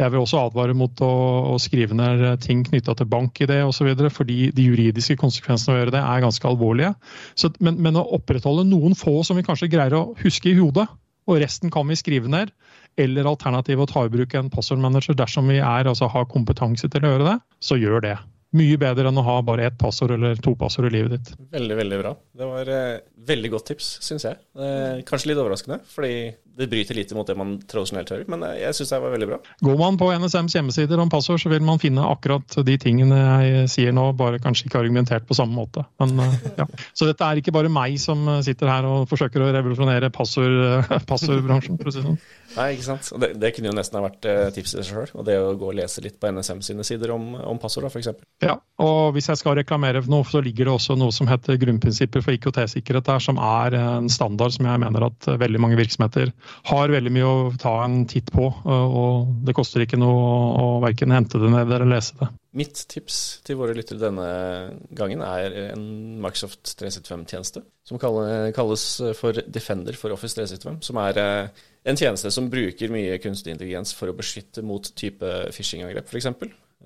Jeg 0.00 0.14
vil 0.14 0.22
også 0.22 0.40
advare 0.46 0.76
mot 0.78 1.02
å, 1.04 1.10
å 1.52 1.58
skrive 1.60 1.96
ned 1.98 2.24
ting 2.44 2.64
knytta 2.66 2.96
til 2.96 3.10
bank-ID 3.12 3.52
osv., 3.66 3.90
fordi 4.14 4.48
de 4.56 4.68
juridiske 4.70 5.18
konsekvensene 5.20 5.74
av 5.74 5.76
å 5.76 5.82
gjøre 5.82 5.96
det 5.98 6.04
er 6.04 6.24
ganske 6.24 6.48
alvorlige. 6.48 6.94
Så, 7.36 7.52
men, 7.60 7.76
men, 7.84 8.00
å 8.00 8.06
opprettholde 8.16 8.64
noen 8.70 8.96
få 8.96 9.20
som 9.26 9.36
vi 9.36 9.44
kanskje 9.46 9.70
greier 9.72 9.98
å 9.98 10.06
huske 10.22 10.52
i 10.52 10.56
hodet, 10.56 10.88
og 11.28 11.42
resten 11.42 11.68
kan 11.72 11.84
vi 11.90 11.98
skrive 12.00 12.30
ned, 12.32 12.54
eller 12.98 13.28
alternativet 13.28 13.84
å 13.84 13.90
ta 13.92 14.06
i 14.06 14.12
bruk 14.12 14.32
en 14.38 14.48
passordmanager 14.50 15.16
dersom 15.18 15.52
vi 15.52 15.60
er, 15.60 15.84
altså 15.84 16.08
har 16.08 16.26
kompetanse 16.32 16.88
til 16.88 17.04
å 17.04 17.12
gjøre 17.12 17.30
det, 17.34 17.38
så 17.60 17.76
gjør 17.76 18.04
det. 18.06 18.16
Mye 18.56 18.78
bedre 18.80 19.10
enn 19.10 19.20
å 19.20 19.24
ha 19.26 19.36
bare 19.44 19.66
ett 19.68 19.76
passord 19.76 20.14
eller 20.14 20.38
to 20.40 20.54
passord 20.56 20.88
i 20.88 20.94
livet 20.94 21.18
ditt. 21.18 21.32
Veldig, 21.52 21.74
veldig 21.82 21.98
bra. 22.00 22.14
Det 22.32 22.46
var 22.48 22.70
eh, 22.72 23.00
veldig 23.28 23.50
godt 23.52 23.66
tips, 23.74 23.88
syns 24.06 24.24
jeg. 24.24 24.38
Eh, 24.56 25.02
kanskje 25.08 25.32
litt 25.32 25.40
overraskende, 25.42 25.82
fordi 25.92 26.12
det 26.58 26.66
bryter 26.72 26.96
litt 26.96 27.12
mot 27.14 27.28
det 27.28 27.36
man 27.38 27.52
tradisjonelt 27.70 28.08
hører, 28.10 28.24
men 28.32 28.46
eh, 28.48 28.56
jeg 28.62 28.78
syns 28.78 28.94
det 28.94 29.02
var 29.04 29.12
veldig 29.14 29.28
bra. 29.30 29.38
Går 29.68 29.76
man 29.78 29.98
på 30.00 30.08
NSMs 30.24 30.56
hjemmesider 30.56 31.02
om 31.02 31.12
passord, 31.12 31.42
så 31.42 31.52
vil 31.52 31.62
man 31.66 31.82
finne 31.82 32.06
akkurat 32.08 32.56
de 32.66 32.78
tingene 32.80 33.20
jeg 33.20 33.68
sier 33.74 33.94
nå, 33.94 34.08
bare 34.18 34.40
kanskje 34.42 34.70
ikke 34.70 34.80
argumentert 34.80 35.28
på 35.28 35.36
samme 35.36 35.54
måte. 35.54 35.84
Men, 36.00 36.16
eh, 36.24 36.50
ja. 36.62 36.66
Så 36.96 37.10
dette 37.10 37.28
er 37.28 37.42
ikke 37.42 37.54
bare 37.54 37.72
meg 37.72 38.00
som 38.00 38.24
sitter 38.46 38.72
her 38.72 38.88
og 38.88 39.06
forsøker 39.12 39.44
å 39.44 39.52
revolusjonere 39.58 40.10
passord, 40.14 40.88
passordbransjen, 41.10 41.76
for 41.84 42.16
Nei, 42.56 42.70
ikke 42.74 42.86
sant. 42.86 43.10
Det, 43.20 43.32
det, 43.40 43.50
kunne 43.54 43.70
jo 43.70 43.76
nesten 43.76 43.98
ha 43.98 44.04
vært 44.06 44.26
tipset 44.56 44.80
i 44.80 44.86
sjøl. 44.88 45.10
Og 45.18 45.26
det 45.26 45.36
å 45.40 45.52
gå 45.58 45.68
og 45.70 45.76
lese 45.76 46.02
litt 46.04 46.16
på 46.20 46.30
NSM 46.32 46.62
sine 46.64 46.86
sider 46.86 47.12
om, 47.14 47.30
om 47.36 47.60
passord, 47.60 47.88
f.eks. 47.90 48.10
Ja, 48.44 48.56
og 48.82 49.12
hvis 49.16 49.28
jeg 49.30 49.40
skal 49.40 49.58
reklamere 49.58 50.02
for 50.04 50.14
noe, 50.14 50.26
så 50.28 50.42
ligger 50.44 50.70
det 50.70 50.74
også 50.78 50.96
noe 50.98 51.14
som 51.14 51.28
heter 51.30 51.60
grunnprinsipper 51.60 52.24
for 52.24 52.36
IKT-sikkerhet 52.36 53.10
der, 53.10 53.22
som 53.24 53.40
er 53.42 53.76
en 53.78 54.08
standard 54.12 54.56
som 54.56 54.68
jeg 54.70 54.82
mener 54.84 55.08
at 55.10 55.30
veldig 55.44 55.62
mange 55.62 55.78
virksomheter 55.80 56.32
har 56.72 56.96
veldig 56.96 57.14
mye 57.14 57.28
å 57.28 57.38
ta 57.60 57.74
en 57.84 58.00
titt 58.08 58.32
på. 58.34 58.50
Og 58.64 59.32
det 59.44 59.56
koster 59.58 59.84
ikke 59.84 60.00
noe 60.00 60.58
å 60.58 60.68
verken 60.84 61.14
hente 61.14 61.40
det 61.42 61.52
ned 61.52 61.68
eller 61.68 61.88
lese 61.96 62.16
det. 62.20 62.32
Mitt 62.56 62.80
tips 62.88 63.16
til 63.44 63.58
våre 63.60 63.74
lyttere 63.76 64.00
denne 64.00 64.28
gangen 64.96 65.20
er 65.20 65.56
en 65.74 65.82
Microsoft 66.22 66.70
365-tjeneste 66.80 67.60
som 67.84 68.00
kalles 68.00 68.84
for 69.18 69.36
Defender 69.44 69.98
for 70.00 70.14
Office 70.14 70.38
365. 70.38 70.78
Som 70.88 71.00
er 71.02 71.20
eh, 71.20 71.66
en 71.88 71.98
tjeneste 72.00 72.32
som 72.32 72.48
bruker 72.52 72.92
mye 72.92 73.18
kunstig 73.20 73.52
intelligens 73.52 73.92
for 73.96 74.08
å 74.08 74.16
beskytte 74.16 74.64
mot 74.64 74.88
type 74.96 75.28
phishing-angrep, 75.52 76.08
f.eks. 76.08 76.32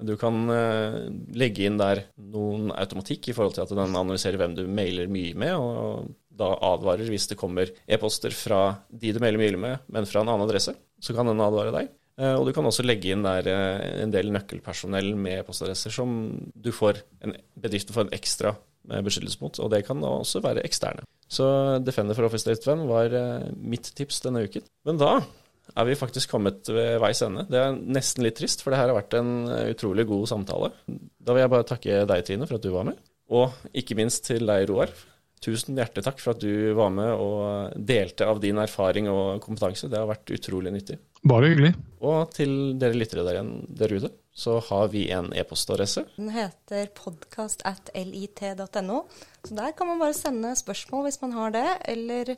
Du 0.03 0.15
kan 0.17 0.39
uh, 0.49 1.05
legge 1.37 1.67
inn 1.69 1.79
der 1.81 2.07
noen 2.33 2.71
automatikk 2.73 3.29
i 3.29 3.35
forhold 3.37 3.59
til 3.59 3.67
at 3.67 3.75
den 3.75 3.83
analyserer 3.93 4.41
hvem 4.41 4.55
du 4.57 4.63
mailer 4.67 5.11
mye 5.13 5.35
med, 5.39 5.53
og 5.59 6.13
da 6.33 6.49
advarer 6.73 7.11
hvis 7.13 7.29
det 7.31 7.39
kommer 7.41 7.71
e-poster 7.85 8.33
fra 8.35 8.63
de 8.89 9.13
du 9.13 9.21
mailer 9.23 9.43
mye 9.43 9.61
med, 9.61 9.91
men 9.93 10.09
fra 10.09 10.23
en 10.23 10.33
annen 10.33 10.47
adresse. 10.47 10.75
Så 11.03 11.15
kan 11.15 11.29
den 11.29 11.43
advare 11.45 11.75
deg. 11.75 11.93
Uh, 12.21 12.35
og 12.37 12.47
du 12.47 12.53
kan 12.57 12.67
også 12.69 12.85
legge 12.85 13.13
inn 13.15 13.25
der 13.25 13.47
uh, 13.49 13.85
en 14.03 14.13
del 14.13 14.33
nøkkelpersonell 14.35 15.15
med 15.17 15.47
postadresser 15.47 15.95
som 15.95 16.13
du 16.53 16.69
får 16.75 17.01
en, 17.25 17.37
bedriften 17.57 17.97
får 17.97 18.09
en 18.09 18.17
ekstra 18.19 18.57
beskyttelse 18.83 19.39
mot, 19.39 19.59
og 19.63 19.69
det 19.71 19.85
kan 19.87 20.01
også 20.03 20.41
være 20.43 20.65
eksterne. 20.67 21.05
Så 21.31 21.47
Defender 21.87 22.17
for 22.19 22.27
Office 22.27 22.49
Date 22.49 22.67
Van 22.67 22.83
var 22.89 23.15
mitt 23.55 23.93
tips 23.95 24.19
denne 24.25 24.43
uken. 24.43 24.65
Men 24.89 24.99
da 24.99 25.13
er 25.79 25.87
vi 25.87 25.95
faktisk 25.95 26.35
kommet 26.35 26.67
ved 26.67 26.99
veis 27.01 27.23
ende. 27.23 27.47
Det 27.47 27.61
er 27.61 27.79
nesten 27.79 28.27
litt 28.27 28.41
trist, 28.41 28.65
for 28.65 28.75
det 28.75 28.81
her 28.81 28.91
har 28.91 28.99
vært 28.99 29.15
en 29.21 29.47
utrolig 29.71 30.09
god 30.11 30.27
samtale. 30.33 30.73
Da 30.91 31.31
vil 31.31 31.45
jeg 31.45 31.53
bare 31.55 31.69
takke 31.71 32.03
deg, 32.11 32.27
Trine, 32.27 32.51
for 32.51 32.59
at 32.59 32.67
du 32.67 32.73
var 32.75 32.91
med. 32.91 32.99
Og 33.33 33.55
ikke 33.71 33.97
minst 34.03 34.27
til 34.27 34.51
deg, 34.51 34.67
Roar. 34.69 34.91
Tusen 35.43 35.79
hjertelig 35.79 36.05
takk 36.07 36.21
for 36.23 36.37
at 36.37 36.43
du 36.43 36.73
var 36.79 36.93
med 36.95 37.13
og 37.19 37.75
delte 37.77 38.29
av 38.31 38.39
din 38.43 38.61
erfaring 38.63 39.09
og 39.11 39.43
kompetanse. 39.43 39.91
Det 39.91 39.99
har 39.99 40.11
vært 40.11 40.31
utrolig 40.37 40.71
nyttig. 40.75 41.01
Bare 41.27 41.51
hyggelig. 41.51 41.73
Og 42.03 42.31
til 42.35 42.53
dere 42.83 42.99
lyttere 42.99 43.25
der, 43.27 43.39
igjen, 43.39 43.53
der 43.79 43.95
ute, 43.95 44.11
så 44.33 44.57
har 44.69 44.89
vi 44.95 45.05
en 45.13 45.29
e-postadresse. 45.37 46.07
Den 46.17 46.31
heter 46.35 46.89
podcast 46.97 47.63
at 47.69 47.91
lit.no. 47.95 49.03
Så 49.45 49.59
der 49.59 49.75
kan 49.77 49.91
man 49.91 50.01
bare 50.03 50.17
sende 50.17 50.55
spørsmål 50.59 51.09
hvis 51.09 51.21
man 51.23 51.35
har 51.37 51.55
det, 51.55 51.67
eller 51.93 52.35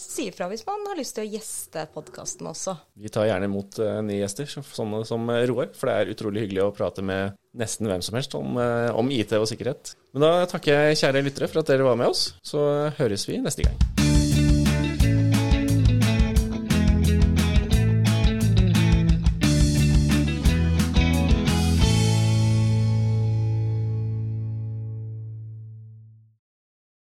si 0.00 0.26
ifra 0.30 0.48
hvis 0.50 0.64
man 0.66 0.82
har 0.90 0.98
lyst 0.98 1.14
til 1.16 1.26
å 1.26 1.30
gjeste 1.30 1.86
podkasten 1.94 2.48
også. 2.50 2.74
Vi 2.98 3.12
tar 3.12 3.28
gjerne 3.30 3.46
imot 3.50 3.78
uh, 3.82 4.00
nye 4.04 4.20
gjester, 4.22 4.50
sånne 4.50 5.04
som 5.08 5.30
eh, 5.30 5.44
Roar, 5.50 5.70
for 5.76 5.90
det 5.90 5.96
er 5.96 6.12
utrolig 6.16 6.46
hyggelig 6.46 6.66
å 6.66 6.74
prate 6.74 7.04
med 7.06 7.38
nesten 7.56 7.90
hvem 7.90 8.02
som 8.04 8.18
helst 8.18 8.36
om, 8.38 8.58
om 8.58 9.10
IT 9.10 9.34
og 9.38 9.48
sikkerhet. 9.50 9.96
Men 10.14 10.26
da 10.26 10.32
takker 10.50 10.90
jeg 10.90 11.00
kjære 11.02 11.24
lyttere 11.26 11.50
for 11.50 11.62
at 11.62 11.72
dere 11.72 11.86
var 11.86 11.98
med 11.98 12.12
oss, 12.12 12.30
så 12.46 12.62
høres 12.98 13.26
vi 13.30 13.42
neste 13.42 13.66
gang. 13.66 14.09